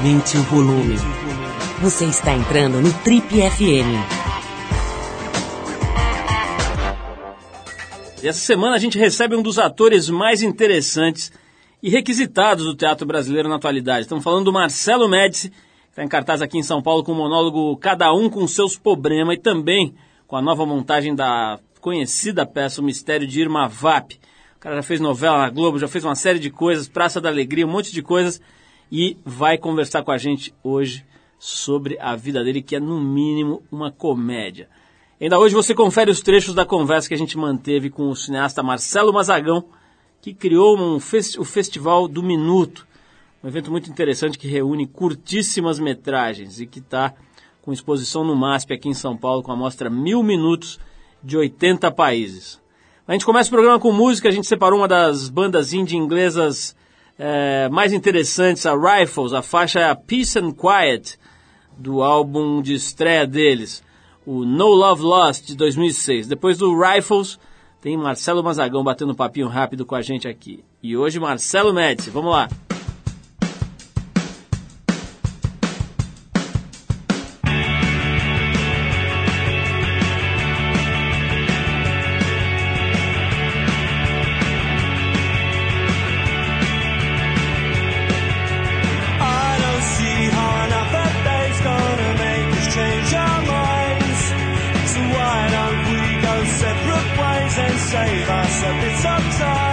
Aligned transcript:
Aumente 0.00 0.38
o 0.38 0.42
volume. 0.44 0.96
Você 1.82 2.06
está 2.06 2.32
entrando 2.32 2.80
no 2.80 2.90
Trip 3.02 3.26
FM. 3.28 4.00
E 8.22 8.26
essa 8.26 8.38
semana 8.38 8.76
a 8.76 8.78
gente 8.78 8.96
recebe 8.96 9.36
um 9.36 9.42
dos 9.42 9.58
atores 9.58 10.08
mais 10.08 10.42
interessantes 10.42 11.30
e 11.82 11.90
requisitados 11.90 12.64
do 12.64 12.74
teatro 12.74 13.06
brasileiro 13.06 13.46
na 13.46 13.56
atualidade. 13.56 14.02
Estamos 14.02 14.24
falando 14.24 14.46
do 14.46 14.52
Marcelo 14.54 15.06
Médici, 15.06 15.50
que 15.50 15.56
está 15.90 16.02
em 16.02 16.08
cartaz 16.08 16.40
aqui 16.40 16.56
em 16.56 16.62
São 16.62 16.80
Paulo 16.80 17.04
com 17.04 17.12
o 17.12 17.16
monólogo 17.16 17.76
Cada 17.76 18.10
Um 18.14 18.30
com 18.30 18.48
seus 18.48 18.78
Problemas 18.78 19.36
e 19.36 19.38
também 19.38 19.94
com 20.26 20.34
a 20.34 20.40
nova 20.40 20.64
montagem 20.64 21.14
da 21.14 21.60
conhecida 21.78 22.46
peça 22.46 22.80
O 22.80 22.84
Mistério 22.84 23.26
de 23.26 23.38
Irma 23.38 23.68
Vap. 23.68 24.14
O 24.56 24.60
cara 24.60 24.76
já 24.76 24.82
fez 24.82 24.98
novela 24.98 25.36
na 25.36 25.50
Globo, 25.50 25.78
já 25.78 25.88
fez 25.88 26.02
uma 26.06 26.14
série 26.14 26.38
de 26.38 26.48
coisas, 26.48 26.88
Praça 26.88 27.20
da 27.20 27.28
Alegria, 27.28 27.66
um 27.66 27.70
monte 27.70 27.92
de 27.92 28.00
coisas 28.00 28.40
e 28.90 29.16
vai 29.24 29.56
conversar 29.56 30.02
com 30.02 30.10
a 30.10 30.18
gente 30.18 30.52
hoje 30.62 31.04
sobre 31.38 31.98
a 32.00 32.16
vida 32.16 32.42
dele, 32.44 32.62
que 32.62 32.76
é 32.76 32.80
no 32.80 33.00
mínimo 33.00 33.62
uma 33.70 33.90
comédia. 33.90 34.68
Ainda 35.20 35.38
hoje 35.38 35.54
você 35.54 35.74
confere 35.74 36.10
os 36.10 36.20
trechos 36.20 36.54
da 36.54 36.64
conversa 36.64 37.08
que 37.08 37.14
a 37.14 37.18
gente 37.18 37.36
manteve 37.36 37.90
com 37.90 38.08
o 38.08 38.16
cineasta 38.16 38.62
Marcelo 38.62 39.12
Mazagão, 39.12 39.64
que 40.20 40.34
criou 40.34 40.78
um 40.78 40.98
fest 40.98 41.38
o 41.38 41.44
Festival 41.44 42.08
do 42.08 42.22
Minuto, 42.22 42.86
um 43.42 43.48
evento 43.48 43.70
muito 43.70 43.90
interessante 43.90 44.38
que 44.38 44.48
reúne 44.48 44.86
curtíssimas 44.86 45.78
metragens 45.78 46.60
e 46.60 46.66
que 46.66 46.78
está 46.78 47.14
com 47.62 47.72
exposição 47.72 48.24
no 48.24 48.36
MASP 48.36 48.74
aqui 48.74 48.88
em 48.88 48.94
São 48.94 49.16
Paulo 49.16 49.42
com 49.42 49.52
a 49.52 49.56
mostra 49.56 49.88
Mil 49.88 50.22
Minutos 50.22 50.78
de 51.22 51.36
80 51.36 51.90
países. 51.90 52.60
A 53.06 53.12
gente 53.12 53.24
começa 53.24 53.48
o 53.48 53.52
programa 53.52 53.78
com 53.78 53.92
música, 53.92 54.28
a 54.28 54.32
gente 54.32 54.46
separou 54.46 54.78
uma 54.78 54.88
das 54.88 55.28
bandas 55.28 55.72
indie 55.72 55.96
inglesas 55.96 56.76
é, 57.22 57.68
mais 57.68 57.92
interessantes, 57.92 58.64
a 58.64 58.74
Rifles, 58.74 59.34
a 59.34 59.42
faixa 59.42 59.78
é 59.78 59.94
Peace 59.94 60.38
and 60.38 60.52
Quiet, 60.52 61.18
do 61.76 62.02
álbum 62.02 62.62
de 62.62 62.72
estreia 62.72 63.26
deles, 63.26 63.82
o 64.24 64.46
No 64.46 64.68
Love 64.68 65.02
Lost, 65.02 65.44
de 65.44 65.54
2006. 65.54 66.26
Depois 66.26 66.56
do 66.56 66.74
Rifles, 66.80 67.38
tem 67.82 67.94
Marcelo 67.94 68.42
Mazagão 68.42 68.82
batendo 68.82 69.12
um 69.12 69.14
papinho 69.14 69.48
rápido 69.48 69.84
com 69.84 69.94
a 69.94 70.00
gente 70.00 70.26
aqui. 70.26 70.64
E 70.82 70.96
hoje 70.96 71.20
Marcelo 71.20 71.74
Médici, 71.74 72.08
vamos 72.08 72.32
lá. 72.32 72.48
save 98.06 98.30
us, 98.30 98.62
and 98.64 98.86
it's 98.86 99.04
up 99.04 99.22
time. 99.38 99.69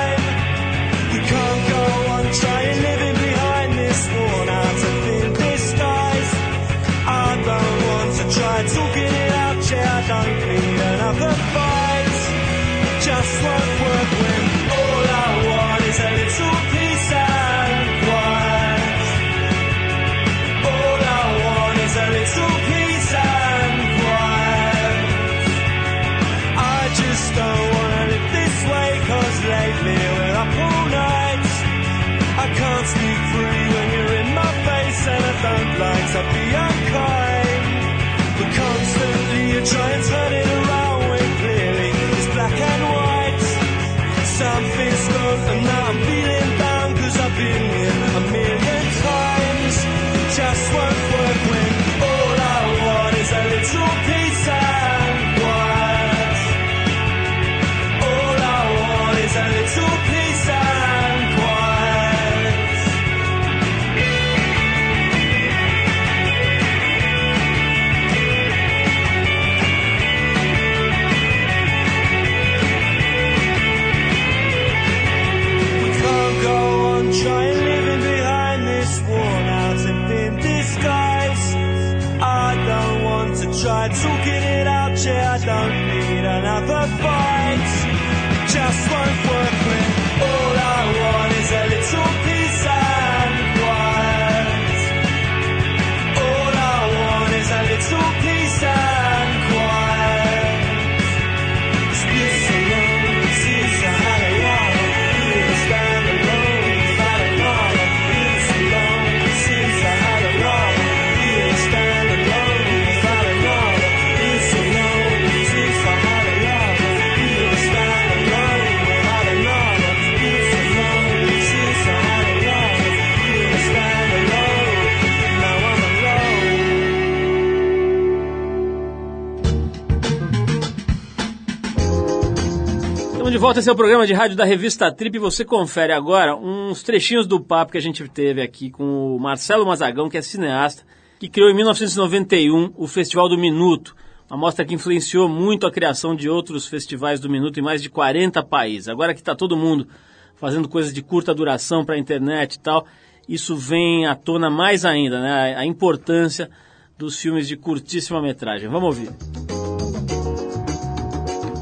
De 133.38 133.42
volta, 133.42 133.60
esse 133.60 133.70
é 133.70 133.72
o 133.72 133.76
programa 133.76 134.08
de 134.08 134.14
rádio 134.14 134.36
da 134.36 134.44
revista 134.44 134.92
Trip. 134.92 135.20
Você 135.20 135.46
confere 135.46 135.94
agora 135.94 136.36
uns 136.36 136.82
trechinhos 136.82 137.28
do 137.28 137.40
papo 137.40 137.72
que 137.72 137.78
a 137.78 137.82
gente 137.82 138.08
teve 138.10 138.42
aqui 138.42 138.72
com 138.72 139.16
o 139.16 139.20
Marcelo 139.20 139.64
Mazagão, 139.64 140.10
que 140.10 140.18
é 140.18 140.24
cineasta, 140.24 140.82
que 141.20 141.30
criou 141.30 141.48
em 141.48 141.54
1991 141.54 142.74
o 142.76 142.88
Festival 142.88 143.30
do 143.30 143.38
Minuto, 143.38 143.96
uma 144.28 144.40
mostra 144.40 144.66
que 144.66 144.74
influenciou 144.74 145.30
muito 145.30 145.68
a 145.68 145.72
criação 145.72 146.16
de 146.16 146.28
outros 146.28 146.68
festivais 146.68 147.20
do 147.20 147.30
Minuto 147.30 147.60
em 147.60 147.62
mais 147.62 147.80
de 147.80 147.92
40 147.92 148.42
países. 148.42 148.90
Agora 148.90 149.14
que 149.14 149.20
está 149.20 149.36
todo 149.36 149.56
mundo 149.56 149.88
fazendo 150.36 150.68
coisas 150.68 150.92
de 150.92 151.04
curta 151.04 151.32
duração 151.32 151.86
para 151.86 151.94
a 151.94 152.00
internet 152.00 152.56
e 152.56 152.60
tal, 152.60 152.88
isso 153.30 153.56
vem 153.56 154.08
à 154.08 154.16
tona 154.16 154.50
mais 154.50 154.84
ainda, 154.84 155.22
né? 155.22 155.56
A 155.56 155.64
importância 155.64 156.50
dos 156.98 157.20
filmes 157.22 157.48
de 157.48 157.56
curtíssima 157.56 158.20
metragem. 158.20 158.68
Vamos 158.68 158.98
ouvir. 158.98 159.67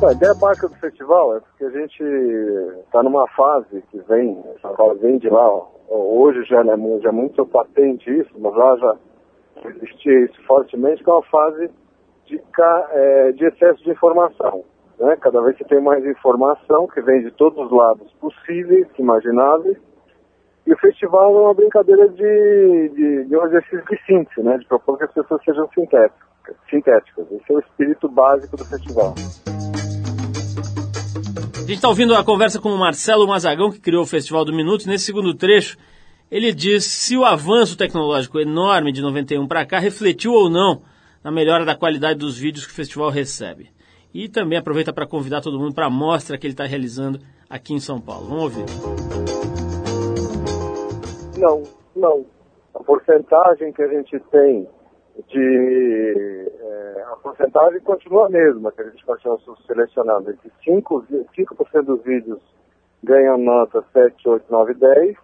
A 0.06 0.12
ideia 0.12 0.36
básica 0.36 0.68
do 0.68 0.76
festival 0.76 1.36
é 1.36 1.40
porque 1.40 1.66
a 1.66 1.70
gente 1.72 2.04
está 2.86 3.02
numa 3.02 3.28
fase 3.30 3.82
que 3.90 3.98
vem, 4.02 4.40
essa 4.56 4.70
fase 4.76 5.00
vem 5.00 5.18
de 5.18 5.28
lá, 5.28 5.50
ó, 5.50 5.68
hoje 5.90 6.44
já, 6.44 6.64
né, 6.64 6.76
já 7.02 7.10
é 7.10 7.12
muito 7.12 7.44
patente 7.48 8.12
isso, 8.12 8.30
mas 8.38 8.54
lá 8.54 8.78
já 8.78 8.96
existia 9.68 10.26
isso 10.26 10.40
fortemente, 10.46 11.04
que 11.04 11.10
é 11.10 11.14
uma 11.14 11.24
fase 11.24 11.72
de, 12.26 12.40
é, 12.92 13.32
de 13.32 13.46
excesso 13.46 13.84
de 13.84 13.90
informação. 13.90 14.64
Né? 15.00 15.18
Cada 15.20 15.42
vez 15.42 15.58
que 15.58 15.66
tem 15.66 15.82
mais 15.82 16.06
informação, 16.06 16.86
que 16.88 17.02
vem 17.02 17.24
de 17.24 17.32
todos 17.32 17.66
os 17.66 17.72
lados 17.72 18.12
possíveis, 18.22 18.88
imagináveis, 19.00 19.78
e 20.68 20.74
o 20.74 20.78
festival 20.78 21.36
é 21.36 21.42
uma 21.42 21.54
brincadeira 21.56 22.08
de, 22.10 22.90
de, 22.90 23.26
de 23.26 23.36
um 23.36 23.44
exercício 23.48 23.84
de 23.90 24.06
síntese, 24.06 24.44
né? 24.44 24.60
de 24.60 24.68
propor 24.68 25.00
que 25.00 25.06
as 25.06 25.14
pessoas 25.14 25.44
sejam 25.44 25.68
sintéticas. 25.70 26.56
sintéticas. 26.70 27.32
Esse 27.32 27.52
é 27.52 27.56
o 27.56 27.60
espírito 27.60 28.08
básico 28.08 28.56
do 28.56 28.66
festival. 28.66 29.16
A 31.66 31.68
gente 31.68 31.78
está 31.78 31.90
ouvindo 31.90 32.14
a 32.14 32.24
conversa 32.24 32.62
com 32.62 32.70
o 32.70 32.78
Marcelo 32.78 33.28
Mazagão, 33.28 33.72
que 33.72 33.80
criou 33.80 34.04
o 34.04 34.06
Festival 34.06 34.46
do 34.46 34.54
Minuto. 34.54 34.88
Nesse 34.88 35.06
segundo 35.06 35.34
trecho, 35.34 35.76
Ele 36.30 36.54
diz 36.54 36.86
se 36.86 37.18
o 37.18 37.26
avanço 37.26 37.76
tecnológico 37.76 38.40
enorme 38.40 38.92
de 38.92 39.02
91 39.02 39.48
para 39.48 39.66
cá 39.66 39.80
refletiu 39.80 40.32
ou 40.32 40.48
não 40.48 40.84
na 41.24 41.32
melhora 41.32 41.66
da 41.66 41.76
qualidade 41.76 42.20
dos 42.20 42.38
vídeos 42.38 42.68
que 42.68 42.72
o 42.72 42.76
festival 42.76 43.10
recebe. 43.10 43.72
E 44.14 44.30
também 44.30 44.60
aproveita 44.60 44.94
para 44.94 45.08
convidar 45.08 45.42
todo 45.42 45.58
mundo 45.58 45.74
para 45.74 45.88
a 45.88 45.90
mostra 45.90 46.38
que 46.38 46.46
ele 46.46 46.54
está 46.54 46.66
realizando 46.66 47.20
aqui 47.50 47.74
em 47.74 47.80
São 47.80 48.00
Paulo. 48.00 48.28
Vamos 48.28 48.44
ouvir. 48.44 48.66
Não, 51.40 51.64
não. 51.96 52.26
A 52.76 52.84
porcentagem 52.84 53.74
que 53.74 53.82
a 53.82 53.88
gente 53.88 54.20
tem 54.32 54.68
de. 55.28 56.52
É, 56.60 57.06
a 57.12 57.16
porcentagem 57.18 57.80
continua 57.82 58.28
a 58.28 58.30
mesma, 58.30 58.72
que 58.72 58.82
a 58.82 58.90
gente 58.90 59.06
continua 59.06 59.40
selecionando. 59.66 60.32
Entre 60.32 60.52
5%, 60.68 61.26
5 61.36 61.84
dos 61.84 62.04
vídeos 62.04 62.40
ganham 63.04 63.38
nota 63.38 63.84
7, 63.94 64.28
8, 64.28 64.46
9, 64.50 64.74
10 64.74 65.16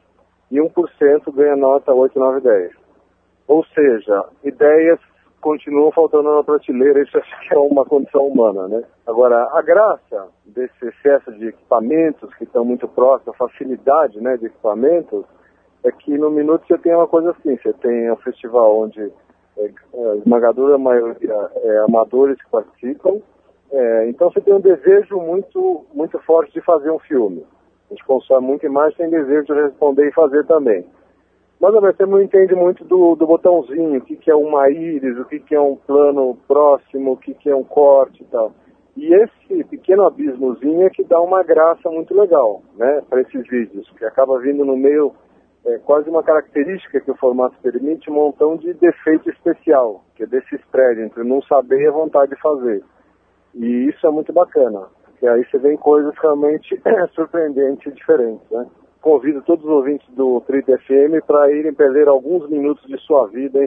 e 0.52 0.58
1% 0.58 1.34
ganha 1.34 1.56
nota 1.56 1.94
8, 1.94 2.18
9, 2.18 2.42
10. 2.42 2.72
Ou 3.48 3.66
seja, 3.66 4.26
ideias 4.44 5.00
continuam 5.42 5.92
faltando 5.92 6.34
na 6.36 6.44
prateleira, 6.44 7.02
isso 7.02 7.18
acho 7.18 7.40
que 7.42 7.54
é 7.54 7.58
uma 7.58 7.84
condição 7.84 8.28
humana, 8.28 8.68
né? 8.68 8.84
Agora, 9.08 9.50
a 9.52 9.62
graça 9.62 10.28
desse 10.46 10.86
excesso 10.86 11.32
de 11.34 11.48
equipamentos 11.48 12.34
que 12.36 12.44
estão 12.44 12.64
muito 12.64 12.88
próximos, 12.88 13.36
a 13.36 13.48
facilidade 13.48 14.22
né, 14.22 14.38
de 14.38 14.46
equipamentos, 14.46 15.26
é 15.84 15.92
que 15.92 16.16
no 16.16 16.30
Minuto 16.30 16.66
você 16.68 16.78
tem 16.78 16.94
uma 16.94 17.08
coisa 17.08 17.32
assim, 17.32 17.58
você 17.58 17.74
tem 17.74 18.12
um 18.12 18.16
festival 18.18 18.78
onde 18.78 19.12
a 19.66 20.16
esmagadora 20.18 20.78
maioria 20.78 21.50
é 21.56 21.78
amadores 21.80 22.42
que 22.42 22.50
participam, 22.50 23.22
é, 23.72 24.10
então 24.10 24.30
você 24.30 24.42
tem 24.42 24.54
um 24.54 24.60
desejo 24.60 25.18
muito, 25.18 25.86
muito 25.94 26.19
forte 26.19 26.54
de 26.54 26.62
fazer 26.62 26.92
um 26.92 27.00
filme. 27.00 27.46
A 27.90 27.94
gente 27.94 28.06
consome 28.06 28.48
muito 28.48 28.66
imagem 28.66 28.96
sem 28.98 29.10
desejo 29.10 29.54
de 29.54 29.62
responder 29.62 30.08
e 30.08 30.13
fazer 30.13 30.46
também. 30.46 30.86
Mas 31.60 31.75
ao 31.75 31.81
mesmo 31.81 31.98
tempo 31.98 32.12
não 32.12 32.22
entende 32.22 32.56
muito 32.56 32.84
do, 32.84 33.16
do 33.16 33.28
botãozinho, 33.28 34.00
o 34.00 34.02
que, 34.02 34.16
que 34.16 34.31
é 34.31 34.36
uma 34.36 34.69
íris, 34.69 35.18
o 35.19 35.25
que, 35.25 35.40
que 35.40 35.54
é 35.54 35.62
um 35.62 35.75
plano 35.75 36.36
próximo, 36.48 37.12
o 37.12 37.18
que, 37.18 37.36
que 37.36 37.50
é 37.50 37.56
um 37.56 37.64
corte 37.64 38.24
e 38.24 38.25
tal. 38.25 38.52
E 38.98 39.14
esse 39.14 39.64
pequeno 39.66 40.06
abismozinho 40.06 40.84
é 40.84 40.90
que 40.90 41.04
dá 41.04 41.22
uma 41.22 41.44
graça 41.44 41.90
muito 41.90 42.14
legal, 42.14 42.62
né, 42.75 43.02
para 43.10 43.22
esses 43.22 43.48
vídeos, 43.48 43.90
que 43.98 44.04
acaba 44.04 44.40
vindo 44.40 44.66
no 44.66 44.75
meio, 44.75 45.14
é, 45.66 45.78
quase 45.80 46.10
uma 46.10 46.24
característica 46.24 47.00
que 47.00 47.12
o 47.12 47.16
formato 47.16 47.56
permite, 47.62 48.10
um 48.10 48.16
montão 48.16 48.58
de 48.58 48.74
defeito 48.74 49.30
especial, 49.30 50.04
que 50.16 50.24
é 50.24 50.25
desse 50.28 50.56
spread 50.56 51.02
entre 51.02 51.24
não 51.24 51.42
saber 51.44 51.81
e 51.81 51.88
a 51.88 51.92
vontade 51.92 52.31
de 52.31 52.42
fazer. 52.42 52.84
E 53.54 53.90
isso 53.90 54.06
é 54.06 54.10
muito 54.10 54.31
bacana, 54.34 54.88
porque 55.04 55.28
aí 55.28 55.46
você 55.46 55.58
vê 55.58 55.78
coisas 55.78 56.13
realmente 56.22 56.81
surpreendentes 57.13 57.86
e 57.86 57.96
diferentes, 57.96 58.50
né 58.50 58.66
convido 59.02 59.42
todos 59.42 59.66
os 59.66 59.72
ouvintes 59.72 60.08
do 60.13 60.42
Trip 60.42 60.66
FM 60.66 61.25
para 61.25 61.52
irem 61.52 61.74
perder 61.74 62.07
alguns 62.07 62.48
minutos 62.50 62.86
de 62.88 62.98
sua 63.00 63.28
vida 63.28 63.60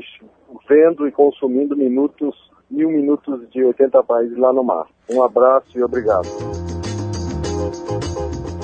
vendo 0.69 1.07
e 1.07 1.13
consumindo 1.13 1.77
minutos, 1.77 2.35
mil 2.71 2.89
minutos 2.89 3.49
de 3.51 3.65
80 3.65 4.03
países 4.05 4.39
lá 4.39 4.53
no 4.53 4.63
mar. 4.63 4.87
Um 5.11 5.23
abraço 5.23 5.77
e 5.77 5.83
obrigado. 5.83 6.29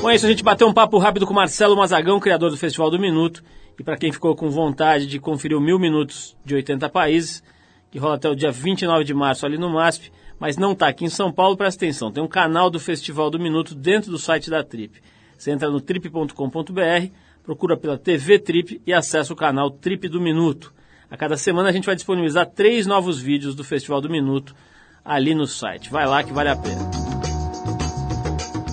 Com 0.00 0.10
isso, 0.10 0.24
a 0.24 0.30
gente 0.30 0.42
bateu 0.42 0.66
um 0.66 0.72
papo 0.72 0.96
rápido 0.96 1.26
com 1.26 1.34
Marcelo 1.34 1.76
Mazagão, 1.76 2.18
criador 2.18 2.50
do 2.50 2.56
Festival 2.56 2.90
do 2.90 2.98
Minuto. 2.98 3.44
E 3.78 3.84
para 3.84 3.98
quem 3.98 4.10
ficou 4.10 4.34
com 4.34 4.48
vontade 4.48 5.06
de 5.06 5.20
conferir 5.20 5.56
o 5.56 5.60
Mil 5.60 5.78
Minutos 5.78 6.34
de 6.42 6.54
80 6.54 6.88
Países, 6.88 7.42
que 7.90 7.98
rola 7.98 8.14
até 8.14 8.28
o 8.28 8.34
dia 8.34 8.50
29 8.50 9.04
de 9.04 9.12
março 9.12 9.44
ali 9.44 9.58
no 9.58 9.68
MASP, 9.68 10.10
mas 10.38 10.56
não 10.56 10.72
está 10.72 10.88
aqui 10.88 11.04
em 11.04 11.10
São 11.10 11.30
Paulo, 11.30 11.54
presta 11.54 11.84
atenção, 11.84 12.10
tem 12.10 12.24
um 12.24 12.28
canal 12.28 12.70
do 12.70 12.80
Festival 12.80 13.28
do 13.28 13.38
Minuto 13.38 13.74
dentro 13.74 14.10
do 14.10 14.18
site 14.18 14.48
da 14.48 14.64
Trip. 14.64 15.02
Você 15.36 15.50
entra 15.50 15.68
no 15.68 15.82
trip.com.br, 15.82 17.10
procura 17.42 17.76
pela 17.76 17.98
TV 17.98 18.38
Trip 18.38 18.80
e 18.86 18.94
acessa 18.94 19.34
o 19.34 19.36
canal 19.36 19.70
Trip 19.70 20.08
do 20.08 20.20
Minuto. 20.20 20.72
A 21.10 21.16
cada 21.16 21.36
semana 21.36 21.68
a 21.68 21.72
gente 21.72 21.84
vai 21.84 21.94
disponibilizar 21.94 22.46
três 22.46 22.86
novos 22.86 23.20
vídeos 23.20 23.54
do 23.54 23.62
Festival 23.62 24.00
do 24.00 24.08
Minuto 24.08 24.54
ali 25.04 25.34
no 25.34 25.46
site. 25.46 25.90
Vai 25.90 26.06
lá 26.06 26.22
que 26.22 26.32
vale 26.32 26.48
a 26.48 26.56
pena. 26.56 27.09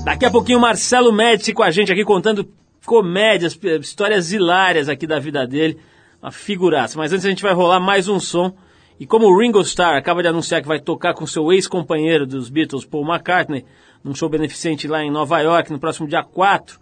Daqui 0.07 0.25
a 0.25 0.31
pouquinho 0.31 0.61
Marcelo 0.61 1.11
Médici 1.11 1.51
com 1.51 1.61
a 1.61 1.69
gente 1.69 1.91
aqui 1.91 2.05
contando 2.05 2.47
comédias, 2.85 3.59
histórias 3.81 4.31
hilárias 4.31 4.87
aqui 4.87 5.05
da 5.05 5.19
vida 5.19 5.45
dele. 5.45 5.77
Uma 6.23 6.31
figuraça. 6.31 6.97
Mas 6.97 7.11
antes 7.11 7.25
a 7.25 7.29
gente 7.29 7.43
vai 7.43 7.53
rolar 7.53 7.81
mais 7.81 8.07
um 8.07 8.17
som. 8.17 8.55
E 8.97 9.05
como 9.05 9.25
o 9.25 9.37
Ringo 9.37 9.59
Starr 9.59 9.97
acaba 9.97 10.21
de 10.21 10.29
anunciar 10.29 10.61
que 10.61 10.67
vai 10.67 10.79
tocar 10.79 11.13
com 11.13 11.27
seu 11.27 11.51
ex-companheiro 11.51 12.25
dos 12.25 12.47
Beatles, 12.47 12.85
Paul 12.85 13.05
McCartney, 13.05 13.65
num 14.01 14.15
show 14.15 14.29
beneficente 14.29 14.87
lá 14.87 15.03
em 15.03 15.11
Nova 15.11 15.41
York, 15.41 15.73
no 15.73 15.77
próximo 15.77 16.07
dia 16.07 16.23
4, 16.23 16.79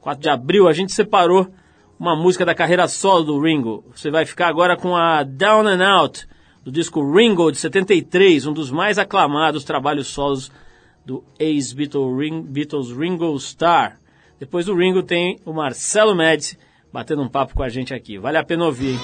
4 0.00 0.22
de 0.22 0.28
abril, 0.28 0.68
a 0.68 0.72
gente 0.72 0.92
separou 0.92 1.48
uma 1.98 2.14
música 2.14 2.46
da 2.46 2.54
carreira 2.54 2.86
solo 2.86 3.24
do 3.24 3.40
Ringo. 3.40 3.84
Você 3.92 4.08
vai 4.08 4.24
ficar 4.24 4.46
agora 4.46 4.76
com 4.76 4.94
a 4.94 5.24
Down 5.24 5.66
and 5.66 5.84
Out, 5.84 6.28
do 6.64 6.70
disco 6.70 7.02
Ringo 7.12 7.50
de 7.50 7.58
73, 7.58 8.46
um 8.46 8.52
dos 8.52 8.70
mais 8.70 9.00
aclamados 9.00 9.64
trabalhos 9.64 10.06
solos 10.06 10.52
do 11.08 11.24
ex-Beatles 11.38 12.92
Ringo 12.92 13.34
Starr. 13.36 13.98
Depois 14.38 14.66
do 14.66 14.76
Ringo 14.76 15.02
tem 15.02 15.38
o 15.42 15.54
Marcelo 15.54 16.14
Médici 16.14 16.58
batendo 16.92 17.22
um 17.22 17.28
papo 17.28 17.54
com 17.54 17.62
a 17.62 17.68
gente 17.70 17.94
aqui. 17.94 18.18
Vale 18.18 18.36
a 18.36 18.44
pena 18.44 18.66
ouvir, 18.66 18.90
hein? 18.90 18.98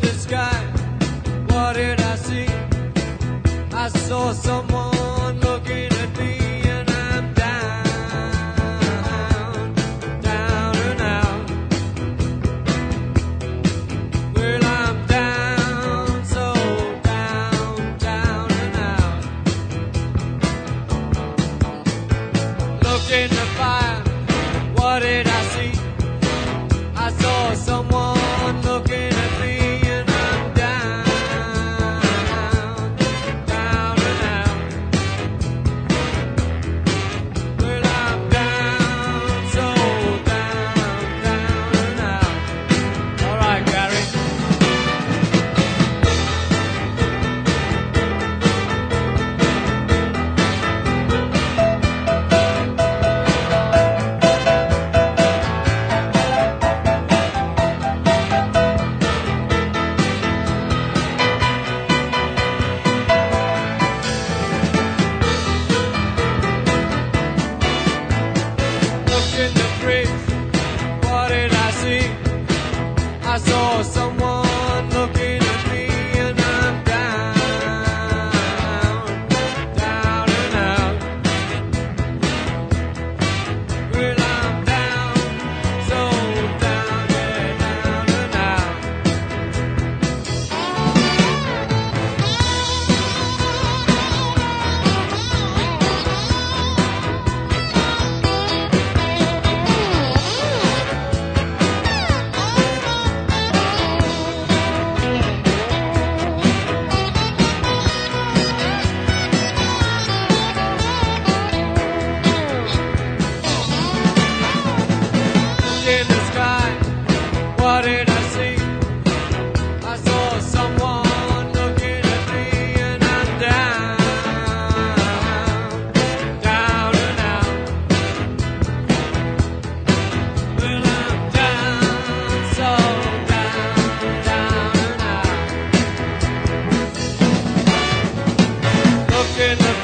The 0.00 0.08
sky, 0.08 0.56
what 1.50 1.76
did 1.76 2.00
I 2.00 2.16
see? 2.16 2.46
I 3.72 3.88
saw 3.88 4.32
some 4.32 4.63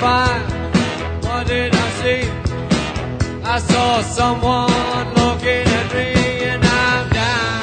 find? 0.01 0.43
What 1.25 1.47
did 1.47 1.75
I 1.75 1.89
see? 2.01 2.23
I 3.55 3.59
saw 3.71 4.01
someone 4.19 5.07
looking 5.21 5.67
at 5.79 5.89
me 5.97 6.09
down, 6.67 7.03
down 7.19 7.61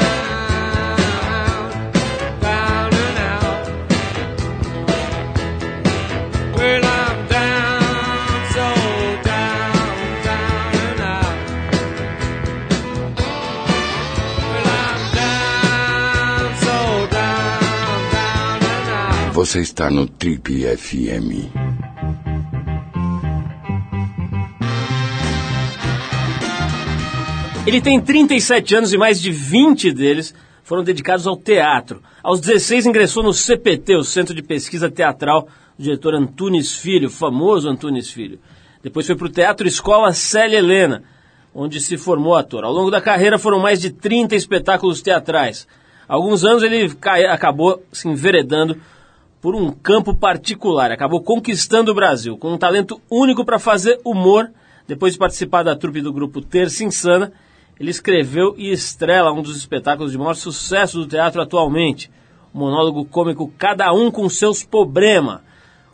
down, 2.46 2.89
down, 2.89 2.89
down 2.91 3.51
down, 9.24 9.67
down, 10.25 10.58
down. 10.98 11.27
Você 19.34 19.60
está 19.62 19.89
no 19.89 20.08
Trip 20.08 20.48
FM. 20.77 21.50
Ele 27.68 27.82
tem 27.82 28.00
37 28.00 28.76
anos 28.76 28.94
e 28.94 28.98
mais 28.98 29.20
de 29.20 29.30
20 29.30 29.92
deles 29.92 30.34
foram 30.64 30.86
dedicados 30.86 31.28
ao 31.28 31.36
teatro. 31.36 32.02
Aos 32.24 32.40
16 32.40 32.86
ingressou 32.86 33.22
no 33.22 33.34
CPT, 33.34 33.98
o 33.98 34.06
Centro 34.06 34.34
de 34.34 34.42
Pesquisa 34.42 34.90
Teatral, 34.90 35.50
do 35.78 35.84
diretor 35.84 36.16
Antunes 36.16 36.78
Filho, 36.78 37.10
famoso 37.10 37.68
Antunes 37.68 38.10
Filho. 38.10 38.40
Depois 38.82 39.06
foi 39.06 39.18
para 39.18 39.28
o 39.28 39.30
Teatro 39.30 39.68
Escola 39.68 40.14
Célia 40.14 40.60
Helena, 40.60 41.04
onde 41.54 41.82
se 41.82 41.98
formou 41.98 42.38
ator. 42.38 42.64
Ao 42.64 42.72
longo 42.72 42.90
da 42.90 43.02
carreira 43.02 43.38
foram 43.38 43.60
mais 43.60 43.82
de 43.82 43.90
30 43.90 44.34
espetáculos 44.34 45.02
teatrais. 45.02 45.68
Há 46.08 46.14
alguns 46.14 46.46
anos 46.46 46.64
ele 46.64 46.90
acabou 47.30 47.84
se 47.92 48.08
enveredando 48.08 48.78
por 49.42 49.54
um 49.56 49.74
campo 49.74 50.16
particular, 50.16 50.90
acabou 50.90 51.22
conquistando 51.22 51.92
o 51.92 51.96
Brasil, 51.96 52.38
com 52.38 52.54
um 52.54 52.58
talento 52.58 53.02
único 53.12 53.44
para 53.44 53.60
fazer 53.60 54.00
humor. 54.06 54.50
Depois 54.88 55.12
de 55.12 55.20
participar 55.20 55.64
da 55.64 55.76
trupe 55.76 56.00
do 56.00 56.14
grupo 56.14 56.40
Terça 56.40 56.82
Insana, 56.86 57.34
ele 57.79 57.91
escreveu 57.91 58.55
e 58.57 58.72
estrela 58.72 59.31
um 59.31 59.41
dos 59.41 59.57
espetáculos 59.57 60.12
de 60.12 60.17
maior 60.17 60.34
sucesso 60.34 61.00
do 61.00 61.07
teatro 61.07 61.41
atualmente, 61.41 62.10
o 62.53 62.57
monólogo 62.57 63.05
cômico 63.05 63.51
Cada 63.57 63.93
Um 63.93 64.10
com 64.10 64.27
Seus 64.27 64.63
Problema. 64.63 65.43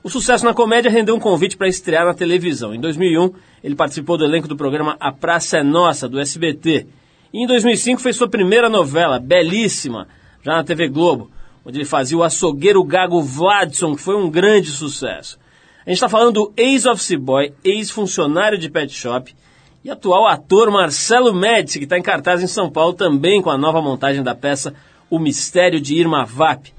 O 0.01 0.09
sucesso 0.09 0.45
na 0.45 0.53
comédia 0.53 0.91
rendeu 0.91 1.15
um 1.15 1.19
convite 1.19 1.57
para 1.57 1.67
estrear 1.67 2.05
na 2.05 2.13
televisão. 2.13 2.73
Em 2.73 2.79
2001, 2.79 3.31
ele 3.63 3.75
participou 3.75 4.17
do 4.17 4.25
elenco 4.25 4.47
do 4.47 4.55
programa 4.55 4.95
A 4.99 5.11
Praça 5.11 5.57
é 5.57 5.63
Nossa, 5.63 6.07
do 6.07 6.19
SBT. 6.19 6.87
E 7.33 7.43
em 7.43 7.47
2005 7.47 8.01
fez 8.01 8.15
sua 8.15 8.29
primeira 8.29 8.69
novela, 8.69 9.19
belíssima, 9.19 10.07
já 10.41 10.53
na 10.53 10.63
TV 10.63 10.87
Globo, 10.87 11.31
onde 11.65 11.77
ele 11.77 11.85
fazia 11.85 12.17
o 12.17 12.23
açougueiro 12.23 12.83
gago 12.83 13.21
Vladson, 13.21 13.95
que 13.95 14.01
foi 14.01 14.15
um 14.15 14.29
grande 14.29 14.69
sucesso. 14.71 15.39
A 15.85 15.89
gente 15.89 15.97
está 15.97 16.07
falando 16.07 16.33
do 16.33 16.53
ex-office 16.55 17.15
boy, 17.15 17.53
ex-funcionário 17.63 18.57
de 18.57 18.69
pet 18.69 18.93
shop 18.93 19.33
e 19.83 19.89
atual 19.89 20.27
ator 20.27 20.71
Marcelo 20.71 21.33
Médici, 21.33 21.77
que 21.77 21.85
está 21.85 21.97
em 21.97 22.01
cartaz 22.01 22.41
em 22.41 22.47
São 22.47 22.71
Paulo 22.71 22.93
também 22.93 23.41
com 23.41 23.49
a 23.49 23.57
nova 23.57 23.81
montagem 23.81 24.23
da 24.23 24.33
peça 24.33 24.73
O 25.09 25.19
Mistério 25.19 25.81
de 25.81 25.95
Irma 25.95 26.23
Vap, 26.23 26.73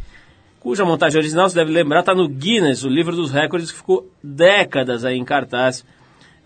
cuja 0.59 0.85
montagem 0.85 1.19
original, 1.19 1.49
você 1.49 1.57
deve 1.57 1.71
lembrar, 1.71 2.01
está 2.01 2.15
no 2.15 2.27
Guinness, 2.27 2.85
o 2.85 2.89
livro 2.89 3.15
dos 3.15 3.31
recordes, 3.31 3.71
que 3.71 3.77
ficou 3.77 4.11
décadas 4.23 5.05
aí 5.05 5.19
em 5.19 5.25
cartaz. 5.25 5.85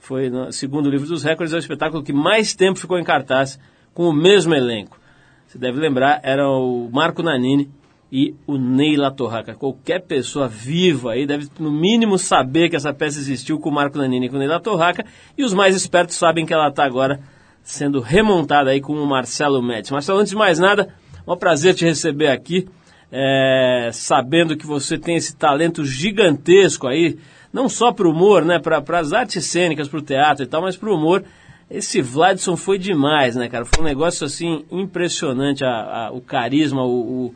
Foi, 0.00 0.28
no, 0.28 0.52
segundo 0.52 0.86
o 0.86 0.90
livro 0.90 1.06
dos 1.06 1.22
recordes, 1.22 1.54
é 1.54 1.56
o 1.56 1.60
espetáculo 1.60 2.02
que 2.02 2.12
mais 2.12 2.52
tempo 2.52 2.80
ficou 2.80 2.98
em 2.98 3.04
cartaz 3.04 3.60
com 3.94 4.08
o 4.08 4.12
mesmo 4.12 4.54
elenco. 4.54 4.98
Você 5.46 5.56
deve 5.56 5.78
lembrar, 5.78 6.20
era 6.24 6.48
o 6.48 6.90
Marco 6.92 7.22
Nanini 7.22 7.70
e 8.10 8.34
o 8.46 8.56
Neila 8.56 9.10
Torraca. 9.10 9.54
Qualquer 9.54 10.00
pessoa 10.02 10.48
viva 10.48 11.12
aí 11.12 11.26
deve, 11.26 11.48
no 11.58 11.70
mínimo, 11.70 12.18
saber 12.18 12.68
que 12.70 12.76
essa 12.76 12.92
peça 12.92 13.18
existiu 13.18 13.58
com 13.58 13.68
o 13.68 13.72
Marco 13.72 13.98
Nanini 13.98 14.26
e 14.26 14.28
com 14.28 14.36
o 14.36 14.38
Neila 14.38 14.60
Torraca. 14.60 15.04
E 15.36 15.44
os 15.44 15.52
mais 15.52 15.76
espertos 15.76 16.16
sabem 16.16 16.46
que 16.46 16.52
ela 16.54 16.68
está 16.68 16.84
agora 16.84 17.20
sendo 17.62 18.00
remontada 18.00 18.70
aí 18.70 18.80
com 18.80 18.94
o 18.94 19.06
Marcelo 19.06 19.62
Médici. 19.62 19.92
Marcelo, 19.92 20.20
antes 20.20 20.30
de 20.30 20.36
mais 20.36 20.58
nada, 20.58 20.88
é 21.26 21.30
um 21.30 21.36
prazer 21.36 21.74
te 21.74 21.84
receber 21.84 22.28
aqui, 22.28 22.66
é, 23.12 23.90
sabendo 23.92 24.56
que 24.56 24.66
você 24.66 24.96
tem 24.96 25.16
esse 25.16 25.36
talento 25.36 25.84
gigantesco 25.84 26.86
aí, 26.86 27.18
não 27.52 27.68
só 27.68 27.92
para 27.92 28.06
o 28.08 28.10
humor, 28.10 28.42
né, 28.44 28.58
para 28.58 28.82
as 28.98 29.12
artes 29.12 29.44
cênicas, 29.44 29.86
para 29.88 29.98
o 29.98 30.02
teatro 30.02 30.44
e 30.44 30.46
tal, 30.46 30.62
mas 30.62 30.76
para 30.76 30.88
o 30.90 30.94
humor. 30.94 31.24
Esse 31.70 32.00
Vladson 32.00 32.56
foi 32.56 32.78
demais, 32.78 33.36
né, 33.36 33.46
cara? 33.46 33.66
Foi 33.66 33.84
um 33.84 33.86
negócio 33.86 34.24
assim 34.24 34.64
impressionante, 34.70 35.62
a, 35.62 36.06
a- 36.06 36.10
o 36.10 36.22
carisma, 36.22 36.82
o, 36.82 37.26
o, 37.26 37.34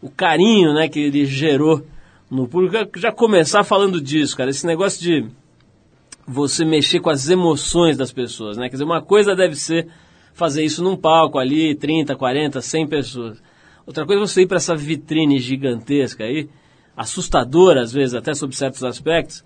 o 0.00 0.10
carinho, 0.10 0.72
né, 0.74 0.88
que 0.88 1.00
ele 1.00 1.24
gerou 1.24 1.84
no 2.30 2.46
público. 2.46 2.98
Já- 2.98 3.12
começar 3.12 3.64
falando 3.64 4.00
disso, 4.00 4.36
cara, 4.36 4.50
esse 4.50 4.66
negócio 4.66 5.00
de 5.00 5.26
você 6.26 6.64
mexer 6.64 7.00
com 7.00 7.10
as 7.10 7.28
emoções 7.28 7.96
das 7.96 8.12
pessoas, 8.12 8.56
né? 8.56 8.68
Quer 8.68 8.74
dizer, 8.76 8.84
uma 8.84 9.00
coisa 9.00 9.34
deve 9.34 9.54
ser 9.54 9.88
fazer 10.34 10.62
isso 10.62 10.84
num 10.84 10.96
palco 10.96 11.38
ali, 11.38 11.74
30, 11.74 12.14
40, 12.14 12.60
100 12.60 12.86
pessoas. 12.86 13.42
Outra 13.86 14.04
coisa 14.04 14.22
é 14.22 14.26
você 14.26 14.42
ir 14.42 14.46
para 14.46 14.58
essa 14.58 14.76
vitrine 14.76 15.38
gigantesca 15.38 16.24
aí, 16.24 16.48
assustadora 16.94 17.80
às 17.80 17.92
vezes, 17.92 18.14
até 18.14 18.34
sob 18.34 18.54
certos 18.54 18.84
aspectos, 18.84 19.42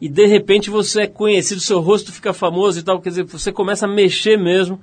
e 0.00 0.08
de 0.08 0.26
repente 0.26 0.70
você 0.70 1.02
é 1.02 1.06
conhecido, 1.06 1.60
seu 1.60 1.80
rosto 1.80 2.10
fica 2.10 2.32
famoso 2.32 2.80
e 2.80 2.82
tal, 2.82 3.00
quer 3.00 3.10
dizer, 3.10 3.24
você 3.24 3.52
começa 3.52 3.84
a 3.84 3.88
mexer 3.88 4.36
mesmo 4.38 4.80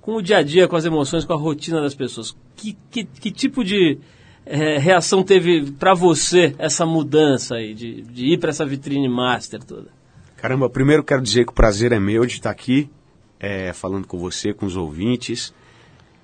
com 0.00 0.16
o 0.16 0.22
dia 0.22 0.38
a 0.38 0.42
dia, 0.42 0.68
com 0.68 0.76
as 0.76 0.84
emoções, 0.84 1.24
com 1.24 1.32
a 1.32 1.36
rotina 1.36 1.80
das 1.80 1.94
pessoas. 1.94 2.36
Que, 2.54 2.76
que, 2.90 3.04
que 3.04 3.30
tipo 3.30 3.64
de 3.64 3.98
eh, 4.46 4.78
reação 4.78 5.22
teve 5.22 5.70
para 5.72 5.94
você 5.94 6.54
essa 6.58 6.84
mudança 6.84 7.56
aí, 7.56 7.74
de, 7.74 8.02
de 8.02 8.34
ir 8.34 8.38
para 8.38 8.50
essa 8.50 8.66
vitrine 8.66 9.08
master 9.08 9.62
toda? 9.62 9.88
Caramba, 10.36 10.68
primeiro 10.68 11.04
quero 11.04 11.22
dizer 11.22 11.44
que 11.44 11.52
o 11.52 11.54
prazer 11.54 11.92
é 11.92 12.00
meu 12.00 12.26
de 12.26 12.34
estar 12.34 12.50
aqui, 12.50 12.90
é, 13.38 13.72
falando 13.72 14.06
com 14.06 14.18
você, 14.18 14.52
com 14.52 14.66
os 14.66 14.76
ouvintes. 14.76 15.54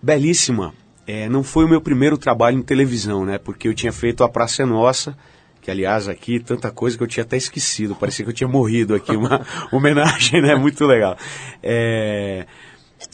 Belíssima. 0.02 0.74
É, 1.06 1.28
não 1.28 1.42
foi 1.42 1.64
o 1.64 1.68
meu 1.68 1.80
primeiro 1.80 2.18
trabalho 2.18 2.58
em 2.58 2.62
televisão, 2.62 3.24
né? 3.24 3.38
Porque 3.38 3.66
eu 3.68 3.74
tinha 3.74 3.92
feito 3.92 4.22
A 4.22 4.28
Praça 4.28 4.62
é 4.62 4.66
Nossa, 4.66 5.16
que 5.62 5.70
aliás 5.70 6.08
aqui, 6.08 6.40
tanta 6.40 6.70
coisa 6.70 6.96
que 6.96 7.02
eu 7.02 7.06
tinha 7.06 7.24
até 7.24 7.36
esquecido. 7.36 7.94
Parecia 7.94 8.24
que 8.24 8.30
eu 8.30 8.34
tinha 8.34 8.48
morrido 8.48 8.94
aqui, 8.94 9.16
uma 9.16 9.46
homenagem, 9.72 10.42
né? 10.42 10.54
Muito 10.54 10.84
legal. 10.84 11.16
É, 11.62 12.46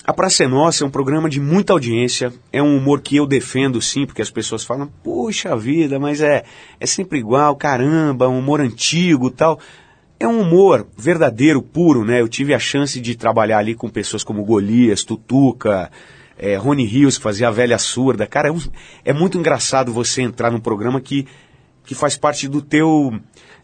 a 0.05 0.13
Praça 0.13 0.45
é 0.45 0.49
Nossa 0.49 0.85
é 0.85 0.87
um 0.87 0.91
programa 0.91 1.29
de 1.29 1.41
muita 1.41 1.73
audiência, 1.73 2.33
é 2.53 2.63
um 2.63 2.77
humor 2.77 3.01
que 3.01 3.17
eu 3.17 3.27
defendo 3.27 3.81
sim, 3.83 4.07
porque 4.07 4.23
as 4.23 4.31
pessoas 4.31 4.65
falam, 4.65 4.91
poxa 5.03 5.57
vida, 5.57 5.99
mas 5.99 6.21
é, 6.21 6.45
é 6.81 6.87
sempre 6.87 7.19
igual, 7.19 7.55
caramba, 7.57 8.29
um 8.29 8.39
humor 8.39 8.61
antigo 8.61 9.31
tal. 9.31 9.59
É 10.19 10.27
um 10.29 10.41
humor 10.41 10.87
verdadeiro, 10.97 11.61
puro, 11.61 12.05
né? 12.05 12.21
Eu 12.21 12.29
tive 12.29 12.55
a 12.55 12.59
chance 12.59 13.01
de 13.01 13.15
trabalhar 13.17 13.59
ali 13.59 13.75
com 13.75 13.89
pessoas 13.91 14.23
como 14.23 14.45
Golias, 14.45 15.05
Tutuca, 15.05 15.91
é, 16.39 16.57
Rony 16.57 16.85
Rios, 16.87 17.17
que 17.19 17.23
fazia 17.23 17.49
a 17.49 17.51
velha 17.51 17.77
surda. 17.79 18.27
Cara, 18.27 18.49
é, 18.49 18.53
um- 18.53 18.61
é 19.05 19.13
muito 19.13 19.37
engraçado 19.37 19.93
você 19.93 20.23
entrar 20.23 20.51
num 20.51 20.61
programa 20.61 21.01
que, 21.01 21.27
que 21.85 21.95
faz 21.95 22.17
parte 22.17 22.49
do 22.49 22.63
teu 22.63 23.13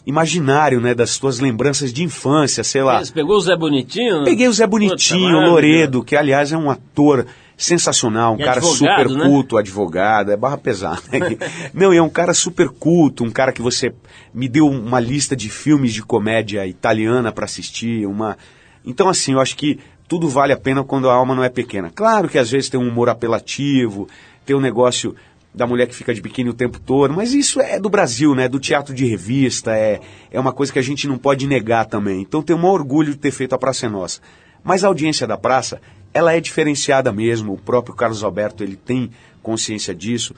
imaginário, 0.06 0.80
né? 0.80 0.94
Das 0.94 1.18
tuas 1.18 1.40
lembranças 1.40 1.92
de 1.92 2.02
infância, 2.02 2.64
sei 2.64 2.82
lá. 2.82 3.04
Você 3.04 3.12
pegou 3.12 3.36
o 3.36 3.40
Zé 3.40 3.56
Bonitinho? 3.56 4.24
Peguei 4.24 4.48
o 4.48 4.52
Zé 4.52 4.66
Bonitinho, 4.66 5.36
o. 5.38 5.50
Loredo, 5.50 6.02
que 6.02 6.16
aliás 6.16 6.52
é 6.52 6.56
um 6.56 6.70
ator 6.70 7.26
sensacional, 7.56 8.34
um 8.34 8.40
E 8.40 8.44
cara 8.44 8.58
advogado, 8.58 9.08
super 9.10 9.18
né? 9.18 9.24
culto, 9.26 9.58
advogado, 9.58 10.32
é 10.32 10.36
barra 10.36 10.56
pesada. 10.56 11.02
Não, 11.74 11.92
e 11.92 11.98
é 11.98 12.02
um 12.02 12.08
cara 12.08 12.32
super 12.32 12.70
culto, 12.70 13.22
um 13.22 13.30
cara 13.30 13.52
que 13.52 13.60
você 13.60 13.92
me 14.32 14.48
deu 14.48 14.66
uma 14.66 14.98
lista 14.98 15.36
de 15.36 15.50
filmes 15.50 15.92
de 15.92 16.02
comédia 16.02 16.66
italiana 16.66 17.30
para 17.30 17.44
assistir, 17.44 18.06
uma 18.06 18.38
Então 18.84 19.10
assim, 19.10 19.32
eu 19.32 19.40
acho 19.40 19.56
que 19.56 19.78
tudo 20.08 20.26
vale 20.26 20.54
a 20.54 20.56
pena 20.56 20.82
quando 20.82 21.10
a 21.10 21.14
alma 21.14 21.34
não 21.34 21.44
é 21.44 21.50
pequena. 21.50 21.90
Claro 21.94 22.28
que 22.28 22.38
às 22.38 22.50
vezes 22.50 22.70
tem 22.70 22.80
um 22.80 22.88
humor 22.88 23.10
apelativo, 23.10 24.08
tem 24.46 24.56
um 24.56 24.60
negócio 24.60 25.14
da 25.52 25.66
mulher 25.66 25.86
que 25.86 25.94
fica 25.94 26.14
de 26.14 26.20
biquíni 26.20 26.48
o 26.48 26.54
tempo 26.54 26.78
todo, 26.78 27.12
mas 27.12 27.34
isso 27.34 27.60
é 27.60 27.78
do 27.78 27.90
Brasil, 27.90 28.34
né? 28.34 28.48
Do 28.48 28.60
teatro 28.60 28.94
de 28.94 29.04
revista, 29.04 29.76
é, 29.76 30.00
é 30.30 30.38
uma 30.38 30.52
coisa 30.52 30.72
que 30.72 30.78
a 30.78 30.82
gente 30.82 31.08
não 31.08 31.18
pode 31.18 31.46
negar 31.46 31.86
também. 31.86 32.22
Então 32.22 32.42
tenho 32.42 32.58
um 32.58 32.66
orgulho 32.66 33.12
de 33.12 33.18
ter 33.18 33.32
feito 33.32 33.54
a 33.54 33.58
Praça 33.58 33.86
é 33.86 33.88
Nossa. 33.88 34.20
Mas 34.62 34.84
a 34.84 34.88
audiência 34.88 35.26
da 35.26 35.36
praça, 35.36 35.80
ela 36.12 36.34
é 36.34 36.40
diferenciada 36.40 37.12
mesmo, 37.12 37.54
o 37.54 37.58
próprio 37.58 37.94
Carlos 37.94 38.22
Alberto, 38.22 38.62
ele 38.62 38.76
tem 38.76 39.10
consciência 39.42 39.94
disso. 39.94 40.34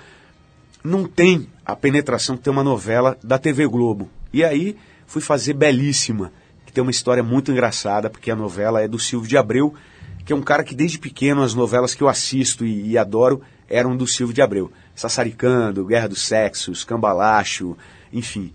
Não 0.82 1.04
tem 1.04 1.48
a 1.64 1.76
penetração 1.76 2.36
que 2.36 2.42
tem 2.42 2.52
uma 2.52 2.64
novela 2.64 3.18
da 3.22 3.38
TV 3.38 3.66
Globo. 3.66 4.08
E 4.32 4.44
aí 4.44 4.76
fui 5.06 5.20
fazer 5.20 5.52
Belíssima, 5.52 6.32
que 6.64 6.72
tem 6.72 6.82
uma 6.82 6.90
história 6.90 7.22
muito 7.22 7.52
engraçada, 7.52 8.08
porque 8.08 8.30
a 8.30 8.36
novela 8.36 8.80
é 8.80 8.88
do 8.88 8.98
Silvio 8.98 9.28
de 9.28 9.36
Abreu, 9.36 9.74
que 10.24 10.32
é 10.32 10.36
um 10.36 10.42
cara 10.42 10.64
que 10.64 10.74
desde 10.74 10.98
pequeno 10.98 11.42
as 11.42 11.52
novelas 11.52 11.94
que 11.94 12.02
eu 12.02 12.08
assisto 12.08 12.64
e, 12.64 12.92
e 12.92 12.98
adoro 12.98 13.42
eram 13.68 13.96
do 13.96 14.06
Silvio 14.06 14.34
de 14.34 14.42
Abreu. 14.42 14.70
Sassaricando, 15.02 15.84
Guerra 15.84 16.08
dos 16.08 16.22
Sexos, 16.22 16.84
Cambalacho, 16.84 17.76
enfim. 18.12 18.52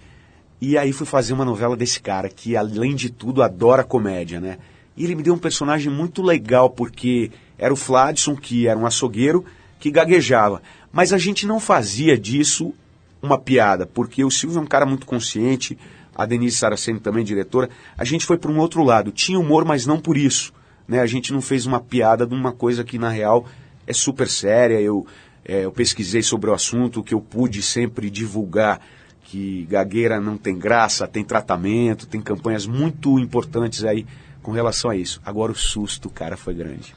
E 0.61 0.77
aí 0.77 0.91
fui 0.93 1.05
fazer 1.05 1.33
uma 1.33 1.45
novela 1.45 1.75
desse 1.75 1.99
cara, 1.99 2.29
que 2.29 2.55
além 2.55 2.95
de 2.95 3.09
tudo 3.09 3.43
adora 3.43 3.83
comédia, 3.83 4.39
né? 4.39 4.57
E 4.95 5.03
ele 5.03 5.13
me 5.13 5.21
deu 5.21 5.33
um 5.33 5.37
personagem 5.37 5.91
muito 5.91 6.21
legal, 6.21 6.69
porque 6.69 7.29
era 7.57 7.73
o 7.73 7.77
Fladson, 7.77 8.35
que 8.35 8.67
era 8.67 8.79
um 8.79 8.85
açougueiro, 8.85 9.45
que 9.79 9.91
gaguejava. 9.91 10.61
Mas 10.91 11.13
a 11.13 11.17
gente 11.17 11.45
não 11.45 11.59
fazia 11.59 12.17
disso 12.17 12.73
uma 13.21 13.37
piada, 13.37 13.85
porque 13.85 14.23
o 14.23 14.31
Silvio 14.31 14.57
é 14.57 14.61
um 14.61 14.65
cara 14.65 14.85
muito 14.85 15.05
consciente, 15.05 15.77
a 16.15 16.25
Denise 16.25 16.57
Saraceni 16.57 16.99
também, 16.99 17.23
diretora. 17.23 17.69
A 17.97 18.03
gente 18.03 18.25
foi 18.25 18.37
para 18.37 18.51
um 18.51 18.57
outro 18.57 18.83
lado. 18.83 19.11
Tinha 19.11 19.39
humor, 19.39 19.65
mas 19.65 19.85
não 19.85 19.99
por 19.99 20.17
isso. 20.17 20.51
né? 20.87 21.01
A 21.01 21.05
gente 21.05 21.31
não 21.31 21.41
fez 21.41 21.65
uma 21.67 21.79
piada 21.79 22.25
de 22.25 22.33
uma 22.33 22.51
coisa 22.51 22.83
que 22.83 22.97
na 22.97 23.09
real 23.09 23.45
é 23.85 23.93
super 23.93 24.27
séria. 24.27 24.81
Eu, 24.81 25.05
é, 25.47 25.63
eu 25.63 25.71
pesquisei 25.71 26.21
sobre 26.21 26.49
o 26.49 26.53
assunto, 26.53 27.01
que 27.01 27.13
eu 27.13 27.21
pude 27.21 27.61
sempre 27.61 28.09
divulgar 28.09 28.81
que 29.23 29.65
gagueira 29.69 30.21
não 30.21 30.37
tem 30.37 30.57
graça, 30.57 31.07
tem 31.07 31.23
tratamento, 31.23 32.07
tem 32.07 32.21
campanhas 32.21 32.65
muito 32.65 33.17
importantes 33.19 33.83
aí 33.83 34.05
com 34.41 34.51
relação 34.51 34.89
a 34.91 34.95
isso. 34.95 35.21
Agora 35.25 35.51
o 35.51 35.55
susto, 35.55 36.09
cara, 36.09 36.37
foi 36.37 36.53
grande. 36.53 36.95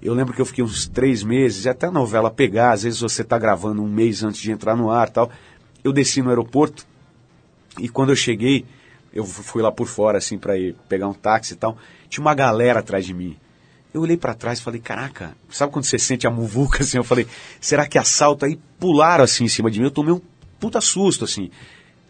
Eu 0.00 0.14
lembro 0.14 0.32
que 0.32 0.40
eu 0.40 0.46
fiquei 0.46 0.62
uns 0.62 0.86
três 0.86 1.22
meses, 1.22 1.66
até 1.66 1.86
a 1.86 1.90
novela 1.90 2.30
pegar, 2.30 2.72
às 2.72 2.82
vezes 2.82 3.00
você 3.00 3.22
está 3.22 3.38
gravando 3.38 3.82
um 3.82 3.88
mês 3.88 4.22
antes 4.22 4.40
de 4.40 4.52
entrar 4.52 4.76
no 4.76 4.90
ar 4.90 5.08
tal. 5.08 5.30
Eu 5.82 5.92
desci 5.92 6.22
no 6.22 6.28
aeroporto 6.28 6.86
e 7.80 7.88
quando 7.88 8.10
eu 8.10 8.16
cheguei, 8.16 8.64
eu 9.12 9.24
fui 9.24 9.62
lá 9.62 9.72
por 9.72 9.86
fora, 9.86 10.18
assim, 10.18 10.38
para 10.38 10.56
ir 10.56 10.76
pegar 10.88 11.08
um 11.08 11.14
táxi 11.14 11.54
e 11.54 11.56
tal. 11.56 11.76
Tinha 12.08 12.22
uma 12.22 12.34
galera 12.34 12.80
atrás 12.80 13.04
de 13.06 13.14
mim. 13.14 13.36
Eu 13.94 14.00
olhei 14.00 14.16
para 14.16 14.34
trás 14.34 14.58
e 14.58 14.62
falei, 14.62 14.80
caraca, 14.80 15.36
sabe 15.48 15.72
quando 15.72 15.84
você 15.84 16.00
sente 16.00 16.26
a 16.26 16.30
muvuca 16.30 16.82
assim? 16.84 16.96
Eu 16.96 17.04
falei, 17.04 17.28
será 17.60 17.86
que 17.86 17.96
assalto? 17.96 18.44
Aí 18.44 18.58
pularam 18.78 19.22
assim 19.22 19.44
em 19.44 19.48
cima 19.48 19.70
de 19.70 19.78
mim, 19.78 19.86
eu 19.86 19.90
tomei 19.92 20.12
um 20.12 20.20
puta 20.58 20.80
susto, 20.80 21.24
assim. 21.24 21.48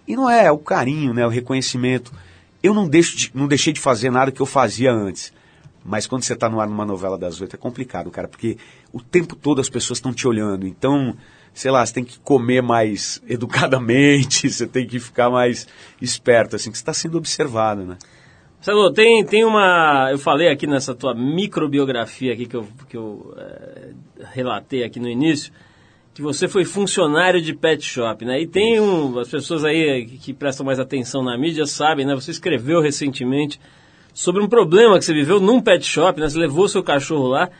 E 0.08 0.16
não 0.16 0.28
é, 0.28 0.46
é 0.46 0.50
o 0.50 0.56
carinho, 0.56 1.12
né, 1.12 1.26
o 1.26 1.28
reconhecimento. 1.28 2.10
Eu 2.62 2.72
não, 2.72 2.88
deixo 2.88 3.14
de, 3.14 3.30
não 3.34 3.46
deixei 3.46 3.70
de 3.70 3.80
fazer 3.80 4.10
nada 4.10 4.32
que 4.32 4.40
eu 4.40 4.46
fazia 4.46 4.90
antes. 4.90 5.30
Mas 5.84 6.06
quando 6.06 6.22
você 6.22 6.32
está 6.32 6.48
no 6.48 6.58
ar 6.58 6.66
numa 6.66 6.86
novela 6.86 7.18
das 7.18 7.38
oito 7.42 7.54
é 7.54 7.58
complicado, 7.58 8.10
cara, 8.10 8.26
porque 8.26 8.56
o 8.90 9.02
tempo 9.02 9.36
todo 9.36 9.60
as 9.60 9.68
pessoas 9.68 9.98
estão 9.98 10.14
te 10.14 10.26
olhando. 10.26 10.66
Então, 10.66 11.14
sei 11.52 11.70
lá, 11.70 11.84
você 11.84 11.92
tem 11.92 12.04
que 12.04 12.18
comer 12.20 12.62
mais 12.62 13.20
educadamente, 13.28 14.50
você 14.50 14.66
tem 14.66 14.86
que 14.86 14.98
ficar 14.98 15.28
mais 15.28 15.68
esperto, 16.00 16.56
assim, 16.56 16.70
que 16.70 16.78
você 16.78 16.82
está 16.82 16.94
sendo 16.94 17.18
observado, 17.18 17.84
né? 17.84 17.98
Marcelo, 18.66 18.90
tem, 18.90 19.22
tem 19.22 19.44
uma. 19.44 20.08
Eu 20.10 20.18
falei 20.18 20.48
aqui 20.48 20.66
nessa 20.66 20.94
tua 20.94 21.14
microbiografia 21.14 22.32
aqui 22.32 22.46
que 22.46 22.56
eu, 22.56 22.66
que 22.88 22.96
eu 22.96 23.34
é, 23.36 23.90
relatei 24.32 24.82
aqui 24.82 24.98
no 24.98 25.06
início, 25.06 25.52
que 26.14 26.22
você 26.22 26.48
foi 26.48 26.64
funcionário 26.64 27.42
de 27.42 27.52
pet 27.52 27.84
shop, 27.84 28.24
né? 28.24 28.40
E 28.40 28.46
tem 28.46 28.80
um, 28.80 29.18
as 29.18 29.28
pessoas 29.28 29.66
aí 29.66 30.06
que, 30.06 30.16
que 30.16 30.32
prestam 30.32 30.64
mais 30.64 30.80
atenção 30.80 31.22
na 31.22 31.36
mídia 31.36 31.66
sabem, 31.66 32.06
né? 32.06 32.14
Você 32.14 32.30
escreveu 32.30 32.80
recentemente 32.80 33.60
sobre 34.14 34.42
um 34.42 34.48
problema 34.48 34.98
que 34.98 35.04
você 35.04 35.12
viveu 35.12 35.38
num 35.38 35.60
pet 35.60 35.84
shop, 35.84 36.18
né? 36.18 36.26
Você 36.26 36.38
levou 36.38 36.66
seu 36.66 36.82
cachorro 36.82 37.28
lá, 37.28 37.50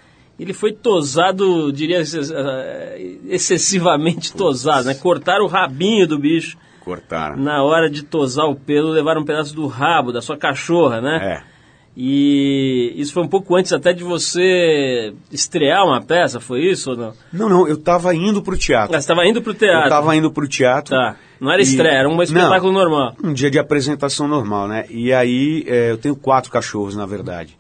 ele 0.41 0.55
foi 0.55 0.73
tosado, 0.73 1.71
diria 1.71 2.01
eh, 2.01 3.19
excessivamente 3.27 4.33
tosado, 4.33 4.87
né? 4.87 4.95
Cortaram 4.95 5.45
o 5.45 5.49
rabinho 5.49 6.07
do 6.07 6.19
bicho. 6.19 6.57
Cortaram. 6.85 7.37
Na 7.37 7.63
hora 7.63 7.89
de 7.89 8.03
tosar 8.03 8.47
o 8.47 8.55
pelo, 8.55 8.91
levaram 8.91 9.23
um 9.23 9.25
pedaço 9.25 9.55
do 9.55 9.67
rabo 9.67 10.13
da 10.13 10.21
sua 10.21 10.37
cachorra, 10.37 11.01
né? 11.01 11.41
É. 11.51 11.55
E 11.97 12.93
isso 12.97 13.13
foi 13.13 13.23
um 13.23 13.29
pouco 13.29 13.55
antes 13.57 13.73
até 13.73 13.93
de 13.93 14.03
você 14.03 15.15
estrear 15.31 15.85
uma 15.87 16.03
peça, 16.03 16.41
foi 16.41 16.63
isso 16.65 16.91
ou 16.91 16.97
não? 16.97 17.13
Não, 17.33 17.49
não, 17.49 17.69
eu 17.69 17.77
estava 17.77 18.13
indo 18.15 18.43
pro 18.43 18.57
teatro. 18.59 18.97
Ah, 18.97 19.01
você 19.01 19.05
estava 19.05 19.25
indo 19.25 19.41
pro 19.41 19.55
teatro. 19.55 19.79
Eu 19.81 19.85
estava 19.85 20.17
indo 20.17 20.31
pro 20.33 20.49
teatro. 20.49 20.91
Tá. 20.91 21.17
Não 21.41 21.53
era 21.53 21.61
E- 21.61 21.65
estreia, 21.65 21.93
era 21.99 22.09
um 22.09 22.21
espetáculo 22.21 22.73
Não. 22.73 22.81
normal. 22.81 23.15
Um 23.23 23.33
dia 23.33 23.49
de 23.51 23.61
apresentação 23.61 24.27
normal, 24.27 24.67
né? 24.67 24.87
E 24.91 25.13
aí 25.13 25.65
é, 25.69 25.93
eu 25.93 25.97
tenho 25.97 26.17
quatro 26.17 26.51
cachorros, 26.51 26.97
na 26.97 27.07
verdade. 27.07 27.57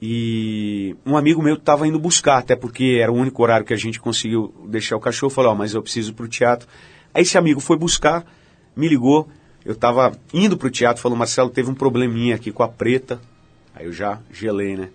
E 0.00 0.96
um 1.06 1.16
amigo 1.16 1.42
meu 1.42 1.54
estava 1.54 1.86
indo 1.86 1.98
buscar, 1.98 2.38
até 2.38 2.54
porque 2.56 2.98
era 3.02 3.10
o 3.10 3.14
único 3.16 3.42
horário 3.42 3.64
que 3.66 3.72
a 3.74 3.76
gente 3.76 4.00
conseguiu 4.00 4.52
deixar 4.68 4.96
o 4.96 5.00
cachorro. 5.00 5.30
Falou, 5.30 5.52
ó, 5.52 5.54
mas 5.54 5.74
eu 5.74 5.82
preciso 5.82 6.10
ir 6.10 6.14
pro 6.14 6.28
teatro. 6.28 6.68
Aí 7.14 7.22
esse 7.22 7.36
amigo 7.38 7.60
foi 7.60 7.76
buscar, 7.76 8.24
me 8.76 8.88
ligou. 8.88 9.28
Eu 9.64 9.72
estava 9.72 10.12
indo 10.32 10.56
pro 10.56 10.70
teatro, 10.70 11.02
falou, 11.02 11.16
Marcelo, 11.16 11.50
teve 11.50 11.70
um 11.70 11.74
probleminha 11.74 12.34
aqui 12.34 12.50
com 12.50 12.62
a 12.62 12.68
preta. 12.68 13.20
Aí 13.74 13.86
eu 13.86 13.92
já 13.92 14.18
gelei, 14.32 14.76
né? 14.76 14.88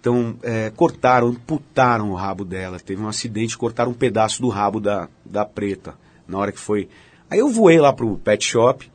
Então, 0.00 0.36
é, 0.42 0.70
cortaram, 0.70 1.28
amputaram 1.28 2.10
o 2.10 2.14
rabo 2.14 2.44
dela. 2.44 2.78
Teve 2.78 3.00
um 3.00 3.08
acidente, 3.08 3.56
cortaram 3.56 3.92
um 3.92 3.94
pedaço 3.94 4.42
do 4.42 4.48
rabo 4.48 4.80
da, 4.80 5.08
da 5.24 5.44
preta. 5.44 5.94
Na 6.26 6.38
hora 6.38 6.52
que 6.52 6.58
foi. 6.58 6.88
Aí 7.30 7.38
eu 7.38 7.48
voei 7.48 7.78
lá 7.78 7.92
pro 7.92 8.18
pet 8.18 8.44
shop. 8.44 8.90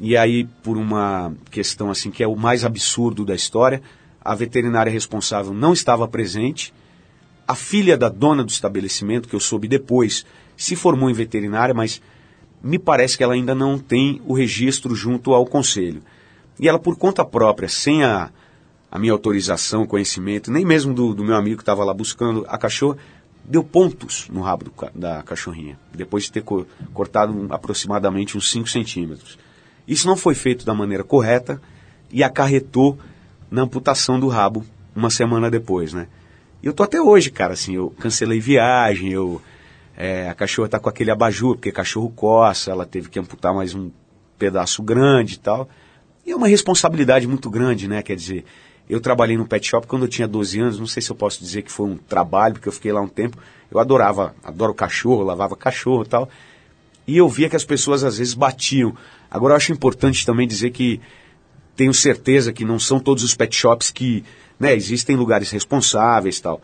E 0.00 0.16
aí, 0.16 0.44
por 0.62 0.76
uma 0.76 1.32
questão 1.50 1.90
assim, 1.90 2.10
que 2.10 2.24
é 2.24 2.26
o 2.26 2.34
mais 2.34 2.64
absurdo 2.64 3.24
da 3.24 3.36
história, 3.36 3.80
a 4.20 4.34
veterinária 4.34 4.90
responsável 4.90 5.54
não 5.54 5.72
estava 5.72 6.08
presente. 6.08 6.74
A 7.46 7.54
filha 7.54 7.96
da 7.96 8.08
dona 8.08 8.42
do 8.42 8.50
estabelecimento, 8.50 9.28
que 9.28 9.36
eu 9.36 9.40
soube 9.40 9.68
depois, 9.68 10.26
se 10.56 10.74
formou 10.74 11.08
em 11.08 11.14
veterinária, 11.14 11.72
mas 11.72 12.02
me 12.62 12.78
parece 12.78 13.16
que 13.16 13.24
ela 13.24 13.34
ainda 13.34 13.54
não 13.54 13.78
tem 13.78 14.20
o 14.26 14.34
registro 14.34 14.94
junto 14.94 15.32
ao 15.34 15.44
conselho. 15.46 16.02
E 16.60 16.68
ela, 16.68 16.78
por 16.78 16.96
conta 16.96 17.24
própria, 17.24 17.68
sem 17.68 18.04
a, 18.04 18.30
a 18.90 18.98
minha 18.98 19.12
autorização, 19.12 19.86
conhecimento, 19.86 20.50
nem 20.50 20.64
mesmo 20.64 20.94
do, 20.94 21.14
do 21.14 21.24
meu 21.24 21.34
amigo 21.34 21.56
que 21.56 21.62
estava 21.62 21.82
lá 21.84 21.92
buscando 21.92 22.44
a 22.48 22.56
cachorra, 22.56 22.98
deu 23.44 23.64
pontos 23.64 24.28
no 24.30 24.40
rabo 24.40 24.64
do 24.66 24.72
da 24.94 25.22
cachorrinha, 25.22 25.76
depois 25.92 26.24
de 26.24 26.32
ter 26.32 26.42
co- 26.42 26.64
cortado 26.94 27.46
aproximadamente 27.50 28.36
uns 28.36 28.50
5 28.50 28.68
centímetros. 28.68 29.36
Isso 29.88 30.06
não 30.06 30.16
foi 30.16 30.34
feito 30.34 30.64
da 30.64 30.72
maneira 30.74 31.02
correta 31.02 31.60
e 32.12 32.22
acarretou 32.22 32.96
na 33.50 33.62
amputação 33.62 34.20
do 34.20 34.28
rabo 34.28 34.64
uma 34.94 35.10
semana 35.10 35.50
depois, 35.50 35.92
né? 35.92 36.06
E 36.62 36.66
eu 36.66 36.72
tô 36.72 36.84
até 36.84 37.00
hoje, 37.02 37.30
cara, 37.30 37.54
assim, 37.54 37.74
eu 37.74 37.90
cancelei 37.98 38.38
viagem, 38.38 39.10
eu... 39.10 39.42
é, 39.96 40.28
a 40.28 40.34
cachorra 40.34 40.68
tá 40.68 40.78
com 40.78 40.88
aquele 40.88 41.10
abajur, 41.10 41.56
porque 41.56 41.70
cachorro 41.70 42.10
coça, 42.10 42.70
ela 42.70 42.86
teve 42.86 43.08
que 43.08 43.18
amputar 43.18 43.54
mais 43.54 43.74
um 43.74 43.90
pedaço 44.38 44.82
grande 44.82 45.34
e 45.34 45.38
tal. 45.38 45.68
E 46.26 46.30
é 46.30 46.36
uma 46.36 46.48
responsabilidade 46.48 47.26
muito 47.26 47.50
grande, 47.50 47.88
né? 47.88 48.02
Quer 48.02 48.16
dizer, 48.16 48.44
eu 48.88 49.00
trabalhei 49.00 49.36
no 49.36 49.46
pet 49.46 49.66
shop 49.66 49.86
quando 49.86 50.02
eu 50.02 50.08
tinha 50.08 50.26
12 50.26 50.60
anos, 50.60 50.78
não 50.78 50.86
sei 50.86 51.02
se 51.02 51.10
eu 51.10 51.16
posso 51.16 51.40
dizer 51.40 51.62
que 51.62 51.70
foi 51.70 51.86
um 51.86 51.96
trabalho, 51.96 52.54
porque 52.54 52.68
eu 52.68 52.72
fiquei 52.72 52.92
lá 52.92 53.00
um 53.00 53.08
tempo. 53.08 53.36
Eu 53.70 53.78
adorava, 53.78 54.34
adoro 54.42 54.74
cachorro, 54.74 55.22
lavava 55.22 55.56
cachorro 55.56 56.02
e 56.02 56.08
tal. 56.08 56.28
E 57.06 57.16
eu 57.16 57.28
via 57.28 57.48
que 57.48 57.56
as 57.56 57.64
pessoas 57.64 58.04
às 58.04 58.18
vezes 58.18 58.34
batiam. 58.34 58.94
Agora 59.30 59.52
eu 59.52 59.56
acho 59.56 59.72
importante 59.72 60.24
também 60.24 60.46
dizer 60.46 60.70
que 60.70 61.00
tenho 61.74 61.92
certeza 61.92 62.52
que 62.52 62.64
não 62.64 62.78
são 62.78 63.00
todos 63.00 63.24
os 63.24 63.34
pet 63.34 63.54
shops 63.54 63.90
que, 63.90 64.24
né, 64.58 64.74
existem 64.74 65.16
lugares 65.16 65.50
responsáveis 65.50 66.38
e 66.38 66.42
tal. 66.42 66.60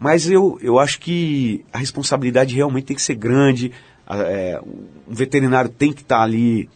Mas 0.00 0.28
eu, 0.30 0.58
eu 0.62 0.78
acho 0.78 0.98
que 0.98 1.62
a 1.72 1.78
responsabilidade 1.78 2.54
realmente 2.56 2.86
tem 2.86 2.96
que 2.96 3.02
ser 3.02 3.14
grande. 3.14 3.70
é, 4.08 4.58
um 5.06 5.14
veterinário 5.14 5.70
tem 5.70 5.92
que 5.92 6.00
estar 6.00 6.22
ali 6.22 6.68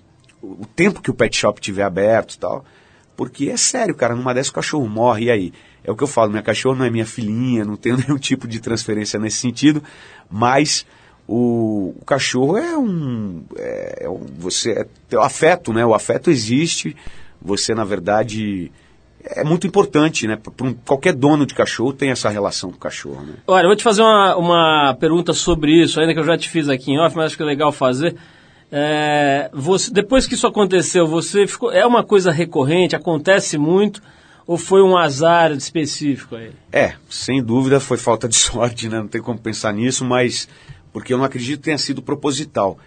o 0.42 0.66
tempo 0.66 1.00
que 1.00 1.10
o 1.10 1.14
pet 1.14 1.34
shop 1.34 1.58
tiver 1.60 1.82
aberto 1.84 2.38
tal. 2.38 2.64
Porque 3.16 3.48
é 3.48 3.56
sério, 3.56 3.94
cara, 3.94 4.14
numa 4.14 4.34
dessas 4.34 4.50
o 4.50 4.54
cachorro 4.54 4.87
morre, 4.87 5.24
e 5.26 5.30
aí? 5.30 5.52
É 5.82 5.90
o 5.90 5.96
que 5.96 6.02
eu 6.02 6.08
falo, 6.08 6.30
minha 6.30 6.42
cachorra 6.42 6.76
não 6.78 6.84
é 6.84 6.90
minha 6.90 7.06
filhinha, 7.06 7.64
não 7.64 7.76
tenho 7.76 7.96
nenhum 8.06 8.18
tipo 8.18 8.46
de 8.46 8.60
transferência 8.60 9.18
nesse 9.18 9.38
sentido, 9.38 9.82
mas 10.30 10.84
o, 11.26 11.94
o 11.98 12.04
cachorro 12.04 12.58
é 12.58 12.76
um, 12.76 13.42
é, 13.56 13.98
é 14.04 14.08
um- 14.10 14.26
Você 14.38 14.72
é 14.72 14.87
teu 15.08 15.22
afeto, 15.22 15.72
né? 15.72 15.87
O 15.87 15.94
afeto 15.94 16.30
existe, 16.30 16.94
você, 17.40 17.74
na 17.74 17.84
verdade, 17.84 18.70
é 19.24 19.42
muito 19.42 19.66
importante, 19.66 20.26
né? 20.26 20.37
Para 20.37 20.66
um, 20.66 20.74
qualquer 20.74 21.14
dono 21.14 21.46
de 21.46 21.54
cachorro 21.54 21.92
tem 21.92 22.10
essa 22.10 22.28
relação 22.28 22.70
com 22.70 22.76
o 22.76 22.80
cachorro, 22.80 23.22
né? 23.22 23.34
Olha, 23.46 23.64
eu 23.64 23.68
vou 23.68 23.76
te 23.76 23.82
fazer 23.82 24.02
uma, 24.02 24.37
uma 24.37 24.96
pergunta 25.00 25.32
sobre 25.32 25.82
isso, 25.82 25.98
ainda 25.98 26.12
que 26.12 26.20
eu 26.20 26.24
já 26.24 26.37
te 26.37 26.48
fiz 26.48 26.68
aqui 26.68 26.92
em 26.92 27.00
off, 27.00 27.16
mas 27.16 27.26
acho 27.26 27.37
que 27.37 27.42
é 27.42 27.46
legal 27.46 27.72
fazer. 27.72 28.16
É, 28.70 29.50
você, 29.52 29.90
depois 29.90 30.26
que 30.26 30.34
isso 30.34 30.46
aconteceu, 30.46 31.06
você 31.06 31.46
ficou, 31.46 31.72
é 31.72 31.87
uma 31.87 32.04
coisa 32.04 32.30
recorrente, 32.30 32.94
acontece 32.94 33.56
muito, 33.56 34.02
ou 34.46 34.58
foi 34.58 34.82
um 34.82 34.96
azar 34.96 35.52
específico 35.52 36.37
aí? 36.37 36.52
É, 36.70 36.94
sem 37.08 37.42
dúvida 37.42 37.80
foi 37.80 37.96
falta 37.96 38.28
de 38.28 38.37
sorte, 38.37 38.88
né? 38.88 38.98
Não 38.98 39.08
tem 39.08 39.22
como 39.22 39.38
pensar 39.38 39.72
nisso, 39.72 40.04
mas 40.04 40.48
porque 40.92 41.14
eu 41.14 41.18
não 41.18 41.24
acredito 41.24 41.60
que 41.60 41.64
tenha 41.64 41.78
sido 41.78 42.02
proposital, 42.02 42.78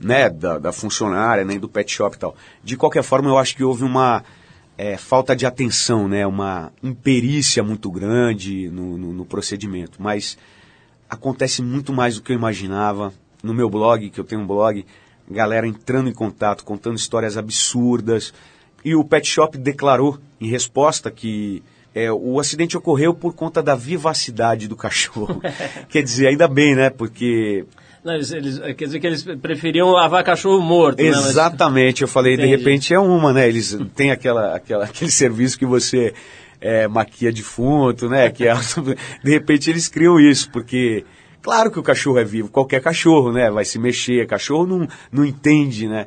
né? 0.00 0.28
Da, 0.28 0.58
da 0.58 0.72
funcionária, 0.72 1.44
nem 1.44 1.60
do 1.60 1.68
pet 1.68 1.92
shop 1.92 2.16
e 2.16 2.18
tal. 2.18 2.34
De 2.64 2.76
qualquer 2.76 3.04
forma, 3.04 3.28
eu 3.28 3.38
acho 3.38 3.54
que 3.54 3.62
houve 3.62 3.84
uma 3.84 4.24
é, 4.76 4.96
falta 4.96 5.34
de 5.34 5.46
atenção, 5.46 6.08
né? 6.08 6.26
Uma 6.26 6.72
imperícia 6.82 7.62
muito 7.62 7.90
grande 7.90 8.68
no, 8.70 8.98
no, 8.98 9.12
no 9.12 9.24
procedimento. 9.24 10.02
Mas 10.02 10.36
acontece 11.08 11.62
muito 11.62 11.92
mais 11.92 12.16
do 12.16 12.22
que 12.22 12.32
eu 12.32 12.36
imaginava. 12.36 13.12
No 13.42 13.54
meu 13.54 13.68
blog, 13.68 14.10
que 14.10 14.18
eu 14.18 14.24
tenho 14.24 14.40
um 14.40 14.46
blog, 14.46 14.84
galera 15.30 15.66
entrando 15.66 16.08
em 16.08 16.14
contato, 16.14 16.64
contando 16.64 16.96
histórias 16.96 17.36
absurdas. 17.36 18.32
E 18.84 18.94
o 18.94 19.04
Pet 19.04 19.26
Shop 19.26 19.56
declarou 19.56 20.18
em 20.40 20.48
resposta 20.48 21.10
que 21.10 21.62
é, 21.94 22.10
o 22.12 22.40
acidente 22.40 22.76
ocorreu 22.76 23.14
por 23.14 23.34
conta 23.34 23.62
da 23.62 23.74
vivacidade 23.74 24.66
do 24.66 24.76
cachorro. 24.76 25.40
Quer 25.88 26.02
dizer, 26.02 26.26
ainda 26.26 26.48
bem, 26.48 26.74
né? 26.74 26.90
Porque 26.90 27.64
Não, 28.04 28.14
eles, 28.14 28.30
eles- 28.32 28.58
quer 28.76 28.84
dizer 28.84 29.00
que 29.00 29.06
eles 29.06 29.22
preferiam 29.40 29.90
lavar 29.90 30.22
cachorro 30.22 30.60
morto, 30.60 31.02
né? 31.02 31.10
Mas- 31.10 31.26
Exatamente, 31.30 32.02
eu 32.02 32.08
falei, 32.08 32.36
de 32.36 32.42
Entendi. 32.42 32.56
repente 32.58 32.92
é 32.94 32.98
uma, 32.98 33.32
né? 33.32 33.48
Eles 33.48 33.78
têm 33.94 34.10
aquela, 34.10 34.54
aquela, 34.54 34.84
aquele 34.86 35.10
serviço 35.10 35.58
que 35.58 35.64
você 35.64 36.12
é, 36.60 36.86
maquia 36.86 37.32
defunto, 37.32 38.08
né? 38.08 38.30
Que 38.30 38.46
é, 38.46 38.54
de 39.24 39.30
repente 39.30 39.70
eles 39.70 39.88
criam 39.88 40.20
isso, 40.20 40.50
porque 40.50 41.04
claro 41.42 41.70
que 41.70 41.78
o 41.78 41.82
cachorro 41.82 42.18
é 42.18 42.24
vivo, 42.24 42.50
qualquer 42.50 42.82
cachorro, 42.82 43.32
né? 43.32 43.50
Vai 43.50 43.64
se 43.64 43.78
mexer, 43.78 44.26
cachorro 44.26 44.66
não, 44.66 44.88
não 45.10 45.24
entende, 45.24 45.88
né? 45.88 46.06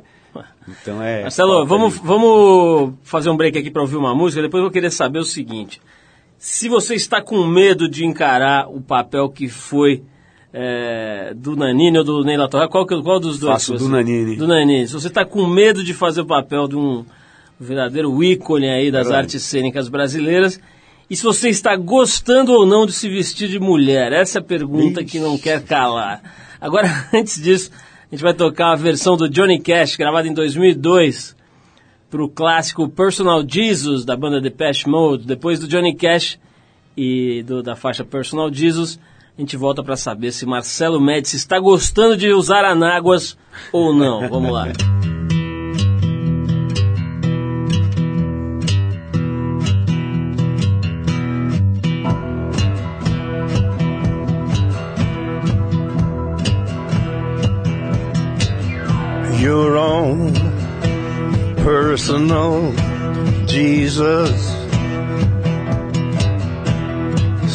Então 0.68 1.02
é. 1.02 1.22
Marcelo, 1.22 1.66
vamos, 1.66 1.94
de- 1.94 2.00
vamos 2.06 2.92
fazer 3.02 3.28
um 3.30 3.36
break 3.36 3.58
aqui 3.58 3.70
para 3.72 3.82
ouvir 3.82 3.96
uma 3.96 4.14
música. 4.14 4.40
Depois 4.42 4.60
eu 4.60 4.66
vou 4.66 4.70
querer 4.72 4.90
saber 4.90 5.18
o 5.18 5.24
seguinte: 5.24 5.80
se 6.38 6.68
você 6.68 6.94
está 6.94 7.20
com 7.20 7.44
medo 7.44 7.88
de 7.88 8.04
encarar 8.04 8.68
o 8.68 8.80
papel 8.80 9.28
que 9.30 9.48
foi 9.48 10.02
é, 10.52 11.32
do 11.36 11.54
Nanini 11.56 11.98
ou 11.98 12.04
do 12.04 12.24
Ney 12.24 12.36
Latour, 12.36 12.68
qual, 12.68 12.86
qual 12.86 13.20
dos 13.20 13.38
dois? 13.38 13.52
Faço 13.52 13.74
do 13.74 13.88
Nanini. 13.88 14.36
Do 14.36 14.46
Nanini. 14.46 14.86
Se 14.86 14.92
você 14.94 15.08
está 15.08 15.24
com 15.24 15.46
medo 15.46 15.84
de 15.84 15.92
fazer 15.94 16.22
o 16.22 16.26
papel 16.26 16.66
de 16.66 16.76
um 16.76 17.04
verdadeiro 17.60 18.22
ícone 18.22 18.68
aí 18.68 18.90
das 18.90 19.06
Verdade. 19.08 19.24
artes 19.26 19.42
cênicas 19.42 19.88
brasileiras, 19.88 20.60
e 21.10 21.16
se 21.16 21.22
você 21.24 21.48
está 21.48 21.74
gostando 21.76 22.52
ou 22.52 22.64
não 22.66 22.86
de 22.86 22.92
se 22.92 23.08
vestir 23.08 23.48
de 23.48 23.58
mulher, 23.58 24.12
essa 24.12 24.38
é 24.38 24.40
a 24.40 24.44
pergunta 24.44 25.02
que 25.04 25.18
não 25.18 25.36
quer 25.38 25.62
calar. 25.64 26.22
Agora, 26.60 26.88
antes 27.12 27.40
disso, 27.42 27.70
a 28.10 28.14
gente 28.14 28.22
vai 28.22 28.34
tocar 28.34 28.72
a 28.72 28.76
versão 28.76 29.16
do 29.16 29.28
Johnny 29.28 29.58
Cash, 29.60 29.96
gravada 29.96 30.28
em 30.28 30.32
2002, 30.34 31.36
para 32.10 32.22
o 32.24 32.28
clássico 32.28 32.88
Personal 32.88 33.44
Jesus, 33.46 34.04
da 34.04 34.16
banda 34.16 34.40
Depeche 34.40 34.88
Mode. 34.88 35.26
Depois 35.26 35.58
do 35.60 35.68
Johnny 35.68 35.94
Cash 35.94 36.38
e 36.96 37.42
do- 37.42 37.62
da 37.62 37.76
faixa 37.76 38.02
Personal 38.04 38.52
Jesus, 38.52 38.98
a 39.38 39.40
gente 39.40 39.56
volta 39.56 39.84
para 39.84 39.96
saber 39.96 40.32
se 40.32 40.44
Marcelo 40.44 41.00
Médici 41.00 41.36
está 41.36 41.60
gostando 41.60 42.16
de 42.16 42.32
usar 42.32 42.64
anáguas 42.64 43.38
ou 43.72 43.94
não. 43.94 44.28
Vamos 44.28 44.52
lá. 44.52 44.66
your 59.40 59.76
own 59.76 60.32
personal 61.64 62.72
Jesus. 63.46 64.57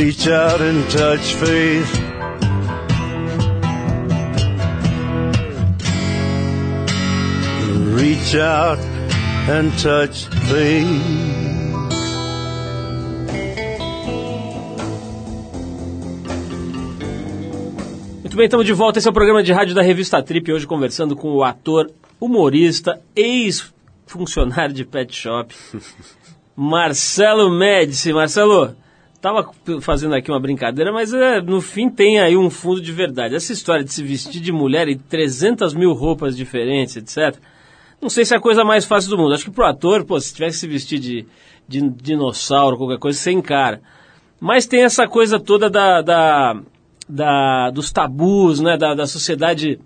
Reach 0.00 0.28
out 0.28 0.62
and 0.62 0.90
touch 0.90 1.34
faith. 1.34 1.98
Reach 7.92 8.34
out 8.34 8.78
and 9.46 9.70
touch 9.76 10.24
faith. 10.48 10.86
Muito 18.22 18.36
bem, 18.36 18.46
estamos 18.46 18.64
de 18.64 18.72
volta. 18.72 18.98
Esse 18.98 19.06
é 19.06 19.10
o 19.10 19.12
programa 19.12 19.42
de 19.42 19.52
rádio 19.52 19.74
da 19.74 19.82
revista 19.82 20.22
Trip. 20.22 20.50
Hoje 20.50 20.66
conversando 20.66 21.14
com 21.14 21.30
o 21.30 21.44
ator, 21.44 21.90
humorista, 22.18 23.02
ex-funcionário 23.14 24.74
de 24.74 24.86
pet 24.86 25.14
shop, 25.14 25.54
Marcelo 26.56 27.50
Médici. 27.50 28.14
Marcelo, 28.14 28.74
tava 29.20 29.48
fazendo 29.80 30.14
aqui 30.14 30.30
uma 30.30 30.40
brincadeira, 30.40 30.92
mas 30.92 31.12
é, 31.12 31.40
no 31.40 31.60
fim 31.60 31.88
tem 31.90 32.18
aí 32.20 32.36
um 32.36 32.48
fundo 32.50 32.80
de 32.80 32.90
verdade. 32.92 33.34
Essa 33.34 33.52
história 33.52 33.84
de 33.84 33.92
se 33.92 34.02
vestir 34.02 34.40
de 34.40 34.50
mulher 34.52 34.88
e 34.88 34.96
300 34.96 35.74
mil 35.74 35.92
roupas 35.92 36.36
diferentes, 36.36 36.96
etc. 36.96 37.38
Não 38.00 38.08
sei 38.08 38.24
se 38.24 38.32
é 38.32 38.36
a 38.38 38.40
coisa 38.40 38.64
mais 38.64 38.84
fácil 38.86 39.10
do 39.10 39.18
mundo. 39.18 39.34
Acho 39.34 39.44
que 39.44 39.50
pro 39.50 39.66
ator, 39.66 40.04
pô, 40.04 40.18
se 40.18 40.32
tivesse 40.32 40.54
que 40.56 40.60
se 40.60 40.66
vestir 40.68 40.98
de, 40.98 41.26
de 41.68 41.88
dinossauro, 41.90 42.78
qualquer 42.78 42.98
coisa, 42.98 43.18
você 43.18 43.30
encara. 43.30 43.82
Mas 44.40 44.66
tem 44.66 44.82
essa 44.84 45.06
coisa 45.06 45.38
toda 45.38 45.68
da, 45.68 46.00
da, 46.00 46.56
da- 47.06 47.70
dos 47.70 47.92
tabus, 47.92 48.58
né? 48.58 48.78
Da, 48.78 48.94
da 48.94 49.06
sociedade 49.06 49.78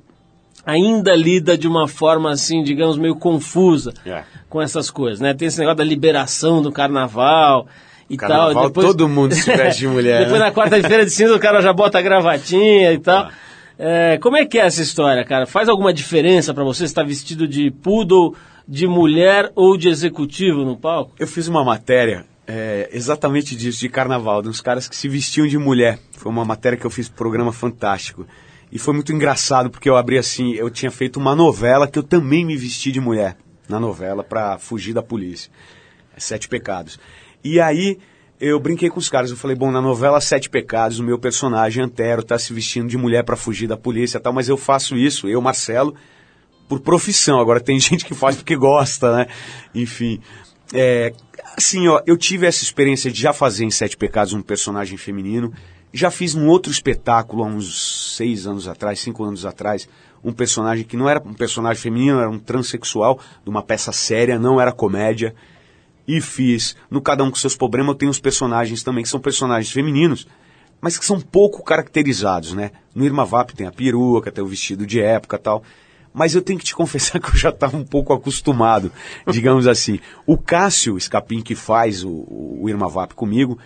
ainda 0.65 1.15
lida 1.17 1.59
de 1.59 1.67
uma 1.67 1.89
forma 1.89 2.31
assim, 2.31 2.63
digamos, 2.63 2.97
meio 2.97 3.17
confusa 3.17 3.93
É. 4.07 4.23
com 4.49 4.63
essas 4.63 4.91
coisas, 4.91 5.21
né? 5.21 5.35
Tem 5.35 5.49
esse 5.49 5.59
negócio 5.59 5.79
da 5.79 5.85
liberação 5.85 6.63
do 6.63 6.71
carnaval 6.73 7.67
e 8.09 8.17
Carnaval, 8.17 8.53
tal. 8.55 8.67
Depois, 8.69 8.87
todo 8.87 9.09
mundo 9.09 9.35
se 9.35 9.45
veste 9.57 9.81
de 9.81 9.89
mulher, 9.89 10.21
Depois 10.25 10.41
né? 10.41 10.47
na 10.47 10.53
quarta-feira 10.53 11.05
de 11.05 11.11
cinza 11.11 11.35
o 11.35 11.41
cara 11.41 11.61
já 11.61 11.73
bota 11.73 11.99
a 11.99 12.03
gravatinha 12.03 12.93
e 12.93 12.99
tal. 12.99 13.29
É, 13.79 14.19
como 14.19 14.37
é 14.37 14.47
que 14.47 14.59
é 14.59 14.67
essa 14.67 14.83
história, 14.83 15.25
cara? 15.25 15.47
Faz 15.47 15.69
alguma 15.69 15.93
diferença 15.93 16.55
pra 16.55 16.63
você 16.63 16.85
estar 16.85 17.03
vestido 17.03 17.49
de 17.49 17.71
poodle, 17.71 18.35
de 18.67 18.87
mulher 18.87 19.51
ou 19.55 19.77
de 19.77 19.89
executivo 19.89 20.65
no 20.65 20.77
palco? 20.77 21.13
Eu 21.19 21.27
fiz 21.27 21.49
uma 21.49 21.65
matéria 21.65 22.25
é, 22.47 22.89
exatamente 22.93 23.57
disso, 23.57 23.81
de 23.81 23.89
carnaval, 23.89 24.43
de 24.43 24.49
uns 24.49 24.61
caras 24.61 24.89
que 24.89 24.97
se 24.97 25.09
vestiam 25.09 25.47
de 25.47 25.59
mulher. 25.59 25.99
Foi 26.13 26.31
uma 26.31 26.45
matéria 26.45 26.79
que 26.79 26.85
eu 26.85 26.91
fiz 26.91 27.09
pro 27.09 27.19
programa 27.19 27.53
fantástico. 27.53 28.27
E 28.71 28.79
foi 28.79 28.95
muito 28.95 29.13
engraçado, 29.13 29.71
porque 29.71 29.89
eu 29.89 29.97
abri 29.97 30.19
assim, 30.19 30.53
eu 30.55 30.71
tinha 30.71 30.91
feito 30.91 31.19
uma 31.19 31.35
novela 31.35 31.87
que 31.87 31.99
eu 31.99 32.03
também 32.03 32.45
me 32.45 32.57
vesti 32.57 32.91
de 32.91 33.01
mulher 33.01 33.37
na 33.69 33.81
novela 33.81 34.23
para 34.23 34.59
fugir 34.59 34.93
da 34.93 35.03
polícia. 35.03 35.51
Sete 36.17 36.49
Pecados. 36.49 36.99
E 37.45 37.61
aí 37.61 37.99
eu 38.41 38.59
brinquei 38.59 38.91
com 38.91 38.99
os 38.99 39.09
caras, 39.09 39.31
eu 39.31 39.37
falei, 39.37 39.57
bom, 39.57 39.71
na 39.71 39.81
novela 39.81 40.21
Sete 40.21 40.51
Pecados, 40.51 40.99
o 40.99 41.05
meu 41.05 41.19
personagem 41.19 41.85
Antero 41.85 42.23
tá 42.23 42.39
se 42.39 42.53
vestindo 42.53 42.89
de 42.89 42.99
mulher 42.99 43.23
para 43.23 43.37
fugir 43.37 43.69
da 43.69 43.77
polícia 43.77 44.19
e 44.19 44.21
tal, 44.21 44.33
mas 44.33 44.49
eu 44.49 44.57
faço 44.57 44.97
isso, 44.97 45.29
eu, 45.29 45.41
Marcelo, 45.41 45.95
por 46.69 46.81
profissão. 46.81 47.41
Agora 47.41 47.61
tem 47.61 47.79
gente 47.81 48.05
que 48.05 48.15
faz 48.15 48.37
porque 48.37 48.57
gosta, 48.57 49.17
né? 49.17 49.27
Enfim. 49.75 50.21
É, 50.73 51.13
assim, 51.57 51.87
ó, 51.87 52.03
eu 52.07 52.17
tive 52.17 52.47
essa 52.47 52.63
experiência 52.65 53.11
de 53.11 53.21
já 53.21 53.33
fazer 53.33 53.65
em 53.65 53.71
Sete 53.71 53.97
Pecados 53.97 54.33
um 54.33 54.43
personagem 54.43 54.97
feminino. 54.97 55.53
Já 55.93 56.11
fiz 56.11 56.35
um 56.35 56.49
outro 56.49 56.73
espetáculo 56.73 57.45
há 57.45 57.47
uns 57.47 58.17
seis 58.17 58.47
anos 58.47 58.67
atrás, 58.67 58.99
cinco 58.99 59.23
anos 59.23 59.47
atrás, 59.47 59.89
um 60.25 60.33
personagem 60.33 60.85
que 60.85 60.97
não 60.97 61.09
era 61.09 61.23
um 61.25 61.35
personagem 61.35 61.81
feminino, 61.81 62.19
era 62.19 62.29
um 62.29 62.39
transexual, 62.39 63.21
de 63.45 63.49
uma 63.49 63.63
peça 63.63 63.93
séria, 63.93 64.39
não 64.39 64.61
era 64.61 64.73
comédia. 64.73 65.35
E 66.07 66.21
fiz, 66.21 66.77
no 66.91 67.01
Cada 67.01 67.25
Um 67.25 67.31
com 67.31 67.37
Seus 67.37 67.57
Problemas, 67.57 67.89
eu 67.89 67.95
tenho 67.95 68.11
os 68.11 68.21
personagens 68.21 68.83
também, 68.83 69.03
que 69.03 69.09
são 69.09 69.21
personagens 69.21 69.73
femininos, 69.73 70.27
mas 70.81 70.99
que 70.99 71.05
são 71.05 71.19
pouco 71.21 71.65
caracterizados, 71.65 72.53
né? 72.53 72.71
No 72.95 73.05
Irma 73.05 73.25
Vap 73.25 73.51
tem 73.53 73.67
a 73.67 73.73
peruca, 73.73 74.31
tem 74.31 74.45
o 74.45 74.47
vestido 74.47 74.87
de 74.87 75.01
época 75.01 75.39
tal. 75.39 75.63
Mas 76.13 76.35
eu 76.35 76.43
tenho 76.43 76.59
que 76.59 76.65
te 76.65 76.75
confessar 76.77 77.19
que 77.19 77.31
eu 77.31 77.37
já 77.37 77.49
estava 77.49 77.77
um 77.77 77.85
pouco 77.85 78.13
acostumado, 78.13 78.93
digamos 79.31 79.67
assim. 79.67 79.99
O 80.27 80.37
Cássio 80.37 80.99
Escapim, 80.99 81.41
que 81.41 81.55
faz 81.55 82.05
o, 82.05 82.11
o 82.61 82.69
Irma 82.69 82.89
Vap 82.89 83.15
comigo, 83.15 83.59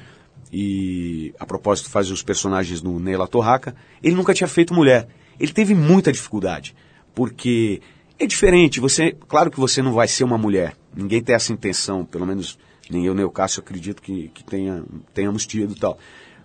e 0.52 1.34
a 1.38 1.44
propósito 1.44 1.90
faz 1.90 2.10
os 2.10 2.22
personagens 2.22 2.80
no 2.80 2.98
Neila 2.98 3.26
Torraca, 3.26 3.74
ele 4.02 4.14
nunca 4.14 4.32
tinha 4.32 4.48
feito 4.48 4.72
mulher. 4.72 5.08
Ele 5.38 5.52
teve 5.52 5.74
muita 5.74 6.12
dificuldade, 6.12 6.74
porque 7.14 7.80
é 8.18 8.26
diferente, 8.26 8.80
você, 8.80 9.14
claro 9.28 9.50
que 9.50 9.60
você 9.60 9.80
não 9.80 9.92
vai 9.92 10.08
ser 10.08 10.24
uma 10.24 10.38
mulher, 10.38 10.74
ninguém 10.98 11.22
tem 11.22 11.34
essa 11.34 11.52
intenção, 11.52 12.04
pelo 12.04 12.26
menos 12.26 12.58
nem 12.90 13.06
eu 13.06 13.14
nem 13.14 13.24
o 13.24 13.30
Cássio 13.30 13.60
acredito 13.60 14.02
que, 14.02 14.28
que 14.28 14.42
tenha, 14.42 14.82
tenhamos 15.14 15.46
tido 15.46 15.72
e 15.72 15.78
tal. 15.78 15.96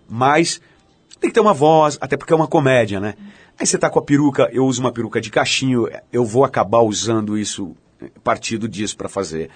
Mas 0.08 0.62
tem 1.20 1.30
que 1.30 1.34
ter 1.34 1.40
uma 1.40 1.54
voz, 1.54 1.98
até 2.00 2.16
porque 2.16 2.34
é 2.34 2.36
uma 2.36 2.48
comédia, 2.48 3.00
né? 3.00 3.16
Aí 3.58 3.66
você 3.66 3.78
tá 3.78 3.90
com 3.90 3.98
a 3.98 4.04
peruca, 4.04 4.50
eu 4.52 4.66
uso 4.66 4.80
uma 4.82 4.92
peruca 4.92 5.20
de 5.20 5.32
cachinho, 5.32 5.88
eu 6.12 6.24
vou 6.24 6.44
acabar 6.44 6.82
usando 6.82 7.38
isso 7.38 7.76
partido 8.24 8.68
disso 8.68 8.96
para 8.96 9.10
fazer 9.10 9.50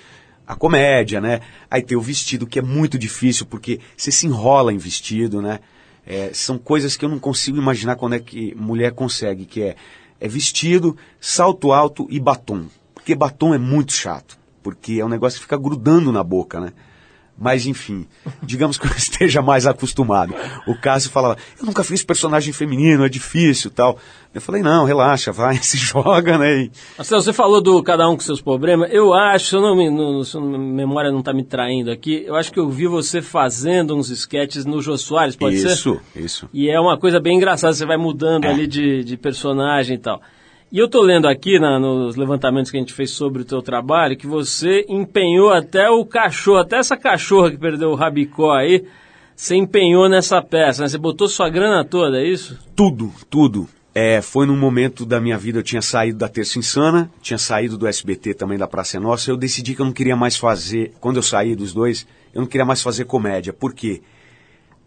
a 0.48 0.56
comédia, 0.56 1.22
né? 1.22 1.42
Aí 1.70 1.82
tem 1.82 1.98
o 1.98 2.02
vestido, 2.02 2.48
que 2.48 2.58
é 2.58 2.62
muito 2.62 2.98
difícil, 2.98 3.46
porque 3.46 3.80
você 3.96 4.12
se 4.12 4.26
enrola 4.26 4.74
em 4.74 4.78
vestido, 4.78 5.42
né? 5.42 5.60
É, 6.06 6.32
são 6.34 6.58
coisas 6.58 6.96
que 6.96 7.04
eu 7.04 7.10
não 7.10 7.20
consigo 7.20 7.58
imaginar 7.58 7.98
quando 7.98 8.14
é 8.14 8.20
que 8.20 8.56
mulher 8.56 8.94
consegue, 8.94 9.46
que 9.46 9.62
é, 9.62 9.76
é 10.20 10.28
vestido, 10.28 10.96
salto 11.20 11.74
alto 11.74 12.08
e 12.10 12.20
batom. 12.20 12.66
Porque 12.96 13.14
batom 13.14 13.54
é 13.54 13.58
muito 13.58 13.92
chato, 13.92 14.40
porque 14.68 15.00
é 15.00 15.06
um 15.06 15.08
negócio 15.08 15.38
que 15.38 15.44
fica 15.44 15.56
grudando 15.56 16.12
na 16.12 16.22
boca, 16.22 16.60
né? 16.60 16.74
Mas 17.40 17.66
enfim, 17.66 18.06
digamos 18.44 18.78
que 18.78 18.86
eu 18.86 18.92
esteja 18.98 19.42
mais 19.42 19.66
acostumado. 19.66 20.36
O 20.68 20.76
Cássio 20.76 21.10
falava, 21.10 21.38
eu 21.58 21.66
nunca 21.66 21.86
fiz 21.86 22.04
personagem 22.04 22.52
feminino, 22.52 23.06
é 23.06 23.08
difícil 23.10 23.72
tal. 23.72 23.98
Eu 24.34 24.42
falei, 24.42 24.62
não, 24.62 24.84
relaxa, 24.84 25.32
vai, 25.32 25.56
se 25.64 25.78
joga, 25.78 26.38
né? 26.38 26.64
E, 26.64 26.72
Marcelo, 26.98 27.22
você 27.22 27.32
falou 27.32 27.62
do 27.62 27.82
cada 27.82 28.10
um 28.10 28.16
com 28.16 28.20
seus 28.20 28.42
problemas. 28.42 28.90
Eu 28.92 29.14
acho, 29.14 29.46
se, 29.46 29.56
eu 29.56 29.62
não 29.62 29.74
me, 29.74 29.90
no, 29.90 30.26
se 30.26 30.36
a 30.36 30.42
memória 30.42 31.12
não 31.12 31.20
está 31.20 31.32
me 31.32 31.46
traindo 31.46 31.90
aqui, 31.90 32.24
eu 32.26 32.36
acho 32.36 32.52
que 32.52 32.60
eu 32.60 32.70
vi 32.70 32.88
você 32.88 33.22
fazendo 33.22 33.96
uns 33.96 34.10
sketches 34.10 34.66
no 34.66 34.82
Jô 34.82 34.98
Soares, 34.98 35.38
pode 35.38 35.60
ser? 35.60 35.72
isso, 35.72 36.02
isso. 36.14 36.50
E 36.52 36.70
é 36.70 36.78
uma 36.78 36.98
coisa 36.98 37.22
bem 37.22 37.38
engraçada, 37.38 37.72
você 37.72 37.86
vai 37.86 37.96
mudando 37.96 38.44
É. 38.44 38.50
ali 38.50 38.68
de, 38.68 39.02
de 39.06 39.16
personagem 39.16 39.96
e 39.96 40.00
tal. 40.00 40.22
E 40.72 40.80
eu 40.80 40.90
tô 40.90 41.02
lendo 41.02 41.28
aqui 41.28 41.60
na- 41.60 41.80
nos 41.80 42.16
levantamentos 42.18 42.70
que 42.70 42.78
a 42.78 42.80
gente 42.80 42.94
fez 42.94 43.12
sobre 43.12 43.42
o 43.42 43.46
teu 43.46 43.62
trabalho 43.62 44.18
que 44.18 44.28
você 44.28 44.86
empenhou 44.90 45.50
até 45.52 45.90
o 45.90 46.06
cachorro, 46.06 46.58
até 46.60 46.78
essa 46.78 46.98
cachorra 46.98 47.52
que 47.52 47.58
perdeu 47.58 47.90
o 47.92 47.96
rabicó 47.96 48.52
aí, 48.52 48.84
você 49.34 49.56
empenhou 49.56 50.10
nessa 50.10 50.42
peça, 50.42 50.82
né? 50.82 50.90
Você 50.90 50.98
botou 50.98 51.28
sua 51.30 51.50
grana 51.50 51.86
toda, 51.86 52.20
é 52.20 52.28
isso? 52.28 52.58
Tudo, 52.76 53.14
tudo. 53.30 53.68
É, 53.96 54.22
foi 54.22 54.46
num 54.46 54.58
momento 54.58 55.06
da 55.06 55.20
minha 55.22 55.38
vida, 55.38 55.58
eu 55.58 55.64
tinha 55.64 55.82
saído 55.82 56.20
da 56.20 56.28
Terça 56.28 56.60
Insana, 56.60 57.10
tinha 57.22 57.38
saído 57.38 57.78
do 57.78 57.88
SBT 57.88 58.34
também 58.34 58.58
da 58.58 58.68
Praça 58.68 59.00
Nossa, 59.00 59.32
eu 59.32 59.38
decidi 59.38 59.74
que 59.74 59.82
eu 59.82 59.86
não 59.86 59.94
queria 59.94 60.16
mais 60.16 60.36
fazer, 60.36 60.92
quando 61.00 61.16
eu 61.16 61.24
saí 61.24 61.56
dos 61.56 61.74
dois, 61.74 62.06
eu 62.34 62.42
não 62.42 62.48
queria 62.48 62.66
mais 62.66 62.82
fazer 62.84 63.06
comédia. 63.06 63.54
Por 63.54 63.74
quê? 63.74 64.02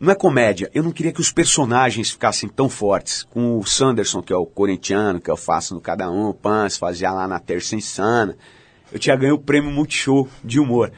Não 0.00 0.10
é 0.10 0.14
comédia, 0.14 0.70
eu 0.72 0.82
não 0.82 0.92
queria 0.92 1.12
que 1.12 1.20
os 1.20 1.30
personagens 1.30 2.10
ficassem 2.10 2.48
tão 2.48 2.70
fortes. 2.70 3.22
Com 3.22 3.58
o 3.58 3.66
Sanderson, 3.66 4.22
que 4.22 4.32
é 4.32 4.36
o 4.36 4.46
corintiano, 4.46 5.20
que 5.20 5.30
eu 5.30 5.36
faço 5.36 5.74
no 5.74 5.80
Cada 5.80 6.10
Um, 6.10 6.30
o 6.30 6.32
Pans, 6.32 6.78
fazia 6.78 7.12
lá 7.12 7.28
na 7.28 7.38
Terça 7.38 7.76
Insana. 7.76 8.34
Eu 8.90 8.98
tinha 8.98 9.14
ganho 9.14 9.34
o 9.34 9.38
prêmio 9.38 9.70
Multishow 9.70 10.26
de 10.42 10.58
humor. 10.58 10.90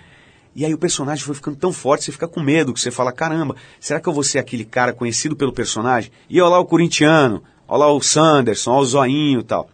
E 0.55 0.65
aí 0.65 0.73
o 0.73 0.79
personagem 0.79 1.25
foi 1.25 1.35
ficando 1.35 1.57
tão 1.57 1.73
forte, 1.73 2.05
você 2.05 2.13
fica 2.13 2.29
com 2.29 2.39
medo, 2.39 2.73
que 2.73 2.79
você 2.79 2.93
fala, 2.93 3.11
caramba, 3.11 3.57
será 3.81 3.99
que 3.99 4.09
eu 4.09 4.13
vou 4.13 4.23
ser 4.23 4.39
aquele 4.39 4.65
cara 4.65 4.93
conhecido 4.93 5.35
pelo 5.35 5.53
personagem? 5.53 6.13
E 6.31 6.41
olha 6.41 6.51
lá 6.51 6.61
o 6.61 6.65
corintiano, 6.65 7.43
olha 7.67 7.81
lá 7.81 7.93
o 7.93 8.01
Sanderson, 8.01 8.71
olha 8.71 8.83
o 8.83 8.87
Zoinho 8.87 9.41
e 9.41 9.45
tal. 9.45 9.69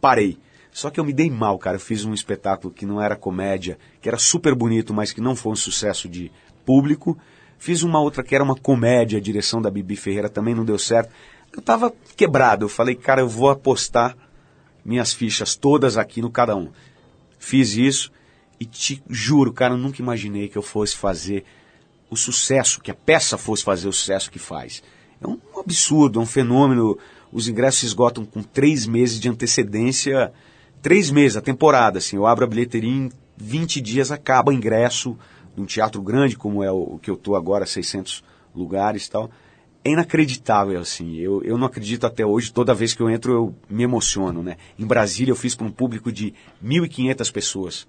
Parei. 0.00 0.36
Só 0.72 0.90
que 0.90 0.98
eu 0.98 1.04
me 1.04 1.12
dei 1.12 1.30
mal, 1.30 1.56
cara. 1.60 1.76
Eu 1.76 1.80
fiz 1.80 2.04
um 2.04 2.12
espetáculo 2.12 2.74
que 2.74 2.84
não 2.84 3.00
era 3.00 3.14
comédia, 3.14 3.78
que 4.02 4.08
era 4.08 4.18
super 4.18 4.52
bonito, 4.52 4.92
mas 4.92 5.12
que 5.12 5.20
não 5.20 5.36
foi 5.36 5.52
um 5.52 5.56
sucesso 5.56 6.08
de 6.08 6.32
público. 6.66 7.16
Fiz 7.64 7.82
uma 7.82 7.98
outra 7.98 8.22
que 8.22 8.34
era 8.34 8.44
uma 8.44 8.54
comédia, 8.54 9.18
a 9.18 9.22
direção 9.22 9.62
da 9.62 9.70
Bibi 9.70 9.96
Ferreira 9.96 10.28
também 10.28 10.54
não 10.54 10.66
deu 10.66 10.78
certo. 10.78 11.10
Eu 11.50 11.62
tava 11.62 11.90
quebrado. 12.14 12.66
Eu 12.66 12.68
falei, 12.68 12.94
cara, 12.94 13.22
eu 13.22 13.26
vou 13.26 13.48
apostar 13.48 14.14
minhas 14.84 15.14
fichas 15.14 15.56
todas 15.56 15.96
aqui 15.96 16.20
no 16.20 16.30
cada 16.30 16.54
um. 16.54 16.68
Fiz 17.38 17.74
isso 17.74 18.12
e 18.60 18.66
te 18.66 19.02
juro, 19.08 19.50
cara, 19.50 19.72
eu 19.72 19.78
nunca 19.78 20.02
imaginei 20.02 20.46
que 20.46 20.58
eu 20.58 20.62
fosse 20.62 20.94
fazer 20.94 21.42
o 22.10 22.16
sucesso, 22.16 22.82
que 22.82 22.90
a 22.90 22.94
peça 22.94 23.38
fosse 23.38 23.64
fazer 23.64 23.88
o 23.88 23.94
sucesso 23.94 24.30
que 24.30 24.38
faz. 24.38 24.82
É 25.18 25.26
um 25.26 25.38
absurdo, 25.58 26.20
é 26.20 26.22
um 26.22 26.26
fenômeno. 26.26 26.98
Os 27.32 27.48
ingressos 27.48 27.80
se 27.80 27.86
esgotam 27.86 28.26
com 28.26 28.42
três 28.42 28.84
meses 28.84 29.18
de 29.18 29.30
antecedência. 29.30 30.34
Três 30.82 31.10
meses, 31.10 31.38
a 31.38 31.40
temporada, 31.40 31.96
assim. 31.96 32.16
Eu 32.16 32.26
abro 32.26 32.44
a 32.44 32.46
bilheteria 32.46 32.90
em 32.90 33.10
20 33.38 33.80
dias, 33.80 34.12
acaba 34.12 34.50
o 34.50 34.54
ingresso 34.54 35.16
num 35.56 35.64
teatro 35.64 36.00
grande, 36.02 36.36
como 36.36 36.62
é 36.62 36.70
o 36.70 36.98
que 37.00 37.10
eu 37.10 37.14
estou 37.14 37.36
agora, 37.36 37.66
600 37.66 38.22
lugares 38.54 39.06
e 39.06 39.10
tal. 39.10 39.30
É 39.84 39.90
inacreditável, 39.90 40.80
assim. 40.80 41.16
Eu, 41.16 41.42
eu 41.44 41.58
não 41.58 41.66
acredito 41.66 42.06
até 42.06 42.24
hoje. 42.24 42.52
Toda 42.52 42.72
vez 42.74 42.94
que 42.94 43.02
eu 43.02 43.10
entro, 43.10 43.32
eu 43.32 43.54
me 43.68 43.82
emociono, 43.82 44.42
né? 44.42 44.56
Em 44.78 44.86
Brasília, 44.86 45.30
eu 45.32 45.36
fiz 45.36 45.54
para 45.54 45.66
um 45.66 45.70
público 45.70 46.10
de 46.10 46.32
1.500 46.64 47.30
pessoas. 47.32 47.86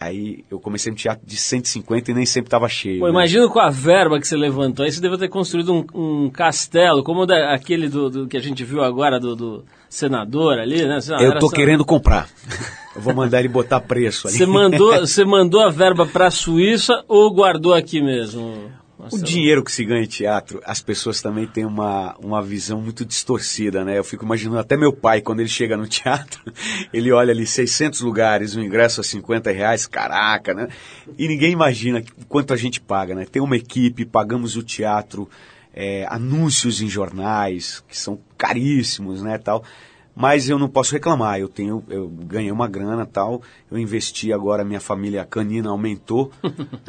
Aí 0.00 0.46
eu 0.50 0.58
comecei 0.58 0.90
no 0.90 0.96
teatro 0.96 1.26
de 1.26 1.36
150 1.36 2.10
e 2.10 2.14
nem 2.14 2.24
sempre 2.24 2.46
estava 2.46 2.66
cheio. 2.70 3.00
Pô, 3.00 3.04
né? 3.04 3.10
imagina 3.10 3.46
com 3.50 3.58
a 3.60 3.68
verba 3.68 4.18
que 4.18 4.26
você 4.26 4.34
levantou 4.34 4.82
aí, 4.86 4.90
você 4.90 4.98
deve 4.98 5.18
ter 5.18 5.28
construído 5.28 5.74
um, 5.74 5.84
um 6.24 6.30
castelo, 6.30 7.04
como 7.04 7.20
o 7.20 7.26
da- 7.26 7.52
aquele 7.52 7.86
do, 7.86 8.08
do 8.08 8.26
que 8.26 8.38
a 8.38 8.40
gente 8.40 8.64
viu 8.64 8.82
agora 8.82 9.20
do, 9.20 9.36
do 9.36 9.64
senador 9.90 10.58
ali, 10.58 10.86
né? 10.86 11.00
Lá, 11.06 11.22
Eu 11.22 11.38
tô 11.38 11.50
querendo 11.50 11.84
comprar. 11.84 12.30
Eu 12.94 13.00
vou 13.00 13.14
mandar 13.14 13.38
ele 13.38 13.48
botar 13.48 13.80
preço 13.80 14.26
ali. 14.26 14.36
Você 14.36 14.46
mandou, 14.46 14.98
você 15.00 15.24
mandou 15.24 15.60
a 15.60 15.70
verba 15.70 16.06
para 16.06 16.26
a 16.26 16.30
Suíça 16.30 17.04
ou 17.06 17.32
guardou 17.32 17.72
aqui 17.72 18.00
mesmo? 18.00 18.70
O 18.98 19.02
Marcelo? 19.04 19.22
dinheiro 19.22 19.64
que 19.64 19.72
se 19.72 19.82
ganha 19.82 20.02
em 20.02 20.06
teatro, 20.06 20.60
as 20.62 20.82
pessoas 20.82 21.22
também 21.22 21.46
têm 21.46 21.64
uma, 21.64 22.14
uma 22.18 22.42
visão 22.42 22.82
muito 22.82 23.02
distorcida, 23.02 23.82
né? 23.82 23.96
Eu 23.96 24.04
fico 24.04 24.26
imaginando 24.26 24.58
até 24.58 24.76
meu 24.76 24.92
pai, 24.92 25.22
quando 25.22 25.40
ele 25.40 25.48
chega 25.48 25.74
no 25.74 25.86
teatro, 25.86 26.40
ele 26.92 27.10
olha 27.10 27.32
ali 27.32 27.46
600 27.46 28.02
lugares, 28.02 28.56
um 28.56 28.60
ingresso 28.60 29.00
a 29.00 29.04
50 29.04 29.50
reais, 29.52 29.86
caraca, 29.86 30.52
né? 30.52 30.68
E 31.16 31.26
ninguém 31.28 31.52
imagina 31.52 32.02
quanto 32.28 32.52
a 32.52 32.56
gente 32.58 32.78
paga, 32.78 33.14
né? 33.14 33.24
Tem 33.24 33.40
uma 33.40 33.56
equipe, 33.56 34.04
pagamos 34.04 34.54
o 34.56 34.62
teatro, 34.62 35.26
é, 35.72 36.06
anúncios 36.10 36.82
em 36.82 36.88
jornais, 36.88 37.82
que 37.88 37.96
são 37.96 38.20
caríssimos, 38.36 39.22
né, 39.22 39.38
tal. 39.38 39.64
Mas 40.14 40.48
eu 40.48 40.58
não 40.58 40.68
posso 40.68 40.92
reclamar, 40.92 41.38
eu 41.38 41.48
tenho, 41.48 41.82
eu 41.88 42.08
ganhei 42.08 42.50
uma 42.50 42.68
grana 42.68 43.06
tal, 43.06 43.42
eu 43.70 43.78
investi 43.78 44.32
agora, 44.32 44.64
minha 44.64 44.80
família 44.80 45.24
canina 45.24 45.70
aumentou. 45.70 46.30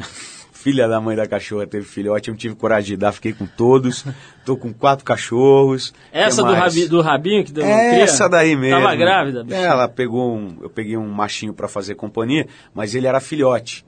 Filha 0.52 0.86
da 0.86 1.00
mãe 1.00 1.16
da 1.16 1.26
cachorra 1.26 1.66
teve 1.66 1.84
filhote, 1.84 2.28
eu 2.28 2.32
não 2.32 2.38
tive 2.38 2.54
coragem 2.54 2.90
de 2.90 2.96
dar, 2.96 3.10
fiquei 3.10 3.32
com 3.32 3.46
todos. 3.46 4.04
Tô 4.44 4.56
com 4.56 4.72
quatro 4.72 5.04
cachorros. 5.04 5.92
Essa 6.12 6.40
do, 6.44 6.52
rabi, 6.52 6.86
do 6.86 7.00
rabinho 7.00 7.44
que 7.44 7.50
deu 7.50 7.64
É 7.64 8.00
essa 8.00 8.28
daí 8.28 8.54
mesmo. 8.54 8.80
Tava 8.80 8.94
grávida, 8.94 9.42
bicho. 9.42 9.56
É, 9.56 9.64
ela 9.64 9.88
pegou 9.88 10.36
um. 10.36 10.58
Eu 10.62 10.70
peguei 10.70 10.96
um 10.96 11.08
machinho 11.08 11.52
pra 11.52 11.66
fazer 11.66 11.96
companhia, 11.96 12.46
mas 12.72 12.94
ele 12.94 13.08
era 13.08 13.18
filhote. 13.18 13.84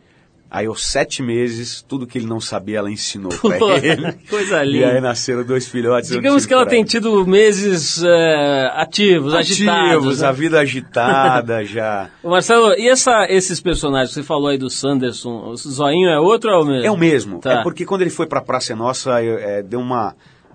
Aí, 0.56 0.66
aos 0.66 0.86
sete 0.86 1.20
meses, 1.20 1.82
tudo 1.82 2.06
que 2.06 2.16
ele 2.16 2.26
não 2.28 2.38
sabia, 2.40 2.78
ela 2.78 2.88
ensinou 2.88 3.32
ele. 3.82 4.12
coisa 4.30 4.62
E 4.64 4.68
linda. 4.68 4.86
aí 4.92 5.00
nasceram 5.00 5.42
dois 5.42 5.66
filhotes. 5.66 6.10
Digamos 6.10 6.46
que 6.46 6.54
ela 6.54 6.64
tem 6.64 6.84
tido 6.84 7.26
meses 7.26 8.00
é, 8.04 8.70
ativos, 8.76 9.34
agitados. 9.34 9.90
Ativos, 9.96 10.20
né? 10.20 10.28
a 10.28 10.30
vida 10.32 10.60
agitada 10.60 11.64
já. 11.66 12.08
Ô, 12.22 12.30
Marcelo, 12.30 12.72
e 12.78 12.88
essa, 12.88 13.26
esses 13.28 13.60
personagens 13.60 14.10
que 14.10 14.14
você 14.14 14.22
falou 14.22 14.46
aí 14.46 14.56
do 14.56 14.70
Sanderson, 14.70 15.48
o 15.48 15.56
Zoinho 15.56 16.08
é 16.08 16.20
outro 16.20 16.50
ou 16.52 16.60
é 16.60 16.62
o 16.62 16.64
mesmo? 16.66 16.86
É 16.86 16.90
o 16.92 16.96
mesmo. 16.96 17.38
Tá. 17.40 17.52
É 17.54 17.62
porque 17.64 17.84
quando 17.84 18.02
ele 18.02 18.10
foi 18.10 18.26
pra 18.26 18.40
Praça 18.40 18.76
Nossa, 18.76 19.20
eu- 19.22 19.38
é, 19.38 19.60
deu 19.60 19.80
uma 19.80 20.14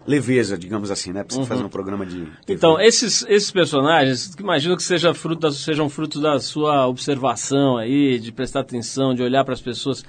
leveza, 0.10 0.58
digamos 0.58 0.90
assim, 0.90 1.14
né? 1.14 1.24
Pra 1.24 1.36
você 1.36 1.46
fazer 1.46 1.64
um 1.64 1.70
programa 1.70 2.04
de. 2.04 2.22
TV. 2.46 2.56
Então, 2.56 2.82
esses, 2.82 3.24
esses 3.30 3.52
personagens, 3.52 4.34
imagino 4.40 4.76
que 4.76 4.82
seja 4.82 5.14
fruto 5.14 5.42
da, 5.42 5.52
sejam 5.52 5.88
fruto 5.88 6.20
da 6.20 6.40
sua 6.40 6.88
observação 6.88 7.78
aí, 7.78 8.18
de 8.18 8.32
prestar 8.32 8.62
atenção, 8.62 9.14
de 9.14 9.22
olhar 9.22 9.46
para 9.46 9.54
as 9.54 9.62
pessoas. 9.62 10.04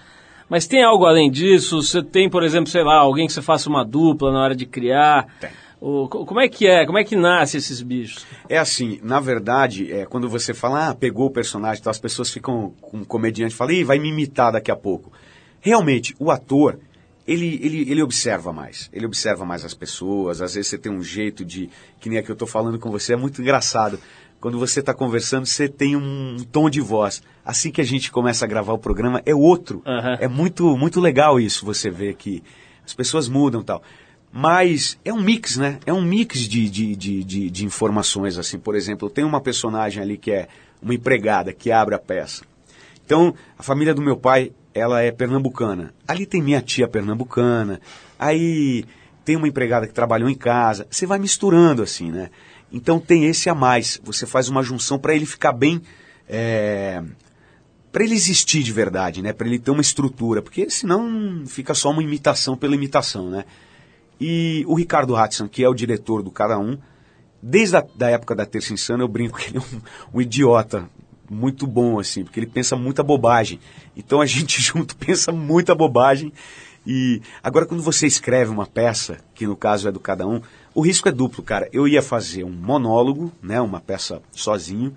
Mas 0.48 0.66
tem 0.66 0.82
algo 0.82 1.04
além 1.04 1.30
disso? 1.30 1.82
Você 1.82 2.02
tem, 2.02 2.30
por 2.30 2.42
exemplo, 2.42 2.70
sei 2.70 2.82
lá, 2.82 2.96
alguém 2.96 3.26
que 3.26 3.32
você 3.32 3.42
faça 3.42 3.68
uma 3.68 3.84
dupla 3.84 4.32
na 4.32 4.42
hora 4.42 4.56
de 4.56 4.64
criar? 4.64 5.26
Tem. 5.38 5.50
Como 5.78 6.40
é 6.40 6.48
que 6.48 6.66
é? 6.66 6.84
Como 6.84 6.98
é 6.98 7.04
que 7.04 7.16
nasce 7.16 7.56
esses 7.56 7.80
bichos? 7.80 8.26
É 8.48 8.58
assim, 8.58 8.98
na 9.02 9.18
verdade, 9.20 9.90
é, 9.90 10.04
quando 10.04 10.28
você 10.28 10.52
fala, 10.52 10.88
ah, 10.88 10.94
pegou 10.94 11.26
o 11.26 11.30
personagem, 11.30 11.80
então 11.80 11.90
as 11.90 11.98
pessoas 11.98 12.30
ficam 12.30 12.74
com 12.80 12.98
um 12.98 13.04
comediante, 13.04 13.54
fala, 13.54 13.72
Ih, 13.72 13.84
vai 13.84 13.98
me 13.98 14.08
imitar 14.08 14.52
daqui 14.52 14.70
a 14.70 14.76
pouco. 14.76 15.10
Realmente, 15.58 16.14
o 16.18 16.30
ator, 16.30 16.78
ele, 17.30 17.60
ele, 17.62 17.90
ele 17.92 18.02
observa 18.02 18.52
mais. 18.52 18.90
Ele 18.92 19.06
observa 19.06 19.44
mais 19.44 19.64
as 19.64 19.72
pessoas, 19.72 20.42
às 20.42 20.54
vezes 20.54 20.68
você 20.68 20.76
tem 20.76 20.90
um 20.90 21.00
jeito 21.00 21.44
de, 21.44 21.70
que 22.00 22.10
nem 22.10 22.18
a 22.18 22.22
que 22.24 22.30
eu 22.30 22.32
estou 22.34 22.48
falando 22.48 22.76
com 22.76 22.90
você, 22.90 23.12
é 23.12 23.16
muito 23.16 23.40
engraçado. 23.40 24.00
Quando 24.40 24.58
você 24.58 24.80
está 24.80 24.92
conversando, 24.92 25.46
você 25.46 25.68
tem 25.68 25.94
um 25.94 26.38
tom 26.50 26.68
de 26.68 26.80
voz. 26.80 27.22
Assim 27.44 27.70
que 27.70 27.80
a 27.80 27.84
gente 27.84 28.10
começa 28.10 28.44
a 28.44 28.48
gravar 28.48 28.72
o 28.72 28.78
programa, 28.78 29.22
é 29.24 29.32
outro. 29.32 29.80
Aham. 29.86 30.16
É 30.18 30.26
muito, 30.26 30.76
muito 30.76 31.00
legal 31.00 31.38
isso, 31.38 31.64
você 31.64 31.88
vê 31.88 32.14
que 32.14 32.42
as 32.84 32.94
pessoas 32.94 33.28
mudam 33.28 33.60
e 33.60 33.64
tal. 33.64 33.80
Mas 34.32 34.98
é 35.04 35.12
um 35.12 35.20
mix, 35.20 35.56
né? 35.56 35.78
É 35.86 35.92
um 35.92 36.02
mix 36.02 36.40
de, 36.40 36.68
de, 36.68 36.96
de, 36.96 37.22
de, 37.22 37.50
de 37.50 37.64
informações, 37.64 38.38
assim. 38.38 38.58
Por 38.58 38.74
exemplo, 38.74 39.08
tem 39.08 39.24
uma 39.24 39.40
personagem 39.40 40.02
ali 40.02 40.16
que 40.16 40.32
é 40.32 40.48
uma 40.82 40.94
empregada 40.94 41.52
que 41.52 41.70
abre 41.70 41.94
a 41.94 41.98
peça. 41.98 42.42
Então, 43.04 43.34
a 43.56 43.62
família 43.62 43.94
do 43.94 44.02
meu 44.02 44.16
pai, 44.16 44.52
ela 44.74 45.02
é 45.02 45.10
pernambucana. 45.10 45.92
Ali 46.06 46.26
tem 46.26 46.42
minha 46.42 46.60
tia 46.60 46.88
pernambucana. 46.88 47.80
Aí 48.18 48.84
tem 49.24 49.36
uma 49.36 49.48
empregada 49.48 49.86
que 49.86 49.94
trabalhou 49.94 50.28
em 50.28 50.34
casa. 50.34 50.86
Você 50.90 51.06
vai 51.06 51.18
misturando, 51.18 51.82
assim, 51.82 52.10
né? 52.10 52.30
Então 52.72 52.98
tem 53.00 53.26
esse 53.26 53.48
a 53.48 53.54
mais. 53.54 54.00
Você 54.04 54.26
faz 54.26 54.48
uma 54.48 54.62
junção 54.62 54.98
para 54.98 55.14
ele 55.14 55.26
ficar 55.26 55.52
bem... 55.52 55.80
É 56.28 57.02
para 57.92 58.04
ele 58.04 58.14
existir 58.14 58.62
de 58.62 58.72
verdade, 58.72 59.20
né? 59.20 59.32
Para 59.32 59.46
ele 59.46 59.58
ter 59.58 59.70
uma 59.70 59.80
estrutura, 59.80 60.40
porque 60.40 60.70
senão 60.70 61.44
fica 61.46 61.74
só 61.74 61.90
uma 61.90 62.02
imitação 62.02 62.56
pela 62.56 62.74
imitação, 62.74 63.30
né? 63.30 63.44
E 64.20 64.64
o 64.68 64.74
Ricardo 64.74 65.16
Hudson, 65.16 65.48
que 65.48 65.64
é 65.64 65.68
o 65.68 65.74
diretor 65.74 66.22
do 66.22 66.30
Cada 66.30 66.58
Um, 66.58 66.78
desde 67.42 67.76
a 67.76 67.84
da 67.94 68.10
época 68.10 68.34
da 68.34 68.46
Terça 68.46 68.72
Insana 68.72 69.02
eu 69.02 69.08
brinco 69.08 69.38
que 69.38 69.48
ele 69.48 69.58
é 69.58 69.60
um, 69.60 69.80
um 70.18 70.20
idiota 70.20 70.88
muito 71.30 71.64
bom, 71.64 72.00
assim, 72.00 72.24
porque 72.24 72.40
ele 72.40 72.46
pensa 72.46 72.74
muita 72.74 73.04
bobagem. 73.04 73.60
Então 73.96 74.20
a 74.20 74.26
gente 74.26 74.60
junto 74.60 74.96
pensa 74.96 75.30
muita 75.30 75.74
bobagem. 75.74 76.32
E 76.84 77.22
agora 77.42 77.66
quando 77.66 77.82
você 77.82 78.06
escreve 78.06 78.50
uma 78.50 78.66
peça, 78.66 79.18
que 79.34 79.46
no 79.46 79.56
caso 79.56 79.88
é 79.88 79.92
do 79.92 80.00
Cada 80.00 80.26
Um, 80.26 80.40
o 80.74 80.80
risco 80.80 81.08
é 81.08 81.12
duplo, 81.12 81.42
cara. 81.42 81.68
Eu 81.72 81.86
ia 81.86 82.02
fazer 82.02 82.42
um 82.42 82.50
monólogo, 82.50 83.32
né? 83.42 83.60
Uma 83.60 83.80
peça 83.80 84.20
sozinho, 84.32 84.94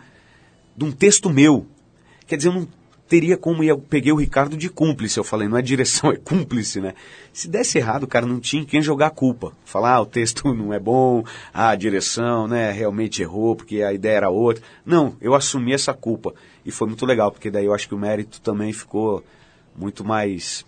de 0.75 0.85
um 0.85 0.91
texto 0.91 1.29
meu. 1.29 1.67
Quer 2.25 2.37
dizer, 2.37 2.49
eu 2.49 2.53
não 2.53 2.67
teria 3.13 3.37
como 3.37 3.63
eu 3.63 3.77
peguei 3.77 4.11
o 4.11 4.15
Ricardo 4.15 4.57
de 4.57 4.67
cúmplice. 4.69 5.19
Eu 5.19 5.23
falei, 5.23 5.47
não 5.47 5.55
é 5.55 5.61
direção, 5.61 6.09
é 6.11 6.17
cúmplice, 6.17 6.81
né? 6.81 6.95
Se 7.31 7.47
desse 7.47 7.77
errado, 7.77 8.07
cara, 8.07 8.25
não 8.25 8.39
tinha 8.39 8.63
em 8.63 8.65
quem 8.65 8.81
jogar 8.81 9.07
a 9.07 9.11
culpa. 9.11 9.53
Falar, 9.63 9.97
ah, 9.97 10.01
o 10.01 10.05
texto 10.07 10.49
não 10.51 10.73
é 10.73 10.79
bom, 10.79 11.23
ah, 11.53 11.69
a 11.69 11.75
direção, 11.75 12.47
né, 12.47 12.71
realmente 12.71 13.21
errou, 13.21 13.55
porque 13.55 13.83
a 13.83 13.93
ideia 13.93 14.17
era 14.17 14.29
outra. 14.31 14.63
Não, 14.83 15.15
eu 15.21 15.35
assumi 15.35 15.73
essa 15.73 15.93
culpa. 15.93 16.33
E 16.65 16.71
foi 16.71 16.87
muito 16.87 17.05
legal, 17.05 17.31
porque 17.31 17.51
daí 17.51 17.65
eu 17.65 17.73
acho 17.75 17.87
que 17.87 17.93
o 17.93 17.99
mérito 17.99 18.41
também 18.41 18.73
ficou 18.73 19.23
muito 19.77 20.03
mais 20.03 20.65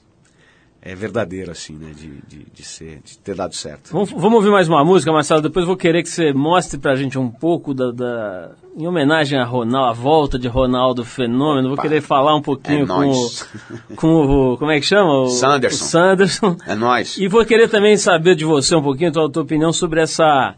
é, 0.86 0.94
verdadeiro, 0.94 1.50
assim, 1.52 1.74
né, 1.74 1.92
de, 1.96 2.22
de, 2.28 2.46
de 2.54 2.64
ser, 2.64 3.02
de 3.04 3.18
ter 3.18 3.34
dado 3.34 3.56
certo. 3.56 3.92
Vamos, 3.92 4.12
vamos 4.12 4.34
ouvir 4.36 4.52
mais 4.52 4.70
uma 4.70 4.86
música, 4.86 5.12
Marcelo. 5.12 5.42
Depois 5.42 5.64
eu 5.64 5.68
vou 5.68 5.76
querer 5.76 6.04
que 6.04 6.10
você 6.10 6.32
mostre 6.32 6.78
pra 6.80 6.96
gente 6.96 7.18
um 7.18 7.28
pouco 7.30 7.74
da. 7.74 7.92
da- 7.92 8.52
em 8.78 8.86
homenagem 8.86 9.40
a 9.40 9.46
Ronaldo, 9.46 9.90
a 9.90 9.94
volta 9.94 10.38
de 10.38 10.48
Ronaldo 10.50 11.04
Fenômeno. 11.06 11.70
Vou 11.70 11.74
Opa. 11.74 11.82
querer 11.84 12.02
falar 12.02 12.36
um 12.36 12.42
pouquinho 12.42 12.84
É 12.84 12.88
com, 12.88 13.10
o, 13.10 13.30
com 13.96 14.08
o. 14.54 14.58
Como 14.58 14.70
é 14.70 14.80
que 14.80 14.86
chama? 14.86 15.22
O, 15.22 15.28
Sanderson. 15.30 15.84
o 15.84 15.88
Sanderson. 15.88 16.58
É 16.68 16.76
nóis. 16.76 17.18
E 17.18 17.28
vou 17.28 17.44
querer 17.46 17.68
também 17.70 17.98
saber 17.98 18.36
de 18.36 18.46
você 18.46 18.76
um 18.76 18.84
pouquinho, 18.84 19.12
tua, 19.12 19.32
tua 19.32 19.42
opinião 19.44 19.74
sobre 19.74 20.02
essa. 20.02 20.54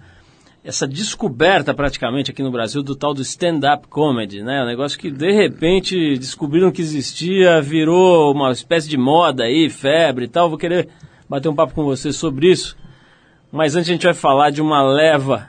Essa 0.67 0.85
descoberta 0.85 1.73
praticamente 1.73 2.29
aqui 2.29 2.43
no 2.43 2.51
Brasil 2.51 2.83
do 2.83 2.93
tal 2.93 3.13
do 3.13 3.21
stand-up 3.21 3.87
comedy, 3.87 4.43
né? 4.43 4.63
Um 4.63 4.65
negócio 4.65 4.99
que 4.99 5.09
de 5.09 5.31
repente 5.31 6.17
descobriram 6.17 6.73
que 6.73 6.81
existia, 6.81 7.61
virou 7.61 8.33
uma 8.33 8.51
espécie 8.51 8.89
de 8.89 8.97
moda 8.97 9.45
aí, 9.45 9.69
febre 9.69 10.25
e 10.25 10.27
tal. 10.27 10.49
Vou 10.49 10.57
querer 10.57 10.89
bater 11.29 11.47
um 11.47 11.55
papo 11.55 11.73
com 11.73 11.85
você 11.85 12.11
sobre 12.11 12.51
isso. 12.51 12.75
Mas 13.49 13.77
antes 13.77 13.89
a 13.89 13.93
gente 13.93 14.03
vai 14.03 14.13
falar 14.13 14.49
de 14.49 14.61
uma 14.61 14.83
leva 14.83 15.47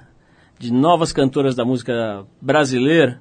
de 0.57 0.72
novas 0.72 1.12
cantoras 1.12 1.57
da 1.57 1.64
música 1.64 2.24
brasileira. 2.40 3.20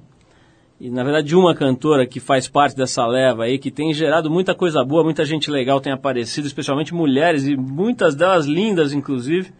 E 0.80 0.90
na 0.90 1.02
verdade 1.02 1.26
de 1.26 1.34
uma 1.34 1.52
cantora 1.52 2.06
que 2.06 2.20
faz 2.20 2.46
parte 2.46 2.76
dessa 2.76 3.04
leva 3.08 3.42
aí, 3.42 3.58
que 3.58 3.72
tem 3.72 3.92
gerado 3.92 4.30
muita 4.30 4.54
coisa 4.54 4.84
boa, 4.84 5.02
muita 5.02 5.24
gente 5.24 5.50
legal 5.50 5.80
tem 5.80 5.92
aparecido, 5.92 6.46
especialmente 6.46 6.94
mulheres, 6.94 7.44
e 7.44 7.56
muitas 7.56 8.14
delas 8.14 8.46
lindas, 8.46 8.92
inclusive. 8.92 9.52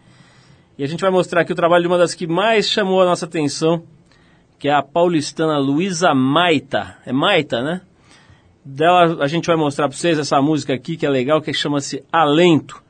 E 0.79 0.83
a 0.85 0.87
gente 0.87 1.01
vai 1.01 1.11
mostrar 1.11 1.41
aqui 1.41 1.51
o 1.51 1.55
trabalho 1.55 1.81
de 1.81 1.89
uma 1.89 1.97
das 1.97 2.13
que 2.13 2.25
mais 2.25 2.69
chamou 2.69 3.01
a 3.01 3.05
nossa 3.05 3.25
atenção, 3.25 3.83
que 4.57 4.69
é 4.69 4.73
a 4.73 4.81
paulistana 4.81 5.57
Luísa 5.57 6.15
Maita. 6.15 6.95
É 7.05 7.11
Maita, 7.11 7.61
né? 7.61 7.81
Dela 8.63 9.21
a 9.21 9.27
gente 9.27 9.45
vai 9.45 9.57
mostrar 9.57 9.89
para 9.89 9.97
vocês 9.97 10.17
essa 10.17 10.41
música 10.41 10.73
aqui, 10.73 10.95
que 10.95 11.05
é 11.05 11.09
legal, 11.09 11.41
que 11.41 11.51
chama-se 11.53 12.01
Alento. 12.09 12.81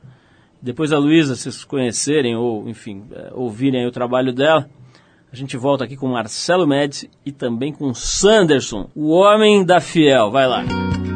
Depois 0.62 0.90
da 0.90 0.98
Luísa, 1.00 1.34
vocês 1.34 1.64
conhecerem 1.64 2.36
ou, 2.36 2.68
enfim, 2.68 3.02
eh, 3.10 3.32
ouvirem 3.34 3.84
o 3.84 3.90
trabalho 3.90 4.32
dela, 4.32 4.70
a 5.32 5.34
gente 5.34 5.56
volta 5.56 5.82
aqui 5.82 5.96
com 5.96 6.06
Marcelo 6.06 6.68
Médici 6.68 7.10
e 7.26 7.32
também 7.32 7.72
com 7.72 7.92
Sanderson, 7.92 8.88
o 8.94 9.08
homem 9.08 9.64
da 9.64 9.80
Fiel. 9.80 10.30
Vai 10.30 10.46
lá. 10.46 10.60
Acordo 10.60 11.09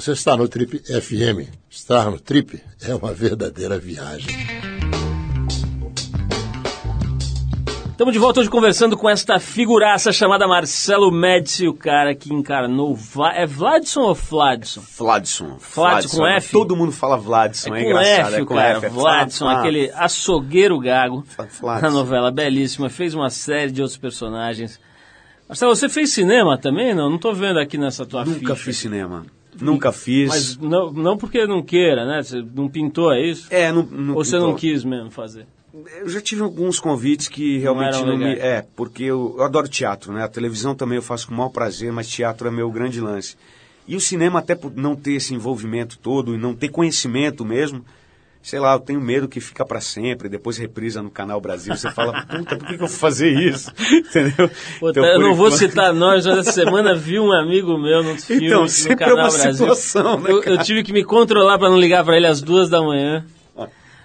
você 0.00 0.12
está 0.12 0.34
no 0.34 0.48
Trip 0.48 0.78
FM. 0.78 1.46
Estar 1.68 2.10
no 2.10 2.18
Trip 2.18 2.58
é 2.82 2.94
uma 2.94 3.12
verdadeira 3.12 3.78
viagem. 3.78 4.34
Estamos 7.90 8.14
de 8.14 8.18
volta 8.18 8.40
hoje 8.40 8.48
conversando 8.48 8.96
com 8.96 9.10
esta 9.10 9.38
figuraça 9.38 10.10
chamada 10.10 10.48
Marcelo 10.48 11.12
Médici, 11.12 11.68
o 11.68 11.74
cara 11.74 12.14
que 12.14 12.32
encarnou. 12.32 12.96
Vla... 12.96 13.34
É 13.34 13.44
Vladson 13.44 14.00
ou 14.00 14.14
Fladson? 14.14 14.80
Vladson. 14.96 15.58
Vladson 15.74 16.16
com 16.16 16.26
F? 16.26 16.50
Todo 16.50 16.74
mundo 16.74 16.92
fala 16.92 17.18
Vladson, 17.18 17.76
é, 17.76 17.82
com 17.82 17.86
engraçado. 17.90 18.32
F, 18.32 18.40
é 18.40 18.44
com 18.46 18.54
cara. 18.54 18.78
F. 18.78 18.86
é 18.86 18.88
Vladson, 18.88 19.44
Flá- 19.44 19.58
aquele 19.60 19.90
açougueiro 19.94 20.80
gago. 20.80 21.26
Vladson. 21.60 21.82
Na 21.86 21.90
novela 21.90 22.30
belíssima, 22.30 22.88
fez 22.88 23.12
uma 23.14 23.28
série 23.28 23.70
de 23.70 23.82
outros 23.82 23.98
personagens. 23.98 24.80
Marcelo, 25.46 25.76
você 25.76 25.90
fez 25.90 26.10
cinema 26.10 26.56
também? 26.56 26.94
Não, 26.94 27.10
não 27.10 27.18
tô 27.18 27.34
vendo 27.34 27.58
aqui 27.58 27.76
nessa 27.76 28.06
tua 28.06 28.24
Nunca 28.24 28.38
ficha. 28.38 28.56
fiz 28.56 28.78
cinema. 28.78 29.26
Nunca 29.60 29.92
fiz. 29.92 30.28
Mas 30.28 30.56
não, 30.56 30.92
não 30.92 31.16
porque 31.16 31.46
não 31.46 31.62
queira, 31.62 32.06
né? 32.06 32.22
Você 32.22 32.42
não 32.54 32.68
pintou, 32.68 33.12
é 33.12 33.20
isso? 33.20 33.46
É, 33.50 33.70
não, 33.72 33.82
não 33.82 34.14
Ou 34.14 34.24
você 34.24 34.38
não 34.38 34.54
quis 34.54 34.84
mesmo 34.84 35.10
fazer? 35.10 35.46
Eu 36.00 36.08
já 36.08 36.20
tive 36.20 36.42
alguns 36.42 36.80
convites 36.80 37.28
que 37.28 37.58
realmente 37.58 37.96
eram 37.96 38.06
não, 38.06 38.18
me. 38.18 38.32
É, 38.32 38.66
porque 38.74 39.04
eu, 39.04 39.36
eu 39.38 39.44
adoro 39.44 39.68
teatro, 39.68 40.12
né? 40.12 40.24
A 40.24 40.28
televisão 40.28 40.74
também 40.74 40.96
eu 40.96 41.02
faço 41.02 41.28
com 41.28 41.34
o 41.34 41.36
maior 41.36 41.50
prazer, 41.50 41.92
mas 41.92 42.08
teatro 42.08 42.48
é 42.48 42.50
meu 42.50 42.70
grande 42.70 43.00
lance. 43.00 43.36
E 43.86 43.94
o 43.94 44.00
cinema, 44.00 44.40
até 44.40 44.54
por 44.54 44.74
não 44.74 44.96
ter 44.96 45.12
esse 45.12 45.34
envolvimento 45.34 45.98
todo 45.98 46.34
e 46.34 46.38
não 46.38 46.54
ter 46.54 46.68
conhecimento 46.68 47.44
mesmo, 47.44 47.84
sei 48.42 48.58
lá, 48.58 48.72
eu 48.74 48.80
tenho 48.80 49.00
medo 49.00 49.28
que 49.28 49.40
fica 49.40 49.64
para 49.64 49.80
sempre, 49.80 50.28
depois 50.28 50.56
reprisa 50.56 51.02
no 51.02 51.10
Canal 51.10 51.40
Brasil. 51.40 51.76
Você 51.76 51.90
fala, 51.90 52.24
puta, 52.26 52.56
por 52.56 52.66
que, 52.66 52.76
que 52.78 52.82
eu 52.82 52.88
vou 52.88 52.96
fazer 52.96 53.30
isso? 53.38 53.70
Entendeu? 53.92 54.50
Pô, 54.80 54.90
Então, 54.90 55.04
eu 55.04 55.20
não 55.20 55.34
vou 55.34 55.48
enquanto- 55.48 55.58
citar 55.60 55.92
nós, 55.92 56.24
mas 56.26 56.38
essa 56.38 56.52
semana 56.52 56.94
vi 56.94 57.18
um 57.20 57.32
amigo 57.32 57.76
meu 57.78 58.02
nos 58.02 58.24
filmes 58.24 58.46
Então, 58.46 58.62
no 58.62 58.68
sempre 58.68 59.04
é 59.04 59.08
Canal 59.08 59.16
uma 59.26 59.30
Brasil. 59.32 59.52
situação, 59.54 60.20
né, 60.20 60.30
eu, 60.30 60.42
eu 60.42 60.58
tive 60.58 60.82
que 60.82 60.92
me 60.92 61.04
controlar 61.04 61.58
para 61.58 61.68
não 61.68 61.78
ligar 61.78 62.02
para 62.04 62.16
ele 62.16 62.26
às 62.26 62.40
duas 62.40 62.68
da 62.70 62.82
manhã. 62.82 63.24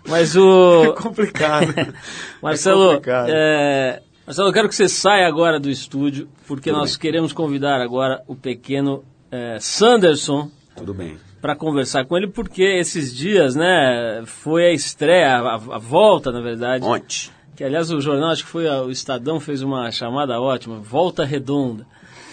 Mas 0.08 0.36
o... 0.36 0.84
É 0.98 1.02
complicado. 1.02 1.74
Marcelo, 2.42 2.88
complicado. 2.90 3.30
é, 3.30 4.02
Marcelo, 4.28 4.50
eu 4.50 4.54
quero 4.54 4.70
que 4.70 4.76
você 4.76 4.88
saia 4.88 5.28
agora 5.28 5.60
do 5.60 5.70
estúdio, 5.70 6.28
porque 6.48 6.72
nós 6.72 6.96
queremos 6.98 7.34
convidar 7.34 7.82
agora 7.82 8.22
o 8.28 8.36
pequeno 8.36 9.04
é, 9.32 9.58
Sanderson 9.60 10.52
Tudo 10.76 10.94
bem. 10.94 11.18
Para 11.46 11.56
conversar 11.56 12.06
com 12.06 12.18
ele, 12.18 12.26
porque 12.26 12.64
esses 12.64 13.16
dias, 13.16 13.56
né, 13.56 14.24
foi 14.26 14.66
a 14.66 14.72
estreia, 14.72 15.28
a, 15.38 15.54
a 15.54 15.78
volta, 15.78 16.32
na 16.32 16.42
verdade. 16.42 16.84
Ontem. 16.84 17.30
Que, 17.56 17.64
aliás, 17.64 17.92
o 17.92 18.02
jornal, 18.02 18.32
acho 18.32 18.44
que 18.44 18.50
foi 18.50 18.68
a- 18.68 18.82
o 18.82 18.90
Estadão, 18.90 19.40
fez 19.40 19.62
uma 19.62 19.92
chamada 19.92 20.42
ótima, 20.42 20.78
Volta 20.80 21.24
Redonda. 21.24 21.86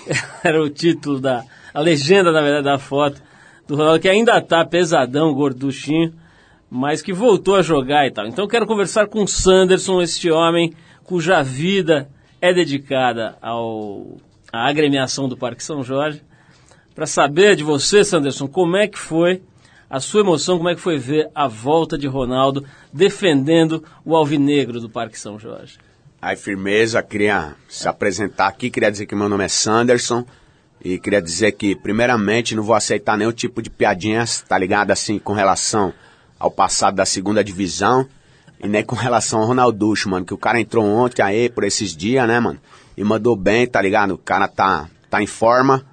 Era 0.42 0.62
o 0.62 0.70
título 0.70 1.20
da, 1.20 1.44
a 1.74 1.80
legenda, 1.82 2.32
na 2.32 2.40
verdade, 2.40 2.64
da 2.64 2.78
foto 2.78 3.20
do 3.68 3.76
Ronaldo, 3.76 4.00
que 4.00 4.08
ainda 4.08 4.40
tá 4.40 4.64
pesadão, 4.64 5.34
gorduchinho, 5.34 6.14
mas 6.70 7.02
que 7.02 7.12
voltou 7.12 7.56
a 7.56 7.60
jogar 7.62 8.06
e 8.06 8.10
tal. 8.10 8.26
Então 8.26 8.46
eu 8.46 8.48
quero 8.48 8.66
conversar 8.66 9.08
com 9.08 9.24
o 9.24 9.28
Sanderson, 9.28 10.00
este 10.00 10.30
homem 10.30 10.72
cuja 11.04 11.42
vida 11.42 12.08
é 12.40 12.50
dedicada 12.50 13.36
ao, 13.42 14.16
à 14.50 14.70
agremiação 14.70 15.28
do 15.28 15.36
Parque 15.36 15.62
São 15.62 15.84
Jorge, 15.84 16.22
para 16.94 17.06
saber 17.06 17.56
de 17.56 17.64
você, 17.64 18.04
Sanderson, 18.04 18.46
como 18.46 18.76
é 18.76 18.86
que 18.86 18.98
foi 18.98 19.42
a 19.92 20.00
sua 20.00 20.20
emoção, 20.20 20.56
como 20.56 20.70
é 20.70 20.74
que 20.74 20.80
foi 20.80 20.96
ver 20.98 21.28
a 21.34 21.46
volta 21.46 21.98
de 21.98 22.06
Ronaldo 22.06 22.64
defendendo 22.90 23.84
o 24.04 24.16
alvinegro 24.16 24.80
do 24.80 24.88
Parque 24.88 25.20
São 25.20 25.38
Jorge. 25.38 25.78
Aí, 26.20 26.34
firmeza, 26.34 27.02
queria 27.02 27.54
se 27.68 27.86
apresentar 27.86 28.46
aqui, 28.46 28.70
queria 28.70 28.90
dizer 28.90 29.04
que 29.04 29.14
meu 29.14 29.28
nome 29.28 29.44
é 29.44 29.48
Sanderson. 29.48 30.24
E 30.84 30.98
queria 30.98 31.20
dizer 31.20 31.52
que, 31.52 31.76
primeiramente, 31.76 32.56
não 32.56 32.62
vou 32.62 32.74
aceitar 32.74 33.18
nenhum 33.18 33.32
tipo 33.32 33.60
de 33.60 33.68
piadinhas, 33.68 34.40
tá 34.40 34.56
ligado? 34.56 34.90
Assim, 34.90 35.18
com 35.18 35.32
relação 35.32 35.92
ao 36.38 36.50
passado 36.50 36.94
da 36.94 37.04
segunda 37.04 37.44
divisão. 37.44 38.08
E 38.60 38.66
nem 38.66 38.82
com 38.82 38.96
relação 38.96 39.40
ao 39.40 39.46
Ronalducho, 39.46 40.08
mano. 40.08 40.24
Que 40.24 40.34
o 40.34 40.38
cara 40.38 40.60
entrou 40.60 40.84
ontem 40.84 41.22
aí, 41.22 41.48
por 41.48 41.64
esses 41.64 41.94
dias, 41.94 42.26
né, 42.26 42.40
mano? 42.40 42.58
E 42.96 43.04
mandou 43.04 43.36
bem, 43.36 43.66
tá 43.66 43.80
ligado? 43.82 44.14
O 44.14 44.18
cara 44.18 44.48
tá, 44.48 44.88
tá 45.10 45.22
em 45.22 45.26
forma 45.26 45.84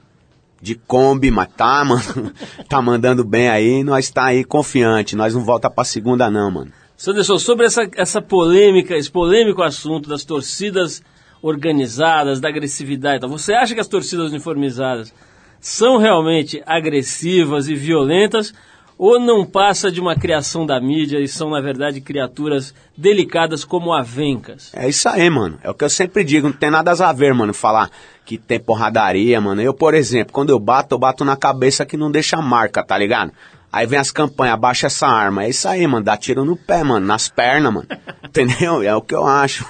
de 0.62 0.76
Kombi, 0.76 1.32
mas 1.32 1.50
tá, 1.56 1.84
mano. 1.84 2.32
tá 2.68 2.82
mandando 2.82 3.24
bem 3.24 3.50
aí. 3.50 3.84
Nós 3.84 4.10
tá 4.10 4.26
aí 4.26 4.44
confiante. 4.44 5.16
Nós 5.16 5.34
não 5.34 5.44
volta 5.44 5.70
pra 5.70 5.84
segunda, 5.84 6.30
não, 6.30 6.52
mano. 6.52 6.72
Sanderson, 6.98 7.40
sobre 7.40 7.66
essa, 7.66 7.90
essa 7.96 8.22
polêmica, 8.22 8.96
esse 8.96 9.10
polêmico 9.10 9.62
assunto 9.62 10.10
das 10.10 10.26
torcidas 10.26 11.02
organizadas, 11.42 12.42
da 12.42 12.50
agressividade, 12.50 13.18
e 13.18 13.20
tal, 13.22 13.30
você 13.30 13.54
acha 13.54 13.74
que 13.74 13.80
as 13.80 13.88
torcidas 13.88 14.32
uniformizadas 14.32 15.14
são 15.62 15.98
realmente 15.98 16.62
agressivas 16.66 17.70
e 17.70 17.76
violentas 17.76 18.54
ou 19.00 19.18
não 19.18 19.46
passa 19.46 19.90
de 19.90 20.02
uma 20.02 20.14
criação 20.14 20.66
da 20.66 20.78
mídia 20.78 21.20
e 21.20 21.28
são, 21.28 21.52
na 21.52 21.62
verdade, 21.62 22.02
criaturas 22.02 22.76
delicadas 22.98 23.64
como 23.64 23.94
avencas? 23.94 24.72
É 24.76 24.90
isso 24.90 25.08
aí, 25.08 25.30
mano. 25.30 25.58
É 25.64 25.70
o 25.70 25.74
que 25.74 25.86
eu 25.86 25.90
sempre 25.90 26.22
digo, 26.22 26.50
não 26.50 26.54
tem 26.54 26.70
nada 26.70 26.92
a 26.92 27.14
ver, 27.14 27.34
mano, 27.34 27.54
falar 27.54 27.90
que 28.26 28.38
tem 28.38 28.60
porradaria, 28.60 29.40
mano. 29.40 29.62
Eu, 29.62 29.74
por 29.74 29.94
exemplo, 29.94 30.34
quando 30.34 30.50
eu 30.50 30.60
bato, 30.60 30.94
eu 30.94 31.00
bato 31.00 31.24
na 31.24 31.38
cabeça 31.38 31.86
que 31.86 31.96
não 31.96 32.12
deixa 32.12 32.42
marca, 32.42 32.84
tá 32.84 32.98
ligado? 32.98 33.32
Aí 33.72 33.88
vem 33.88 33.98
as 33.98 34.12
campanhas, 34.12 34.56
abaixa 34.56 34.88
essa 34.88 35.08
arma. 35.08 35.46
É 35.46 35.50
isso 35.50 35.66
aí, 35.70 35.88
mano. 35.88 36.04
Dá 36.04 36.18
tiro 36.18 36.44
no 36.44 36.58
pé, 36.58 36.84
mano, 36.84 37.06
nas 37.06 37.30
pernas, 37.30 37.74
mano. 37.74 37.88
Entendeu? 38.22 38.84
É 38.84 38.94
o 38.94 39.02
que 39.02 39.16
eu 39.16 39.26
acho. 39.26 39.66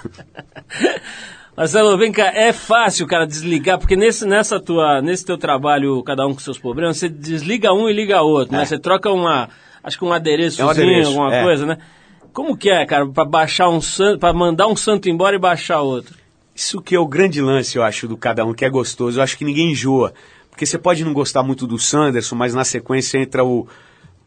Marcelo, 1.59 1.97
vem 1.97 2.09
cá, 2.09 2.31
é 2.33 2.53
fácil, 2.53 3.05
cara, 3.05 3.27
desligar, 3.27 3.77
porque 3.77 3.97
nesse, 3.97 4.25
nessa 4.25 4.61
tua, 4.61 5.01
nesse 5.01 5.25
teu 5.25 5.37
trabalho, 5.37 6.01
cada 6.03 6.25
um 6.25 6.33
com 6.33 6.39
seus 6.39 6.57
problemas, 6.57 6.97
você 6.97 7.09
desliga 7.09 7.73
um 7.73 7.89
e 7.89 7.91
liga 7.91 8.21
outro, 8.21 8.55
né? 8.55 8.61
É. 8.61 8.65
Você 8.65 8.79
troca 8.79 9.11
uma, 9.11 9.49
acho 9.83 9.99
que 9.99 10.05
um 10.05 10.13
adereçozinho, 10.13 10.63
É 10.63 10.67
um 10.67 10.69
adereço, 10.69 11.09
alguma 11.09 11.35
é. 11.35 11.43
coisa, 11.43 11.65
né? 11.65 11.77
Como 12.31 12.55
que 12.55 12.69
é, 12.69 12.85
cara, 12.85 13.05
pra 13.09 13.25
baixar 13.25 13.67
um 13.67 13.81
santo, 13.81 14.19
pra 14.19 14.31
mandar 14.31 14.67
um 14.67 14.75
santo 14.77 15.09
embora 15.09 15.35
e 15.35 15.39
baixar 15.39 15.81
outro? 15.81 16.15
Isso 16.55 16.81
que 16.81 16.95
é 16.95 16.99
o 16.99 17.05
grande 17.05 17.41
lance, 17.41 17.75
eu 17.75 17.83
acho, 17.83 18.07
do 18.07 18.15
cada 18.15 18.45
um, 18.45 18.53
que 18.53 18.63
é 18.63 18.69
gostoso. 18.69 19.19
Eu 19.19 19.23
acho 19.23 19.37
que 19.37 19.43
ninguém 19.43 19.71
enjoa. 19.71 20.13
Porque 20.49 20.65
você 20.65 20.77
pode 20.77 21.03
não 21.03 21.11
gostar 21.11 21.43
muito 21.43 21.67
do 21.67 21.77
Sanderson, 21.77 22.35
mas 22.35 22.53
na 22.53 22.63
sequência 22.63 23.17
entra 23.17 23.43
o. 23.43 23.67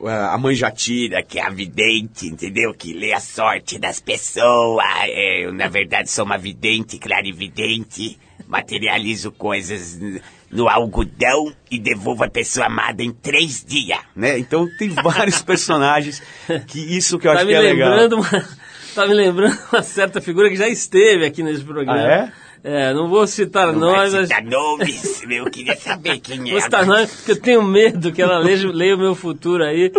A 0.08 0.36
mãe 0.38 0.54
Jatira, 0.54 1.22
que 1.22 1.38
é 1.38 1.42
a 1.42 1.50
vidente, 1.50 2.26
entendeu? 2.26 2.74
Que 2.74 2.92
lê 2.92 3.12
a 3.12 3.20
sorte 3.20 3.78
das 3.78 4.00
pessoas. 4.00 4.84
É, 5.08 5.46
Eu, 5.46 5.52
na 5.52 5.68
verdade, 5.68 6.10
sou 6.10 6.24
uma 6.24 6.36
vidente, 6.36 6.98
clarividente. 6.98 8.18
Materializo 8.48 9.30
coisas 9.32 9.98
no 10.50 10.68
algodão 10.68 11.52
e 11.70 11.78
devolvo 11.78 12.24
a 12.24 12.28
pessoa 12.28 12.66
amada 12.66 13.02
em 13.02 13.10
três 13.10 13.64
dias. 13.64 13.98
Né? 14.14 14.38
Então 14.38 14.68
tem 14.76 14.88
vários 15.02 15.40
personagens 15.40 16.22
que 16.66 16.78
isso 16.78 17.18
que 17.18 17.26
eu 17.26 17.32
tá 17.32 17.38
acho 17.38 17.46
que 17.46 17.54
é 17.54 17.60
legal. 17.60 17.90
lembrando 17.90 18.16
uma, 18.16 18.48
tá 18.94 19.06
me 19.06 19.14
lembrando 19.14 19.58
uma 19.72 19.82
certa 19.82 20.20
figura 20.20 20.50
que 20.50 20.56
já 20.56 20.68
esteve 20.68 21.24
aqui 21.24 21.42
nesse 21.42 21.64
programa. 21.64 21.98
Ah, 21.98 22.12
é? 22.12 22.32
É, 22.64 22.94
não 22.94 23.08
vou 23.08 23.26
citar 23.26 23.72
nomes, 23.72 24.12
mas... 24.14 24.44
nomes, 24.44 25.22
eu 25.28 25.50
queria 25.50 25.76
saber 25.76 26.20
quem 26.20 26.50
Vou 26.50 26.60
citar 26.60 26.86
nomes, 26.86 27.10
porque 27.10 27.32
eu 27.32 27.40
tenho 27.40 27.62
medo 27.62 28.12
que 28.12 28.22
ela 28.22 28.38
leia, 28.38 28.68
leia 28.68 28.94
o 28.94 28.98
meu 28.98 29.16
futuro 29.16 29.64
aí 29.64 29.90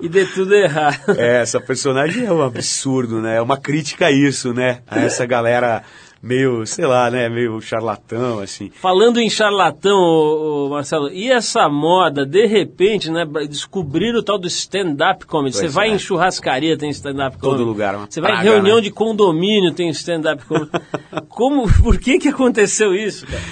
e 0.00 0.08
dê 0.08 0.24
tudo 0.24 0.54
errado. 0.54 1.12
É, 1.18 1.42
essa 1.42 1.60
personagem 1.60 2.24
é 2.24 2.32
um 2.32 2.42
absurdo, 2.42 3.20
né? 3.20 3.36
É 3.36 3.42
uma 3.42 3.58
crítica 3.58 4.06
a 4.06 4.10
isso, 4.10 4.54
né? 4.54 4.80
A 4.86 5.00
essa 5.00 5.26
galera 5.26 5.82
meio, 6.22 6.66
sei 6.66 6.86
lá, 6.86 7.10
né? 7.10 7.28
Meio 7.28 7.60
charlatão, 7.60 8.40
assim. 8.40 8.70
Falando 8.70 9.20
em 9.20 9.30
charlatão, 9.30 9.96
ô, 9.96 10.66
ô, 10.66 10.70
Marcelo, 10.70 11.10
e 11.10 11.30
essa 11.30 11.68
moda, 11.68 12.24
de 12.24 12.46
repente, 12.46 13.10
né, 13.10 13.24
descobrir 13.48 14.14
o 14.14 14.22
tal 14.22 14.38
do 14.38 14.46
stand-up 14.46 15.26
comedy? 15.26 15.56
Você 15.56 15.68
vai 15.68 15.90
é. 15.90 15.94
em 15.94 15.98
churrascaria, 15.98 16.76
tem 16.76 16.90
stand-up 16.90 17.38
comedy. 17.38 17.58
Todo 17.58 17.66
lugar, 17.66 17.94
Você 18.08 18.20
vai 18.20 18.32
em 18.32 18.42
reunião 18.42 18.76
né? 18.76 18.82
de 18.82 18.90
condomínio, 18.90 19.72
tem 19.72 19.88
stand-up 19.90 20.44
comedy. 20.44 20.70
Como, 21.28 21.70
por 21.82 21.98
que 21.98 22.18
que 22.18 22.28
aconteceu 22.28 22.94
isso, 22.94 23.26
cara? 23.26 23.42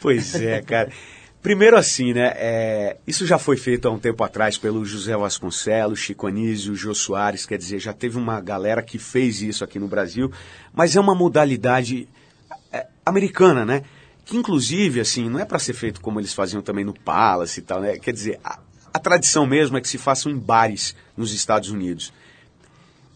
Pois 0.00 0.34
é, 0.34 0.62
cara. 0.62 0.90
Primeiro 1.42 1.76
assim, 1.76 2.12
né? 2.12 2.32
é, 2.34 2.96
isso 3.06 3.24
já 3.24 3.38
foi 3.38 3.56
feito 3.56 3.86
há 3.86 3.90
um 3.92 3.98
tempo 3.98 4.24
atrás 4.24 4.58
pelo 4.58 4.84
José 4.84 5.16
Vasconcelos, 5.16 6.00
Chico 6.00 6.26
Anísio, 6.26 6.74
Jô 6.74 6.92
Soares, 6.94 7.46
quer 7.46 7.56
dizer, 7.56 7.78
já 7.78 7.92
teve 7.92 8.18
uma 8.18 8.40
galera 8.40 8.82
que 8.82 8.98
fez 8.98 9.40
isso 9.40 9.62
aqui 9.62 9.78
no 9.78 9.86
Brasil, 9.86 10.32
mas 10.74 10.96
é 10.96 11.00
uma 11.00 11.14
modalidade 11.14 12.08
é, 12.72 12.86
americana, 13.06 13.64
né? 13.64 13.84
Que 14.24 14.36
inclusive, 14.36 15.00
assim, 15.00 15.28
não 15.28 15.38
é 15.38 15.44
para 15.44 15.60
ser 15.60 15.74
feito 15.74 16.00
como 16.00 16.18
eles 16.18 16.34
faziam 16.34 16.60
também 16.60 16.84
no 16.84 16.92
Palace 16.92 17.60
e 17.60 17.62
tal, 17.62 17.80
né? 17.80 17.98
Quer 17.98 18.12
dizer, 18.12 18.40
a, 18.42 18.58
a 18.92 18.98
tradição 18.98 19.46
mesmo 19.46 19.78
é 19.78 19.80
que 19.80 19.88
se 19.88 19.96
façam 19.96 20.32
em 20.32 20.36
bares 20.36 20.94
nos 21.16 21.32
Estados 21.32 21.70
Unidos. 21.70 22.12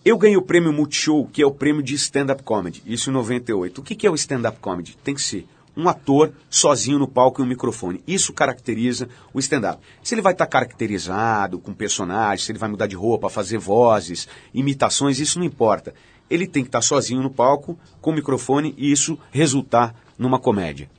Eu 0.04 0.16
ganhei 0.16 0.36
o 0.36 0.42
prêmio 0.42 0.72
Multishow, 0.72 1.26
que 1.26 1.42
é 1.42 1.46
o 1.46 1.50
prêmio 1.50 1.82
de 1.82 1.96
stand-up 1.96 2.42
comedy, 2.44 2.82
isso 2.86 3.10
em 3.10 3.12
98. 3.12 3.80
O 3.80 3.84
que, 3.84 3.96
que 3.96 4.06
é 4.06 4.10
o 4.10 4.14
stand-up 4.14 4.58
comedy? 4.60 4.96
Tem 5.02 5.14
que 5.14 5.22
ser 5.22 5.46
um 5.76 5.88
ator 5.88 6.32
sozinho 6.50 6.98
no 6.98 7.08
palco 7.08 7.40
e 7.40 7.44
um 7.44 7.48
microfone. 7.48 8.02
Isso 8.06 8.32
caracteriza 8.32 9.08
o 9.32 9.38
stand-up. 9.38 9.82
Se 10.02 10.14
ele 10.14 10.22
vai 10.22 10.32
estar 10.32 10.46
caracterizado 10.46 11.58
com 11.58 11.72
personagens, 11.72 12.44
se 12.44 12.52
ele 12.52 12.58
vai 12.58 12.68
mudar 12.68 12.86
de 12.86 12.96
roupa, 12.96 13.30
fazer 13.30 13.58
vozes, 13.58 14.28
imitações, 14.52 15.18
isso 15.18 15.38
não 15.38 15.46
importa. 15.46 15.94
Ele 16.28 16.46
tem 16.46 16.62
que 16.62 16.68
estar 16.68 16.82
sozinho 16.82 17.22
no 17.22 17.30
palco, 17.30 17.78
com 18.00 18.10
o 18.10 18.14
microfone, 18.14 18.74
e 18.76 18.90
isso 18.90 19.18
resultar 19.30 19.94
numa 20.18 20.38
comédia. 20.38 20.90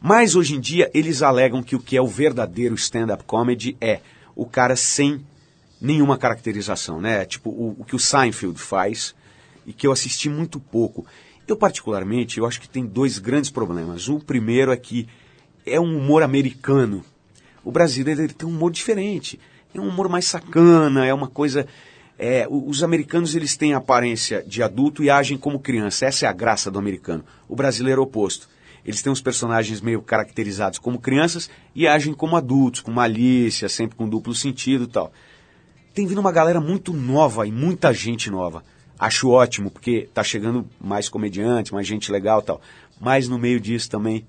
Mas 0.00 0.36
hoje 0.36 0.54
em 0.54 0.60
dia 0.60 0.90
eles 0.94 1.22
alegam 1.22 1.62
que 1.62 1.74
o 1.74 1.80
que 1.80 1.96
é 1.96 2.02
o 2.02 2.06
verdadeiro 2.06 2.74
stand-up 2.74 3.24
comedy 3.24 3.76
é 3.80 4.00
o 4.36 4.46
cara 4.46 4.76
sem 4.76 5.24
nenhuma 5.80 6.16
caracterização, 6.16 7.00
né? 7.00 7.24
Tipo 7.24 7.50
o, 7.50 7.76
o 7.80 7.84
que 7.84 7.96
o 7.96 7.98
Seinfeld 7.98 8.58
faz 8.60 9.14
e 9.66 9.72
que 9.72 9.86
eu 9.86 9.92
assisti 9.92 10.28
muito 10.28 10.60
pouco. 10.60 11.04
Eu 11.48 11.56
particularmente, 11.56 12.38
eu 12.38 12.46
acho 12.46 12.60
que 12.60 12.68
tem 12.68 12.86
dois 12.86 13.18
grandes 13.18 13.50
problemas. 13.50 14.08
O 14.08 14.20
primeiro 14.20 14.70
é 14.70 14.76
que 14.76 15.08
é 15.66 15.80
um 15.80 15.98
humor 15.98 16.22
americano. 16.22 17.04
O 17.64 17.72
brasileiro 17.72 18.22
ele 18.22 18.32
tem 18.32 18.46
um 18.46 18.52
humor 18.52 18.70
diferente. 18.70 19.40
É 19.74 19.80
um 19.80 19.88
humor 19.88 20.08
mais 20.08 20.26
sacana, 20.26 21.04
é 21.04 21.12
uma 21.12 21.28
coisa 21.28 21.66
é, 22.18 22.48
os 22.50 22.82
americanos 22.82 23.36
eles 23.36 23.56
têm 23.56 23.72
a 23.72 23.78
aparência 23.78 24.42
de 24.44 24.60
adulto 24.60 25.04
e 25.04 25.08
agem 25.08 25.38
como 25.38 25.60
criança. 25.60 26.04
Essa 26.04 26.26
é 26.26 26.28
a 26.28 26.32
graça 26.32 26.70
do 26.70 26.78
americano. 26.78 27.24
O 27.48 27.54
brasileiro 27.54 28.00
é 28.00 28.04
o 28.04 28.06
oposto. 28.06 28.48
Eles 28.84 29.02
têm 29.02 29.12
os 29.12 29.20
personagens 29.20 29.80
meio 29.80 30.02
caracterizados 30.02 30.78
como 30.78 30.98
crianças 30.98 31.48
e 31.74 31.86
agem 31.86 32.12
como 32.12 32.36
adultos, 32.36 32.80
com 32.80 32.90
malícia, 32.90 33.68
sempre 33.68 33.96
com 33.96 34.08
duplo 34.08 34.34
sentido 34.34 34.84
e 34.84 34.88
tal. 34.88 35.12
Tem 35.94 36.06
vindo 36.06 36.18
uma 36.18 36.32
galera 36.32 36.60
muito 36.60 36.92
nova 36.92 37.46
e 37.46 37.52
muita 37.52 37.92
gente 37.92 38.30
nova. 38.30 38.64
Acho 38.98 39.30
ótimo, 39.30 39.70
porque 39.70 40.08
tá 40.12 40.24
chegando 40.24 40.66
mais 40.80 41.08
comediante, 41.08 41.72
mais 41.72 41.86
gente 41.86 42.10
legal 42.10 42.40
e 42.40 42.44
tal. 42.44 42.60
Mas 43.00 43.28
no 43.28 43.38
meio 43.38 43.60
disso 43.60 43.88
também 43.88 44.26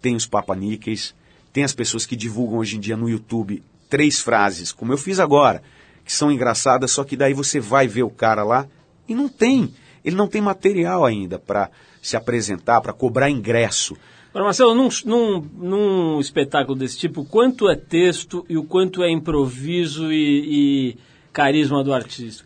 tem 0.00 0.16
os 0.16 0.26
papaníqueis, 0.26 1.14
tem 1.52 1.62
as 1.62 1.72
pessoas 1.72 2.04
que 2.04 2.16
divulgam 2.16 2.58
hoje 2.58 2.76
em 2.76 2.80
dia 2.80 2.96
no 2.96 3.08
YouTube 3.08 3.62
três 3.88 4.20
frases, 4.20 4.72
como 4.72 4.92
eu 4.92 4.98
fiz 4.98 5.20
agora, 5.20 5.62
que 6.04 6.12
são 6.12 6.32
engraçadas, 6.32 6.90
só 6.90 7.04
que 7.04 7.16
daí 7.16 7.32
você 7.34 7.60
vai 7.60 7.86
ver 7.86 8.02
o 8.02 8.10
cara 8.10 8.42
lá 8.42 8.66
e 9.06 9.14
não 9.14 9.28
tem. 9.28 9.72
Ele 10.04 10.16
não 10.16 10.26
tem 10.26 10.40
material 10.42 11.04
ainda 11.04 11.38
para 11.38 11.70
se 12.00 12.16
apresentar, 12.16 12.80
para 12.80 12.92
cobrar 12.92 13.30
ingresso. 13.30 13.96
Agora, 14.30 14.46
Marcelo, 14.46 14.74
num, 14.74 14.88
num, 15.04 15.40
num 15.58 16.20
espetáculo 16.20 16.76
desse 16.76 16.98
tipo, 16.98 17.24
quanto 17.24 17.68
é 17.68 17.76
texto 17.76 18.44
e 18.48 18.56
o 18.56 18.64
quanto 18.64 19.02
é 19.02 19.10
improviso 19.10 20.10
e, 20.10 20.94
e 20.94 20.98
carisma 21.32 21.84
do 21.84 21.92
artista? 21.92 22.44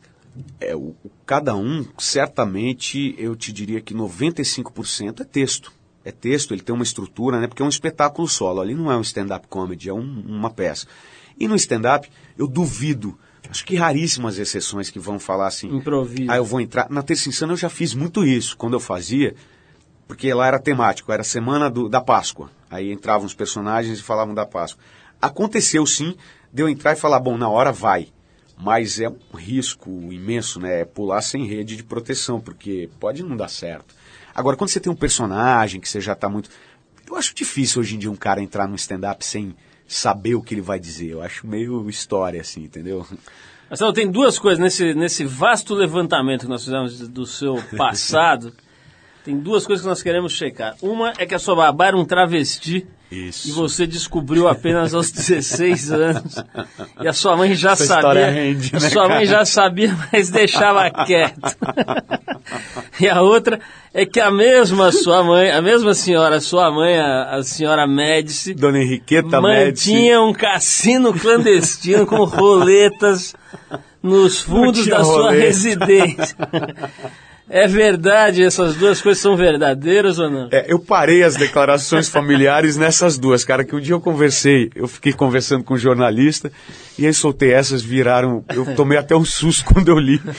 É, 0.60 0.74
o, 0.76 0.94
o- 1.02 1.10
cada 1.26 1.56
um, 1.56 1.84
certamente, 1.98 3.14
eu 3.18 3.34
te 3.34 3.52
diria 3.52 3.80
que 3.80 3.92
95% 3.94 5.20
é 5.20 5.24
texto. 5.24 5.72
É 6.04 6.12
texto, 6.12 6.54
ele 6.54 6.62
tem 6.62 6.72
uma 6.74 6.84
estrutura, 6.84 7.40
né? 7.40 7.48
Porque 7.48 7.62
é 7.62 7.64
um 7.64 7.68
espetáculo 7.68 8.28
solo. 8.28 8.60
Ali 8.60 8.74
não 8.74 8.92
é 8.92 8.96
um 8.96 9.00
stand-up 9.00 9.48
comedy, 9.48 9.88
é 9.88 9.92
um- 9.92 10.24
uma 10.26 10.50
peça. 10.50 10.86
E 11.38 11.48
no 11.48 11.56
stand-up, 11.56 12.08
eu 12.38 12.46
duvido, 12.46 13.18
acho 13.50 13.64
que 13.64 13.74
raríssimas 13.74 14.38
exceções 14.38 14.88
que 14.88 15.00
vão 15.00 15.18
falar 15.18 15.48
assim. 15.48 15.68
Improviso. 15.74 16.30
Ah, 16.30 16.36
eu 16.36 16.44
vou 16.44 16.60
entrar. 16.60 16.88
Na 16.88 17.02
Terça 17.02 17.28
Insana 17.28 17.52
eu 17.52 17.56
já 17.56 17.68
fiz 17.68 17.92
muito 17.92 18.24
isso. 18.24 18.56
Quando 18.56 18.74
eu 18.74 18.80
fazia, 18.80 19.34
porque 20.06 20.32
lá 20.32 20.46
era 20.46 20.60
temático, 20.60 21.10
era 21.10 21.24
semana 21.24 21.68
do- 21.68 21.88
da 21.88 22.00
Páscoa. 22.00 22.50
Aí 22.70 22.92
entravam 22.92 23.26
os 23.26 23.34
personagens 23.34 23.98
e 23.98 24.02
falavam 24.02 24.32
da 24.34 24.46
Páscoa. 24.46 24.82
Aconteceu 25.20 25.84
sim, 25.86 26.14
de 26.52 26.62
eu 26.62 26.68
entrar 26.68 26.92
e 26.92 26.96
falar, 26.96 27.18
bom, 27.18 27.36
na 27.36 27.48
hora 27.48 27.72
vai. 27.72 28.08
Mas 28.58 28.98
é 29.00 29.08
um 29.08 29.36
risco 29.36 29.90
imenso, 30.10 30.58
né? 30.58 30.80
É 30.80 30.84
pular 30.84 31.20
sem 31.20 31.46
rede 31.46 31.76
de 31.76 31.84
proteção, 31.84 32.40
porque 32.40 32.88
pode 32.98 33.22
não 33.22 33.36
dar 33.36 33.48
certo. 33.48 33.94
Agora, 34.34 34.56
quando 34.56 34.70
você 34.70 34.80
tem 34.80 34.92
um 34.92 34.96
personagem 34.96 35.80
que 35.80 35.88
você 35.88 36.00
já 36.00 36.12
está 36.12 36.28
muito. 36.28 36.50
Eu 37.08 37.16
acho 37.16 37.34
difícil 37.34 37.80
hoje 37.80 37.94
em 37.94 37.98
dia 37.98 38.10
um 38.10 38.16
cara 38.16 38.42
entrar 38.42 38.66
no 38.66 38.74
stand-up 38.74 39.24
sem 39.24 39.54
saber 39.86 40.34
o 40.34 40.42
que 40.42 40.54
ele 40.54 40.60
vai 40.60 40.80
dizer. 40.80 41.10
Eu 41.10 41.22
acho 41.22 41.46
meio 41.46 41.88
história, 41.88 42.40
assim, 42.40 42.64
entendeu? 42.64 43.06
Marcelo, 43.68 43.92
tem 43.92 44.10
duas 44.10 44.38
coisas 44.38 44.58
nesse, 44.58 44.94
nesse 44.94 45.24
vasto 45.24 45.74
levantamento 45.74 46.42
que 46.42 46.48
nós 46.48 46.64
fizemos 46.64 47.08
do 47.08 47.26
seu 47.26 47.62
passado. 47.76 48.52
Tem 49.26 49.36
duas 49.36 49.66
coisas 49.66 49.82
que 49.82 49.88
nós 49.88 50.04
queremos 50.04 50.32
checar. 50.34 50.76
Uma 50.80 51.12
é 51.18 51.26
que 51.26 51.34
a 51.34 51.38
sua 51.40 51.56
babá 51.56 51.86
era 51.86 51.96
um 51.96 52.04
travesti. 52.04 52.86
Isso. 53.10 53.48
E 53.48 53.50
você 53.50 53.84
descobriu 53.84 54.46
apenas 54.46 54.94
aos 54.94 55.10
16 55.12 55.90
anos. 55.90 56.36
E 57.00 57.08
a 57.08 57.12
sua 57.12 57.36
mãe 57.36 57.52
já 57.56 57.72
Essa 57.72 57.86
sabia. 57.86 58.30
rende, 58.30 58.70
a 58.72 58.78
né, 58.78 58.88
sua 58.88 59.08
mãe 59.08 59.26
já 59.26 59.44
sabia, 59.44 59.96
mas 60.12 60.30
deixava 60.30 60.88
quieto. 61.04 61.40
e 63.00 63.08
a 63.08 63.20
outra 63.20 63.58
é 63.92 64.06
que 64.06 64.20
a 64.20 64.30
mesma 64.30 64.92
sua 64.92 65.24
mãe, 65.24 65.50
a 65.50 65.60
mesma 65.60 65.92
senhora, 65.92 66.40
sua 66.40 66.70
mãe, 66.70 66.96
a, 66.96 67.34
a 67.34 67.42
senhora 67.42 67.84
Médici, 67.84 68.54
Dona 68.54 68.78
Henriqueta 68.78 69.40
Médici. 69.40 69.90
mantinha 69.90 70.22
um 70.22 70.32
cassino 70.32 71.12
clandestino 71.12 72.06
com 72.06 72.22
roletas 72.22 73.34
nos 74.00 74.40
fundos 74.40 74.84
tinha 74.84 74.98
da 74.98 75.04
sua 75.04 75.22
roleta. 75.24 75.42
residência. 75.46 76.36
É 77.48 77.68
verdade, 77.68 78.42
essas 78.42 78.74
duas 78.74 79.00
coisas 79.00 79.22
são 79.22 79.36
verdadeiras 79.36 80.18
ou 80.18 80.28
não? 80.28 80.48
É, 80.50 80.64
eu 80.66 80.80
parei 80.80 81.22
as 81.22 81.36
declarações 81.36 82.08
familiares 82.08 82.76
nessas 82.76 83.16
duas, 83.16 83.44
cara, 83.44 83.64
que 83.64 83.74
um 83.74 83.80
dia 83.80 83.94
eu 83.94 84.00
conversei, 84.00 84.68
eu 84.74 84.88
fiquei 84.88 85.12
conversando 85.12 85.62
com 85.62 85.74
um 85.74 85.78
jornalista, 85.78 86.50
e 86.98 87.06
aí 87.06 87.14
soltei 87.14 87.52
essas, 87.52 87.82
viraram, 87.82 88.44
eu 88.52 88.66
tomei 88.74 88.98
até 88.98 89.14
um 89.14 89.24
susto 89.24 89.64
quando 89.64 89.88
eu 89.88 89.98
li. 89.98 90.20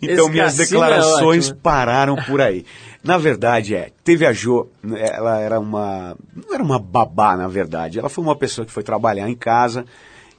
Então 0.00 0.24
Esse 0.26 0.30
minhas 0.30 0.60
é 0.60 0.64
declarações 0.64 1.46
ótimo. 1.46 1.60
pararam 1.62 2.16
por 2.16 2.40
aí. 2.40 2.64
Na 3.02 3.18
verdade, 3.18 3.74
é, 3.74 3.90
teve 4.04 4.26
a 4.26 4.32
Jo, 4.32 4.68
ela 4.96 5.40
era 5.40 5.58
uma, 5.58 6.16
não 6.34 6.54
era 6.54 6.62
uma 6.62 6.78
babá, 6.78 7.36
na 7.36 7.48
verdade, 7.48 7.98
ela 7.98 8.08
foi 8.08 8.22
uma 8.22 8.36
pessoa 8.36 8.64
que 8.64 8.72
foi 8.72 8.82
trabalhar 8.82 9.28
em 9.28 9.34
casa, 9.34 9.84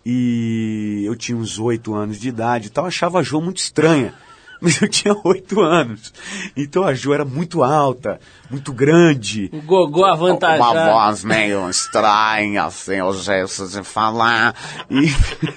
e 0.05 1.03
eu 1.05 1.15
tinha 1.15 1.37
uns 1.37 1.59
oito 1.59 1.93
anos 1.93 2.17
de 2.19 2.29
idade 2.29 2.67
e 2.67 2.69
tal, 2.69 2.85
achava 2.85 3.19
a 3.19 3.23
Jo 3.23 3.41
muito 3.41 3.57
estranha. 3.57 4.13
Mas 4.61 4.81
eu 4.81 4.89
tinha 4.89 5.15
oito 5.23 5.61
anos. 5.61 6.13
Então 6.55 6.83
a 6.83 6.93
Jo 6.93 7.13
era 7.13 7.23
muito 7.23 7.63
alta, 7.63 8.19
muito 8.49 8.73
grande. 8.73 9.49
O 9.53 9.61
Gogó 9.61 10.05
avantajado. 10.05 10.71
Uma 10.71 10.91
voz 10.91 11.23
meio 11.23 11.69
estranha, 11.69 12.63
assim, 12.63 13.01
os 13.01 13.23
gestos 13.23 13.73
de 13.73 13.83
falar. 13.83 14.55
E 14.89 15.07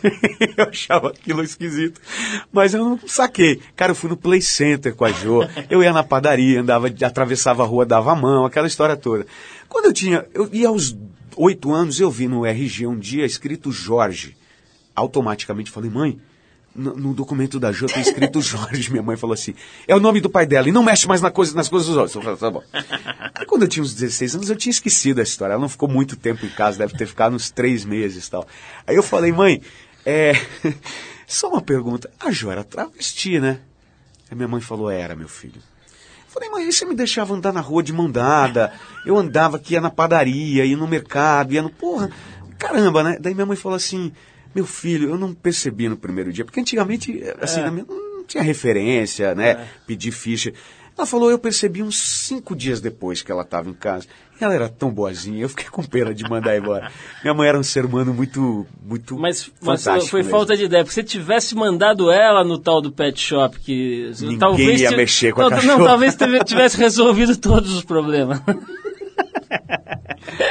eu 0.57 0.69
achava 0.69 1.09
aquilo 1.09 1.43
esquisito. 1.43 2.01
Mas 2.53 2.75
eu 2.75 2.85
não 2.85 2.99
saquei. 3.07 3.61
Cara, 3.75 3.93
eu 3.93 3.97
fui 3.97 4.11
no 4.11 4.17
Play 4.17 4.43
Center 4.43 4.95
com 4.95 5.05
a 5.05 5.13
Jo. 5.13 5.41
Eu 5.69 5.83
ia 5.83 5.93
na 5.93 6.03
padaria, 6.03 6.61
andava, 6.61 6.89
atravessava 6.89 7.63
a 7.63 7.67
rua, 7.67 7.87
dava 7.87 8.13
a 8.13 8.17
mão, 8.17 8.45
aquela 8.45 8.67
história 8.67 8.97
toda. 8.97 9.27
Quando 9.69 9.87
eu 9.87 9.93
tinha. 9.93 10.27
Eu 10.35 10.49
ia 10.53 10.69
aos 10.69 10.97
oito 11.37 11.73
anos, 11.73 11.99
eu 11.99 12.11
vi 12.11 12.29
no 12.29 12.45
RG 12.45 12.87
um 12.87 12.99
dia 12.99 13.25
escrito 13.25 13.73
Jorge. 13.73 14.37
Automaticamente 14.95 15.71
falei, 15.71 15.89
mãe. 15.91 16.21
No, 16.73 16.95
no 16.95 17.13
documento 17.13 17.59
da 17.59 17.73
Jo 17.73 17.87
tem 17.87 18.01
escrito 18.01 18.41
Jorge. 18.41 18.91
Minha 18.91 19.03
mãe 19.03 19.17
falou 19.17 19.35
assim: 19.35 19.55
é 19.89 19.95
o 19.95 20.01
nome 20.01 20.21
do 20.21 20.31
pai 20.31 20.47
dela 20.47 20.69
e 20.69 20.73
não 20.73 20.85
mexe 20.85 21.09
mais 21.09 21.21
na 21.21 21.31
coisa, 21.31 21.55
nas 21.55 21.69
coisas 21.69 21.89
dos 21.89 21.97
outros. 21.97 22.15
Eu 22.15 22.23
falei, 22.23 22.39
tá 22.39 22.51
bom. 22.51 22.63
Aí, 23.35 23.45
quando 23.45 23.63
eu 23.63 23.69
tinha 23.69 23.83
uns 23.83 23.93
16 23.93 24.37
anos, 24.37 24.51
eu 24.51 24.57
tinha 24.57 24.71
esquecido 24.71 25.21
essa 25.21 25.33
história. 25.33 25.55
Ela 25.55 25.61
não 25.61 25.69
ficou 25.69 25.89
muito 25.89 26.17
tempo 26.17 26.47
em 26.47 26.51
casa, 26.51 26.79
deve 26.79 26.97
ter 26.97 27.07
ficado 27.07 27.35
uns 27.35 27.51
três 27.51 27.85
meses 27.85 28.29
tal. 28.29 28.47
Aí 28.87 28.95
eu 28.95 29.03
falei, 29.03 29.33
mãe, 29.33 29.61
é. 30.05 30.33
Só 31.27 31.49
uma 31.49 31.61
pergunta: 31.61 32.11
a 32.21 32.31
Jo 32.31 32.51
era 32.51 32.65
travesti, 32.65 33.41
né? 33.41 33.61
Aí 34.31 34.37
minha 34.37 34.49
mãe 34.49 34.61
falou: 34.61 34.91
era, 34.91 35.17
meu 35.17 35.29
filho. 35.29 35.57
Eu 35.57 36.33
Falei, 36.33 36.49
mas 36.51 36.77
você 36.77 36.85
me 36.85 36.95
deixava 36.95 37.35
andar 37.35 37.53
na 37.53 37.61
rua 37.61 37.83
de 37.83 37.93
mão 37.93 38.09
dada. 38.09 38.73
Eu 39.05 39.17
andava 39.17 39.57
aqui, 39.57 39.75
ia 39.75 39.81
na 39.81 39.91
padaria, 39.91 40.65
ia 40.65 40.77
no 40.77 40.87
mercado, 40.87 41.53
ia 41.53 41.63
no. 41.63 41.71
Porra, 41.71 42.11
caramba, 42.59 43.03
né? 43.03 43.17
Daí 43.21 43.35
minha 43.35 43.47
mãe 43.47 43.57
falou 43.57 43.77
assim: 43.77 44.13
meu 44.55 44.67
filho, 44.67 45.11
eu 45.11 45.19
não 45.19 45.33
percebi 45.35 45.89
no 45.89 45.97
primeiro 45.97 46.33
dia, 46.33 46.45
porque 46.45 46.61
antigamente, 46.61 47.23
assim, 47.41 47.61
na 47.61 47.71
minha- 47.71 47.87
não 47.89 48.25
tinha 48.25 48.43
referência, 48.43 49.35
né? 49.35 49.67
Pedir 49.87 50.13
ficha. 50.13 50.53
Ela 50.97 51.07
falou, 51.07 51.31
eu 51.31 51.39
percebi 51.39 51.83
uns 51.83 51.99
cinco 51.99 52.55
dias 52.55 52.81
depois 52.81 53.23
que 53.23 53.33
ela 53.33 53.43
estava 53.43 53.71
em 53.71 53.73
casa. 53.73 54.07
E 54.39 54.45
ela 54.45 54.55
era 54.55 54.69
tão 54.69 54.91
boazinha, 54.91 55.43
eu 55.43 55.49
fiquei 55.49 55.67
com 55.67 55.83
pena 55.83 56.15
de 56.15 56.29
mandar 56.29 56.57
embora. 56.57 56.91
Minha 57.23 57.33
mãe 57.35 57.49
era 57.49 57.59
um 57.59 57.63
ser 57.63 57.85
humano 57.87 58.13
muito, 58.13 58.67
muito 58.83 59.19
Mas, 59.19 59.51
mas 59.63 59.83
foi 60.09 60.21
mesmo. 60.21 60.31
falta 60.31 60.57
de 60.57 60.65
ideia. 60.65 60.83
Porque 60.85 60.95
se 60.95 61.03
tivesse 61.05 61.55
mandado 61.55 62.11
ela 62.11 62.43
no 62.45 62.59
tal 62.59 62.81
do 62.83 62.91
pet 62.93 63.19
shop, 63.19 63.59
que 63.61 64.11
Ninguém 64.21 64.39
talvez 64.39 64.81
ia 64.81 64.91
mexer 64.93 65.33
com 65.33 65.41
a 65.43 65.45
não, 65.45 65.51
cachorra. 65.51 65.79
Não, 65.79 65.85
talvez 65.87 66.17
tivesse 66.45 66.77
resolvido 66.77 67.37
todos 67.41 67.73
os 67.73 67.85
problemas. 67.85 68.41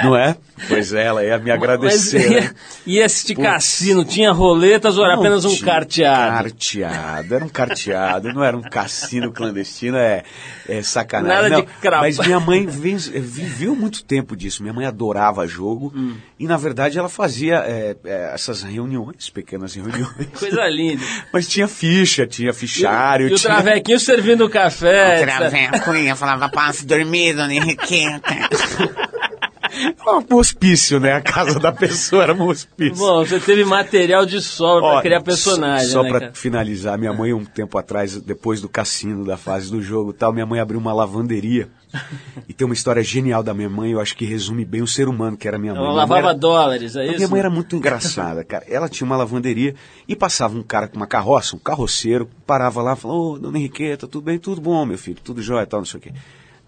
Não 0.03 0.15
é? 0.15 0.35
Pois 0.67 0.93
é, 0.93 1.05
ela 1.05 1.23
ia 1.23 1.37
me 1.37 1.51
agradecer. 1.51 2.29
Mas, 2.29 2.43
né? 2.43 2.55
e, 2.85 2.95
e 2.95 2.99
esse 2.99 3.33
Putz. 3.33 3.47
cassino 3.47 4.03
tinha 4.03 4.31
roletas 4.31 4.97
ou 4.97 5.05
era 5.05 5.13
Não 5.15 5.21
apenas 5.21 5.45
um 5.45 5.57
carteado? 5.59 6.43
Carteado, 6.43 7.35
era 7.35 7.45
um 7.45 7.49
carteado, 7.49 8.33
não 8.33 8.43
era 8.43 8.57
um 8.57 8.61
cassino 8.61 9.31
clandestino, 9.31 9.97
é, 9.97 10.23
é 10.67 10.81
sacanagem. 10.81 11.43
Nada 11.43 11.49
Não, 11.49 11.61
de 11.61 11.67
crapa. 11.79 12.03
Mas 12.03 12.19
minha 12.19 12.39
mãe 12.39 12.65
viveu 12.65 13.75
muito 13.75 14.03
tempo 14.03 14.35
disso, 14.35 14.61
minha 14.61 14.73
mãe 14.73 14.85
adorava 14.85 15.47
jogo 15.47 15.93
Hum. 15.95 16.15
e 16.37 16.45
na 16.45 16.57
verdade 16.57 16.97
ela 16.99 17.09
fazia 17.09 17.55
é, 17.65 17.95
é, 18.03 18.31
essas 18.33 18.63
reuniões, 18.63 19.29
pequenas 19.29 19.73
reuniões. 19.75 20.27
Coisa 20.37 20.67
linda. 20.67 21.03
Mas 21.31 21.47
tinha 21.47 21.67
ficha, 21.67 22.27
tinha 22.27 22.53
fichário. 22.53 23.27
E 23.27 23.33
o 23.33 23.35
tinha... 23.35 23.53
travequinho 23.53 23.99
servindo 23.99 24.49
café. 24.49 25.25
O 25.87 25.95
ia, 25.95 26.15
falava, 26.15 26.49
passe 26.49 26.85
dormir, 26.85 27.33
dona 27.33 27.53
Henriqueta. 27.53 28.35
Um 30.29 30.35
hospício, 30.35 30.99
né? 30.99 31.13
A 31.13 31.21
casa 31.21 31.59
da 31.59 31.71
pessoa 31.71 32.23
era 32.23 32.33
um 32.33 32.47
hospício. 32.47 32.95
Bom, 32.95 33.23
você 33.25 33.39
teve 33.39 33.63
material 33.63 34.25
de 34.25 34.41
sobra 34.41 34.81
pra 34.89 34.97
Ó, 34.97 35.01
criar 35.01 35.21
personagem, 35.21 35.87
Só 35.89 36.03
né, 36.03 36.09
pra 36.09 36.19
cara? 36.19 36.31
finalizar, 36.33 36.97
minha 36.97 37.13
mãe, 37.13 37.33
um 37.33 37.45
tempo 37.45 37.77
atrás, 37.77 38.19
depois 38.21 38.61
do 38.61 38.67
cassino, 38.69 39.25
da 39.25 39.37
fase 39.37 39.71
do 39.71 39.81
jogo 39.81 40.11
e 40.11 40.13
tal, 40.13 40.33
minha 40.33 40.45
mãe 40.45 40.59
abriu 40.59 40.79
uma 40.79 40.91
lavanderia. 40.93 41.69
e 42.47 42.53
tem 42.53 42.65
uma 42.65 42.73
história 42.75 43.01
genial 43.01 43.41
da 43.41 43.51
minha 43.53 43.69
mãe, 43.69 43.91
eu 43.91 43.99
acho 43.99 44.15
que 44.15 44.23
resume 44.23 44.63
bem 44.63 44.81
o 44.81 44.87
ser 44.87 45.07
humano 45.07 45.35
que 45.35 45.47
era 45.47 45.57
minha 45.57 45.73
mãe. 45.73 45.81
Ela 45.81 45.93
Minha 45.93 46.05
mãe 46.05 46.09
lavava 46.17 46.29
era- 46.33 46.37
dólares, 46.39 46.95
é 46.95 47.05
isso? 47.05 47.15
Minha 47.17 47.27
mãe 47.27 47.39
era 47.39 47.49
muito 47.49 47.75
engraçada, 47.75 48.43
cara. 48.43 48.63
Ela 48.69 48.87
tinha 48.87 49.05
uma 49.07 49.17
lavanderia 49.17 49.73
e 50.07 50.15
passava 50.15 50.55
um 50.55 50.61
cara 50.61 50.87
com 50.87 50.97
uma 50.97 51.07
carroça, 51.07 51.55
um 51.55 51.59
carroceiro, 51.59 52.29
parava 52.45 52.81
lá 52.83 52.93
e 52.93 52.95
falou, 52.95 53.33
ô, 53.33 53.39
dona 53.39 53.57
Henriqueta, 53.57 54.07
tudo 54.07 54.23
bem? 54.25 54.37
Tudo 54.37 54.61
bom, 54.61 54.85
meu 54.85 54.97
filho? 54.99 55.17
Tudo 55.23 55.41
jóia 55.41 55.63
e 55.63 55.65
tal, 55.65 55.79
não 55.79 55.85
sei 55.85 55.99
o 55.99 56.01
quê. 56.03 56.11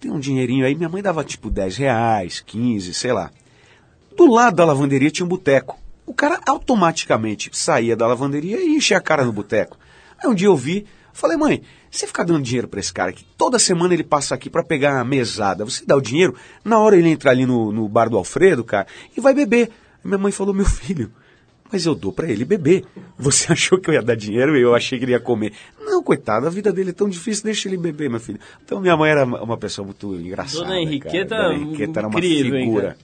Tem 0.01 0.09
um 0.09 0.19
dinheirinho 0.19 0.65
aí, 0.65 0.73
minha 0.73 0.89
mãe 0.89 0.99
dava 0.99 1.23
tipo 1.23 1.47
10 1.51 1.77
reais, 1.77 2.39
15, 2.39 2.91
sei 2.91 3.13
lá. 3.13 3.29
Do 4.17 4.25
lado 4.25 4.55
da 4.55 4.65
lavanderia 4.65 5.11
tinha 5.11 5.23
um 5.23 5.29
boteco. 5.29 5.77
O 6.07 6.13
cara 6.13 6.41
automaticamente 6.47 7.51
saía 7.53 7.95
da 7.95 8.07
lavanderia 8.07 8.59
e 8.59 8.75
enchia 8.75 8.97
a 8.97 9.01
cara 9.01 9.23
no 9.23 9.31
boteco. 9.31 9.77
Aí 10.17 10.27
um 10.27 10.33
dia 10.33 10.47
eu 10.47 10.57
vi, 10.57 10.87
falei, 11.13 11.37
mãe, 11.37 11.61
você 11.91 12.07
fica 12.07 12.25
dando 12.25 12.41
dinheiro 12.41 12.67
pra 12.67 12.79
esse 12.79 12.91
cara 12.91 13.11
aqui? 13.11 13.23
Toda 13.37 13.59
semana 13.59 13.93
ele 13.93 14.03
passa 14.03 14.33
aqui 14.33 14.49
pra 14.49 14.63
pegar 14.63 14.99
a 14.99 15.05
mesada. 15.05 15.63
Você 15.63 15.85
dá 15.85 15.95
o 15.95 16.01
dinheiro, 16.01 16.35
na 16.65 16.79
hora 16.79 16.97
ele 16.97 17.07
entra 17.07 17.29
ali 17.29 17.45
no, 17.45 17.71
no 17.71 17.87
bar 17.87 18.09
do 18.09 18.17
Alfredo, 18.17 18.63
cara, 18.63 18.87
e 19.15 19.21
vai 19.21 19.35
beber. 19.35 19.69
Minha 20.03 20.17
mãe 20.17 20.31
falou, 20.31 20.51
meu 20.51 20.65
filho, 20.65 21.11
mas 21.71 21.85
eu 21.85 21.95
dou 21.95 22.11
pra 22.11 22.27
ele 22.29 22.43
beber. 22.45 22.83
Você 23.17 23.51
achou 23.53 23.79
que 23.79 23.89
eu 23.89 23.93
ia 23.93 24.01
dar 24.01 24.15
dinheiro 24.15 24.57
e 24.57 24.61
eu 24.61 24.75
achei 24.75 24.97
que 24.99 25.05
ele 25.05 25.11
ia 25.13 25.19
comer. 25.19 25.53
Não, 25.79 26.03
coitado, 26.03 26.45
a 26.47 26.49
vida 26.49 26.71
dele 26.71 26.89
é 26.91 26.93
tão 26.93 27.07
difícil, 27.09 27.43
deixa 27.43 27.67
ele 27.69 27.77
beber, 27.77 28.09
meu 28.09 28.19
filho. 28.19 28.39
Então 28.63 28.79
minha 28.81 28.95
mãe 28.97 29.11
era 29.11 29.23
uma 29.25 29.57
pessoa 29.57 29.85
muito 29.85 30.13
engraçada. 30.15 30.63
Dona 30.65 30.79
Henriqueta, 30.79 31.35
cara. 31.35 31.49
Dona 31.49 31.55
Henriqueta 31.55 31.99
era 31.99 32.07
uma 32.07 32.19
incrível, 32.19 32.55
hein, 32.57 32.65
figura. 32.65 32.83
cara? 32.87 32.97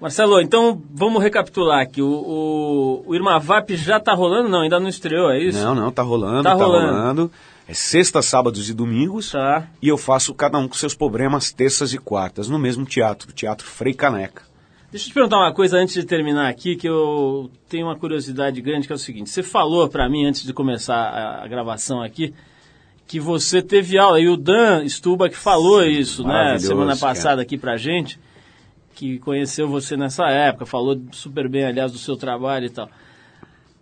Marcelo, 0.00 0.40
então 0.40 0.80
vamos 0.94 1.20
recapitular 1.22 1.80
aqui. 1.82 2.00
O, 2.00 2.06
o, 2.08 3.04
o 3.08 3.14
Irmavap 3.16 3.74
já 3.76 3.98
tá 3.98 4.14
rolando? 4.14 4.48
Não, 4.48 4.60
ainda 4.60 4.78
não 4.78 4.88
estreou, 4.88 5.28
é 5.30 5.40
isso? 5.42 5.58
Não, 5.58 5.74
não, 5.74 5.90
tá 5.90 6.02
rolando, 6.02 6.44
Tá 6.44 6.50
tá, 6.50 6.54
rolando. 6.64 6.86
rolando. 6.92 7.32
É 7.66 7.74
sexta, 7.74 8.22
sábados 8.22 8.70
e 8.70 8.72
domingos. 8.74 9.32
Tá. 9.32 9.66
E 9.82 9.88
eu 9.88 9.98
faço 9.98 10.32
cada 10.34 10.56
um 10.56 10.68
com 10.68 10.74
seus 10.74 10.94
problemas 10.94 11.52
terças 11.52 11.92
e 11.92 11.98
quartas, 11.98 12.48
no 12.48 12.58
mesmo 12.58 12.86
teatro, 12.86 13.32
Teatro 13.32 13.66
Frei 13.66 13.92
Caneca. 13.92 14.42
Deixa 14.90 15.04
eu 15.04 15.10
te 15.10 15.14
perguntar 15.14 15.36
uma 15.36 15.52
coisa 15.52 15.76
antes 15.76 15.94
de 15.94 16.04
terminar 16.04 16.48
aqui, 16.48 16.74
que 16.74 16.88
eu 16.88 17.50
tenho 17.68 17.86
uma 17.86 17.96
curiosidade 17.96 18.58
grande, 18.62 18.86
que 18.86 18.92
é 18.92 18.96
o 18.96 18.98
seguinte. 18.98 19.28
Você 19.28 19.42
falou 19.42 19.86
pra 19.86 20.08
mim, 20.08 20.24
antes 20.24 20.46
de 20.46 20.52
começar 20.54 20.96
a, 20.96 21.44
a 21.44 21.46
gravação 21.46 22.00
aqui, 22.00 22.32
que 23.06 23.20
você 23.20 23.60
teve 23.60 23.98
aula, 23.98 24.18
e 24.18 24.28
o 24.28 24.36
Dan 24.36 24.88
Stuba 24.88 25.28
que 25.28 25.36
falou 25.36 25.84
isso, 25.84 26.24
né, 26.24 26.58
semana 26.58 26.96
cara. 26.96 27.00
passada 27.00 27.42
aqui 27.42 27.58
pra 27.58 27.76
gente, 27.76 28.18
que 28.94 29.18
conheceu 29.18 29.68
você 29.68 29.94
nessa 29.94 30.26
época, 30.30 30.64
falou 30.64 30.98
super 31.12 31.50
bem, 31.50 31.64
aliás, 31.64 31.92
do 31.92 31.98
seu 31.98 32.16
trabalho 32.16 32.66
e 32.66 32.70
tal. 32.70 32.88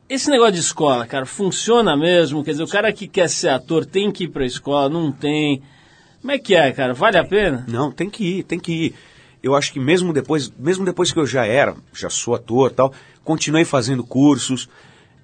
Esse 0.09 0.29
negócio 0.29 0.55
de 0.55 0.61
escola, 0.61 1.07
cara, 1.07 1.25
funciona 1.25 1.97
mesmo? 1.97 2.43
Quer 2.43 2.53
dizer, 2.53 2.65
o 2.65 2.69
cara 2.69 2.93
que 2.93 3.07
quer 3.07 3.29
ser 3.29 3.51
ator 3.51 3.87
tem 3.87 4.11
que 4.11 4.25
ir 4.25 4.29
pra 4.29 4.45
escola, 4.45 4.89
não 4.89 5.13
tem. 5.13 5.63
Como 6.21 6.33
é 6.33 6.39
que 6.39 6.55
é, 6.57 6.73
cara? 6.73 6.95
Vale 6.95 7.17
a 7.17 7.25
pena? 7.25 7.65
Não, 7.69 7.93
tem 7.93 8.11
que 8.11 8.39
ir, 8.39 8.43
tem 8.43 8.59
que 8.59 8.73
ir. 8.73 8.95
Eu 9.47 9.55
acho 9.55 9.73
que 9.73 9.79
mesmo 9.79 10.13
depois, 10.13 10.53
mesmo 10.59 10.85
depois 10.85 11.13
que 11.13 11.19
eu 11.21 11.25
já 11.27 11.47
era, 11.47 11.77
já 11.95 12.11
sou 12.11 12.35
ator 12.35 12.73
tal, 12.73 12.93
continuei 13.23 13.65
fazendo 13.65 14.03
cursos. 14.03 14.69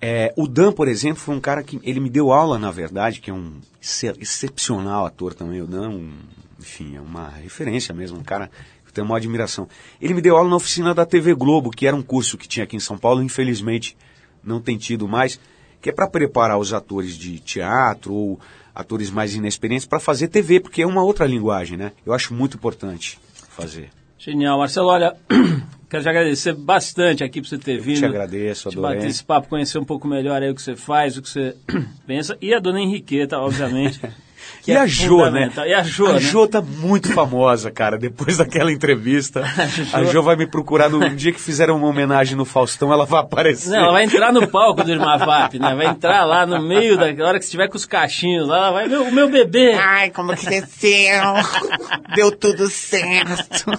É, 0.01 0.33
o 0.37 0.47
Dan, 0.47 0.73
por 0.73 0.87
exemplo, 0.87 1.21
foi 1.21 1.35
um 1.35 1.41
cara 1.41 1.61
que 1.61 1.81
ele 1.83 1.99
me 1.99 2.09
deu 2.09 2.33
aula, 2.33 2.57
na 2.57 2.71
verdade, 2.71 3.21
que 3.21 3.31
é 3.31 3.35
um 3.35 3.55
ex- 3.81 4.05
excepcional 4.21 5.05
ator 5.05 5.35
também. 5.35 5.61
O 5.61 5.67
Dan, 5.67 5.89
um, 5.91 6.13
enfim, 6.61 6.95
é 6.95 7.01
uma 7.01 7.31
referência 7.31 7.93
mesmo, 7.93 8.17
um 8.17 8.23
cara 8.23 8.47
que 8.49 8.91
eu 8.91 8.93
tenho 8.93 9.05
uma 9.07 9.17
admiração. 9.17 9.69
Ele 10.01 10.15
me 10.15 10.21
deu 10.23 10.37
aula 10.37 10.49
na 10.51 10.55
oficina 10.57 10.95
da 10.95 11.05
TV 11.05 11.35
Globo, 11.35 11.71
que 11.71 11.85
era 11.85 11.97
um 11.97 12.03
curso 12.03 12.39
que 12.39 12.47
tinha 12.47 12.63
aqui 12.63 12.77
em 12.77 12.81
São 12.81 12.97
Paulo, 12.97 13.25
infelizmente 13.25 13.97
não 14.45 14.61
tem 14.61 14.79
tido 14.79 15.09
mais, 15.09 15.39
que 15.81 15.91
é 15.91 15.93
para 15.93 16.07
preparar 16.09 16.59
os 16.59 16.73
atores 16.73 17.17
de 17.17 17.41
teatro 17.41 18.15
ou 18.15 18.41
atores 18.73 19.11
mais 19.11 19.35
inexperientes 19.35 19.85
para 19.87 19.99
fazer 19.99 20.29
TV, 20.29 20.61
porque 20.61 20.83
é 20.83 20.87
uma 20.87 21.03
outra 21.03 21.27
linguagem, 21.27 21.77
né? 21.77 21.91
Eu 22.07 22.13
acho 22.13 22.33
muito 22.33 22.57
importante 22.57 23.19
fazer. 23.51 23.91
Genial. 24.25 24.57
Marcelo, 24.57 24.87
olha, 24.87 25.17
quero 25.91 26.03
te 26.05 26.09
agradecer 26.09 26.53
bastante 26.55 27.25
aqui 27.25 27.41
por 27.41 27.49
você 27.49 27.59
ter 27.59 27.81
vindo. 27.81 27.99
te 27.99 28.05
agradeço, 28.05 28.71
te 28.71 28.79
adorei. 28.79 28.99
bater 28.99 29.11
esse 29.11 29.25
papo, 29.25 29.49
conhecer 29.49 29.79
um 29.79 29.85
pouco 29.85 30.07
melhor 30.07 30.41
aí 30.41 30.49
o 30.49 30.55
que 30.55 30.63
você 30.63 30.77
faz, 30.77 31.17
o 31.17 31.23
que 31.23 31.29
você 31.29 31.57
pensa. 32.07 32.39
E 32.41 32.55
a 32.55 32.61
dona 32.61 32.81
Henriqueta, 32.81 33.39
obviamente. 33.39 34.01
que 34.63 34.71
E 34.71 34.75
é 34.75 34.79
a 34.79 34.87
Jo, 34.87 35.31
né? 35.31 35.51
E 35.67 35.75
a 35.75 35.83
Jo, 35.83 36.07
a 36.07 36.13
né? 36.15 36.21
Jo 36.21 36.47
tá 36.47 36.61
muito 36.61 37.13
famosa, 37.13 37.71
cara. 37.71 37.99
Depois 37.99 38.37
daquela 38.39 38.73
entrevista, 38.73 39.43
a 39.93 40.05
Jo 40.05 40.23
vai 40.23 40.37
me 40.37 40.47
procurar 40.47 40.89
no 40.89 41.05
um 41.05 41.15
dia 41.15 41.33
que 41.33 41.41
fizeram 41.41 41.77
uma 41.77 41.89
homenagem 41.89 42.37
no 42.37 42.45
Faustão, 42.45 42.93
ela 42.93 43.05
vai 43.05 43.21
aparecer. 43.21 43.71
Não, 43.71 43.85
ela 43.85 43.93
vai 43.93 44.05
entrar 44.05 44.33
no 44.33 44.47
palco 44.49 44.85
do 44.85 44.91
Irmavap, 44.91 45.59
né? 45.59 45.75
Vai 45.75 45.87
entrar 45.87 46.25
lá 46.25 46.47
no 46.47 46.63
meio 46.63 46.97
da 46.97 47.07
hora 47.27 47.39
que 47.39 47.45
estiver 47.45 47.69
com 47.69 47.77
os 47.77 47.87
cachinhos 47.87 48.49
lá, 48.49 48.57
ela 48.57 48.71
vai, 48.71 48.89
meu, 48.89 49.05
o 49.05 49.13
meu 49.13 49.29
bebê. 49.29 49.73
Ai, 49.73 50.11
como 50.11 50.37
cresceu. 50.37 51.23
Deu 52.15 52.31
tudo 52.31 52.69
certo. 52.69 53.71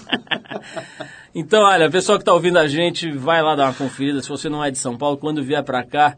Então, 1.34 1.62
olha, 1.62 1.90
pessoal 1.90 2.18
que 2.18 2.24
tá 2.24 2.32
ouvindo 2.32 2.58
a 2.58 2.68
gente, 2.68 3.10
vai 3.10 3.42
lá 3.42 3.56
dar 3.56 3.64
uma 3.64 3.74
conferida. 3.74 4.22
Se 4.22 4.28
você 4.28 4.48
não 4.48 4.62
é 4.64 4.70
de 4.70 4.78
São 4.78 4.96
Paulo, 4.96 5.16
quando 5.16 5.42
vier 5.42 5.62
pra 5.64 5.82
cá, 5.82 6.16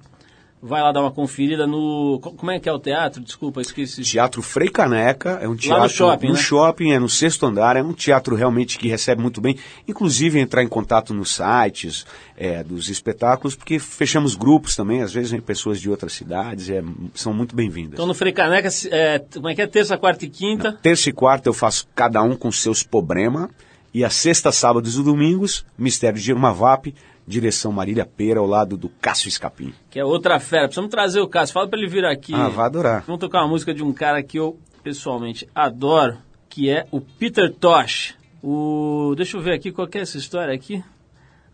vai 0.66 0.82
lá 0.82 0.92
dar 0.92 1.00
uma 1.00 1.10
conferida 1.10 1.66
no. 1.66 2.18
co- 2.22 2.32
Como 2.32 2.50
é 2.50 2.58
que 2.60 2.68
é 2.68 2.72
o 2.72 2.78
teatro? 2.78 3.22
Desculpa, 3.22 3.60
esqueci. 3.60 4.02
Teatro 4.02 4.42
Frei 4.42 4.68
Caneca, 4.68 5.38
é 5.40 5.48
um 5.48 5.54
teatro 5.56 5.88
shopping, 5.88 6.26
no 6.28 6.32
né? 6.34 6.38
shopping, 6.38 6.92
é 6.92 6.98
no 6.98 7.08
sexto 7.08 7.46
andar, 7.46 7.76
é 7.76 7.82
um 7.82 7.92
teatro 7.92 8.34
realmente 8.34 8.78
que 8.78 8.88
recebe 8.88 9.22
muito 9.22 9.40
bem, 9.40 9.56
inclusive 9.86 10.38
entrar 10.38 10.62
em 10.62 10.68
contato 10.68 11.14
nos 11.14 11.30
sites 11.34 12.04
é, 12.36 12.62
dos 12.64 12.88
espetáculos, 12.88 13.54
porque 13.54 13.78
fechamos 13.78 14.34
grupos 14.34 14.74
também, 14.76 15.02
às 15.02 15.12
vezes 15.12 15.38
pessoas 15.40 15.80
de 15.80 15.88
outras 15.88 16.12
cidades, 16.12 16.68
é, 16.68 16.82
são 17.14 17.32
muito 17.32 17.54
bem-vindas. 17.54 17.94
Então 17.94 18.06
no 18.06 18.14
Frei 18.14 18.32
Caneca, 18.32 18.68
é, 18.90 19.18
como 19.32 19.48
é 19.48 19.54
que 19.54 19.62
é? 19.62 19.66
Terça, 19.66 19.96
quarta 19.96 20.24
e 20.24 20.28
quinta. 20.28 20.72
Terça 20.82 21.08
e 21.08 21.12
quarta 21.12 21.48
eu 21.48 21.54
faço 21.54 21.86
cada 21.94 22.22
um 22.22 22.34
com 22.36 22.50
seus 22.50 22.82
problemas. 22.82 23.48
E 23.94 24.04
a 24.04 24.10
sexta, 24.10 24.52
sábados 24.52 24.98
e 24.98 25.02
domingos, 25.02 25.64
Mistério 25.78 26.20
de 26.20 26.30
Irmavap, 26.30 26.94
direção 27.26 27.72
Marília 27.72 28.06
Pera, 28.06 28.38
ao 28.40 28.46
lado 28.46 28.76
do 28.76 28.88
Cássio 28.88 29.28
Escapim. 29.28 29.74
que 29.90 29.98
é 29.98 30.04
outra 30.04 30.38
fera. 30.38 30.64
Precisamos 30.64 30.90
trazer 30.90 31.20
o 31.20 31.28
Cássio. 31.28 31.54
Fala 31.54 31.68
pra 31.68 31.78
ele 31.78 31.88
vir 31.88 32.04
aqui. 32.04 32.32
Ah, 32.34 32.48
vai 32.48 32.66
adorar. 32.66 33.02
Vamos 33.06 33.20
tocar 33.20 33.42
uma 33.42 33.48
música 33.48 33.74
de 33.74 33.82
um 33.82 33.92
cara 33.92 34.22
que 34.22 34.38
eu 34.38 34.58
pessoalmente 34.82 35.48
adoro, 35.54 36.18
que 36.48 36.70
é 36.70 36.86
o 36.92 37.00
Peter 37.00 37.52
Tosh. 37.52 38.14
O... 38.42 39.14
Deixa 39.16 39.36
eu 39.36 39.40
ver 39.40 39.54
aqui 39.54 39.72
qual 39.72 39.88
é 39.92 39.98
essa 39.98 40.16
história 40.16 40.54
aqui. 40.54 40.82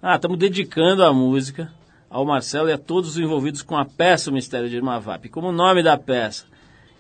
Ah, 0.02 0.16
estamos 0.16 0.38
dedicando 0.38 1.04
a 1.04 1.12
música 1.12 1.72
ao 2.10 2.26
Marcelo 2.26 2.68
e 2.68 2.72
a 2.72 2.78
todos 2.78 3.10
os 3.10 3.18
envolvidos 3.18 3.62
com 3.62 3.76
a 3.76 3.86
peça 3.86 4.30
O 4.30 4.32
Mistério 4.34 4.68
de 4.68 4.76
Irmavap. 4.76 5.28
Como 5.30 5.48
o 5.48 5.52
nome 5.52 5.82
da 5.82 5.96
peça 5.96 6.44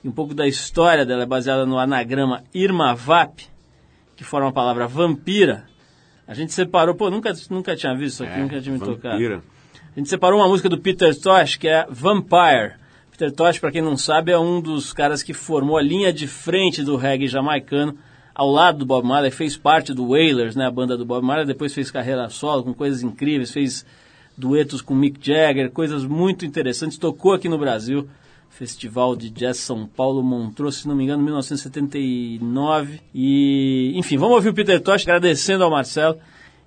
e 0.02 0.08
um 0.08 0.12
pouco 0.12 0.32
da 0.32 0.46
história 0.46 1.04
dela 1.04 1.24
é 1.24 1.26
baseada 1.26 1.66
no 1.66 1.78
anagrama 1.78 2.42
Irmavap, 2.54 3.46
que 4.16 4.24
forma 4.24 4.48
a 4.48 4.52
palavra 4.52 4.86
vampira, 4.86 5.64
a 6.26 6.34
gente 6.34 6.52
separou, 6.52 6.94
pô, 6.94 7.10
nunca, 7.10 7.32
nunca 7.50 7.76
tinha 7.76 7.94
visto 7.94 8.14
isso 8.14 8.24
aqui, 8.24 8.40
nunca 8.40 8.60
tinha 8.60 8.72
me 8.72 8.78
tocado. 8.80 9.18
A 9.94 9.98
gente 9.98 10.08
separou 10.08 10.40
uma 10.40 10.48
música 10.48 10.68
do 10.68 10.78
Peter 10.78 11.14
Tosh, 11.18 11.56
que 11.56 11.68
é 11.68 11.86
Vampire. 11.90 12.74
Peter 13.10 13.30
Tosh, 13.30 13.58
para 13.58 13.70
quem 13.70 13.82
não 13.82 13.96
sabe, 13.96 14.32
é 14.32 14.38
um 14.38 14.60
dos 14.60 14.92
caras 14.92 15.22
que 15.22 15.34
formou 15.34 15.76
a 15.76 15.82
linha 15.82 16.12
de 16.12 16.26
frente 16.26 16.82
do 16.82 16.96
reggae 16.96 17.26
jamaicano, 17.26 17.96
ao 18.34 18.50
lado 18.50 18.78
do 18.78 18.86
Bob 18.86 19.06
Marley, 19.06 19.30
fez 19.30 19.56
parte 19.56 19.92
do 19.92 20.08
Wailers, 20.08 20.56
né, 20.56 20.66
a 20.66 20.70
banda 20.70 20.96
do 20.96 21.04
Bob 21.04 21.22
Marley, 21.22 21.46
depois 21.46 21.74
fez 21.74 21.90
carreira 21.90 22.28
solo 22.30 22.64
com 22.64 22.72
coisas 22.72 23.02
incríveis, 23.02 23.52
fez 23.52 23.84
duetos 24.36 24.80
com 24.80 24.94
Mick 24.94 25.18
Jagger, 25.20 25.70
coisas 25.70 26.04
muito 26.06 26.46
interessantes, 26.46 26.96
tocou 26.96 27.34
aqui 27.34 27.48
no 27.48 27.58
Brasil, 27.58 28.08
Festival 28.52 29.16
de 29.16 29.30
Jazz 29.30 29.56
São 29.56 29.86
Paulo, 29.86 30.22
Montreux, 30.22 30.76
se 30.76 30.86
não 30.86 30.94
me 30.94 31.04
engano, 31.04 31.22
em 31.22 31.24
1979. 31.24 33.00
E, 33.14 33.92
enfim, 33.96 34.18
vamos 34.18 34.36
ouvir 34.36 34.50
o 34.50 34.54
Peter 34.54 34.80
Tosh 34.80 35.02
agradecendo 35.02 35.64
ao 35.64 35.70
Marcelo, 35.70 36.18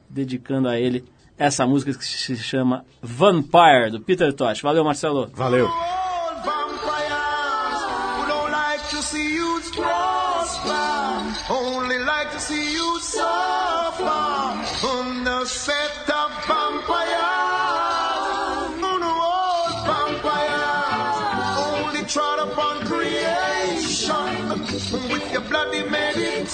dedicando 0.10 0.68
a 0.68 0.80
ele 0.80 1.06
essa 1.38 1.66
música 1.68 1.94
que 1.94 2.06
se 2.06 2.36
chama 2.38 2.84
Vampire, 3.02 3.92
do 3.92 4.02
Peter 4.02 4.34
Tosh. 4.34 4.62
Valeu, 4.62 4.84
Marcelo. 4.84 5.30
Valeu. 5.34 5.70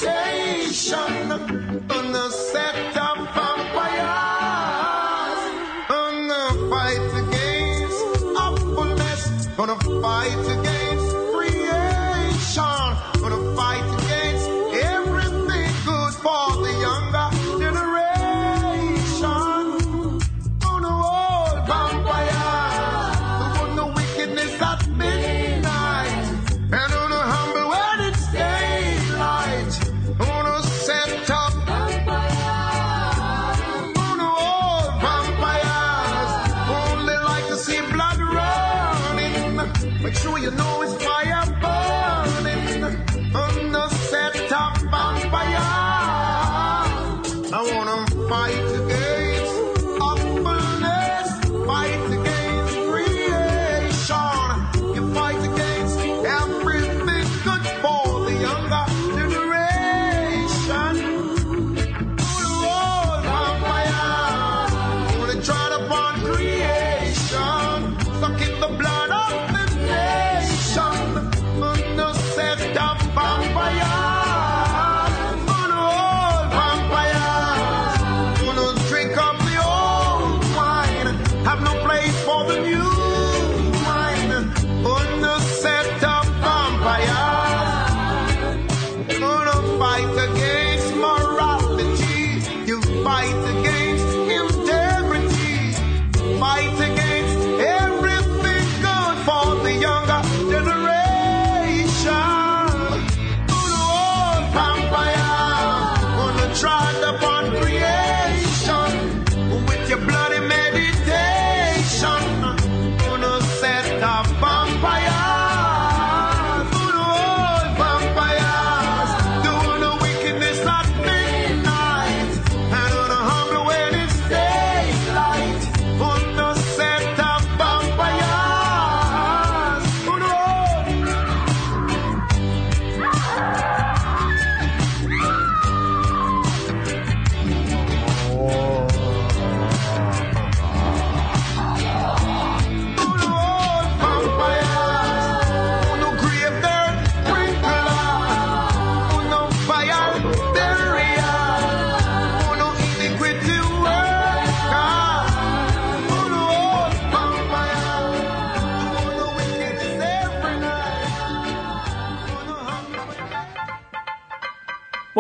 sensation. 0.02 1.61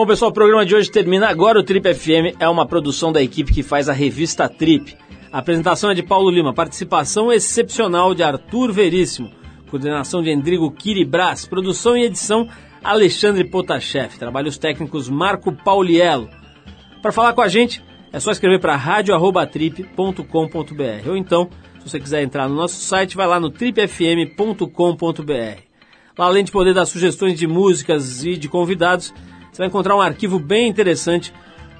Bom, 0.02 0.08
pessoal, 0.08 0.32
o 0.32 0.34
programa 0.34 0.66
de 0.66 0.74
hoje 0.74 0.89
termina 0.89 1.30
agora. 1.30 1.60
O 1.60 1.64
Trip 1.64 1.93
FM 1.93 2.36
é 2.39 2.49
uma 2.49 2.66
produção 2.66 3.12
da 3.12 3.22
equipe 3.22 3.54
que 3.54 3.62
faz 3.62 3.88
a 3.88 3.93
revista 3.93 4.49
Trip. 4.49 4.97
A 5.32 5.38
apresentação 5.38 5.91
é 5.91 5.93
de 5.93 6.02
Paulo 6.02 6.32
Lima, 6.32 6.56
participação 6.56 7.32
excepcional 7.32 8.16
de 8.16 8.24
Arthur 8.24 8.72
Veríssimo, 8.72 9.30
coordenação 9.70 10.24
de 10.24 10.32
Endrigo 10.32 10.72
Kiribras, 10.72 11.45
produção 11.45 11.95
e 11.95 12.06
edição 12.06 12.49
Alexandre 12.84 13.43
Potashev, 13.43 14.18
trabalhos 14.18 14.58
técnicos 14.58 15.08
Marco 15.08 15.52
Pauliello. 15.52 16.28
Para 16.99 17.12
falar 17.12 17.34
com 17.34 17.41
a 17.41 17.47
gente, 17.47 17.80
é 18.12 18.20
só 18.20 18.32
escrever 18.32 18.60
para 18.60 18.76
radioarrobatrip.com.br 18.76 21.10
ou 21.10 21.16
então, 21.16 21.47
se 21.78 21.91
você 21.91 21.99
quiser 21.99 22.24
entrar 22.24 22.49
no 22.49 22.56
nosso 22.56 22.82
site, 22.82 23.16
vai 23.16 23.28
lá 23.28 23.39
no 23.39 23.52
tripfm.com.br. 23.52 24.66
Lá, 26.18 26.26
além 26.26 26.43
de 26.43 26.52
poder 26.52 26.74
dar 26.74 26.88
sugestões 26.88 27.38
de 27.38 27.45
músicas 27.45 28.26
e 28.26 28.36
de 28.36 28.49
convidados, 28.49 29.14
você 29.52 29.58
vai 29.58 29.68
encontrar 29.68 29.95
um 29.95 30.02
arquivo 30.02 30.39
bem 30.39 30.70
interessante 30.70 31.34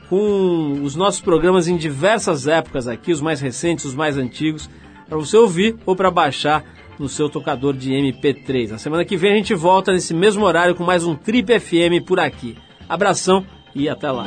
com 0.10 0.82
os 0.84 0.96
nossos 0.96 1.22
programas 1.22 1.70
em 1.70 1.78
diversas 1.78 2.46
épocas 2.46 2.88
aqui, 2.88 3.14
os 3.14 3.22
mais 3.22 3.40
recentes, 3.40 3.86
os 3.86 3.96
mais 3.96 4.18
antigos, 4.18 4.70
para 5.08 5.18
você 5.18 5.38
ouvir 5.38 5.78
ou 5.86 5.96
para 5.96 6.12
baixar 6.12 6.66
no 7.00 7.08
seu 7.08 7.30
tocador 7.30 7.74
de 7.74 7.92
MP3. 7.92 8.72
Na 8.72 8.78
semana 8.78 9.06
que 9.06 9.16
vem 9.16 9.32
a 9.32 9.36
gente 9.36 9.56
volta 9.56 9.94
nesse 9.94 10.14
mesmo 10.14 10.46
horário 10.46 10.76
com 10.76 10.84
mais 10.84 11.06
um 11.06 11.16
Trip 11.16 11.60
FM 11.60 12.06
por 12.06 12.20
aqui. 12.20 12.58
Abração 12.90 13.46
e 13.74 13.88
até 13.88 14.12
lá. 14.12 14.26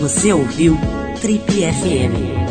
Você 0.00 0.32
ouviu 0.32 0.99
Trip 1.20 1.44
FM. 1.52 2.49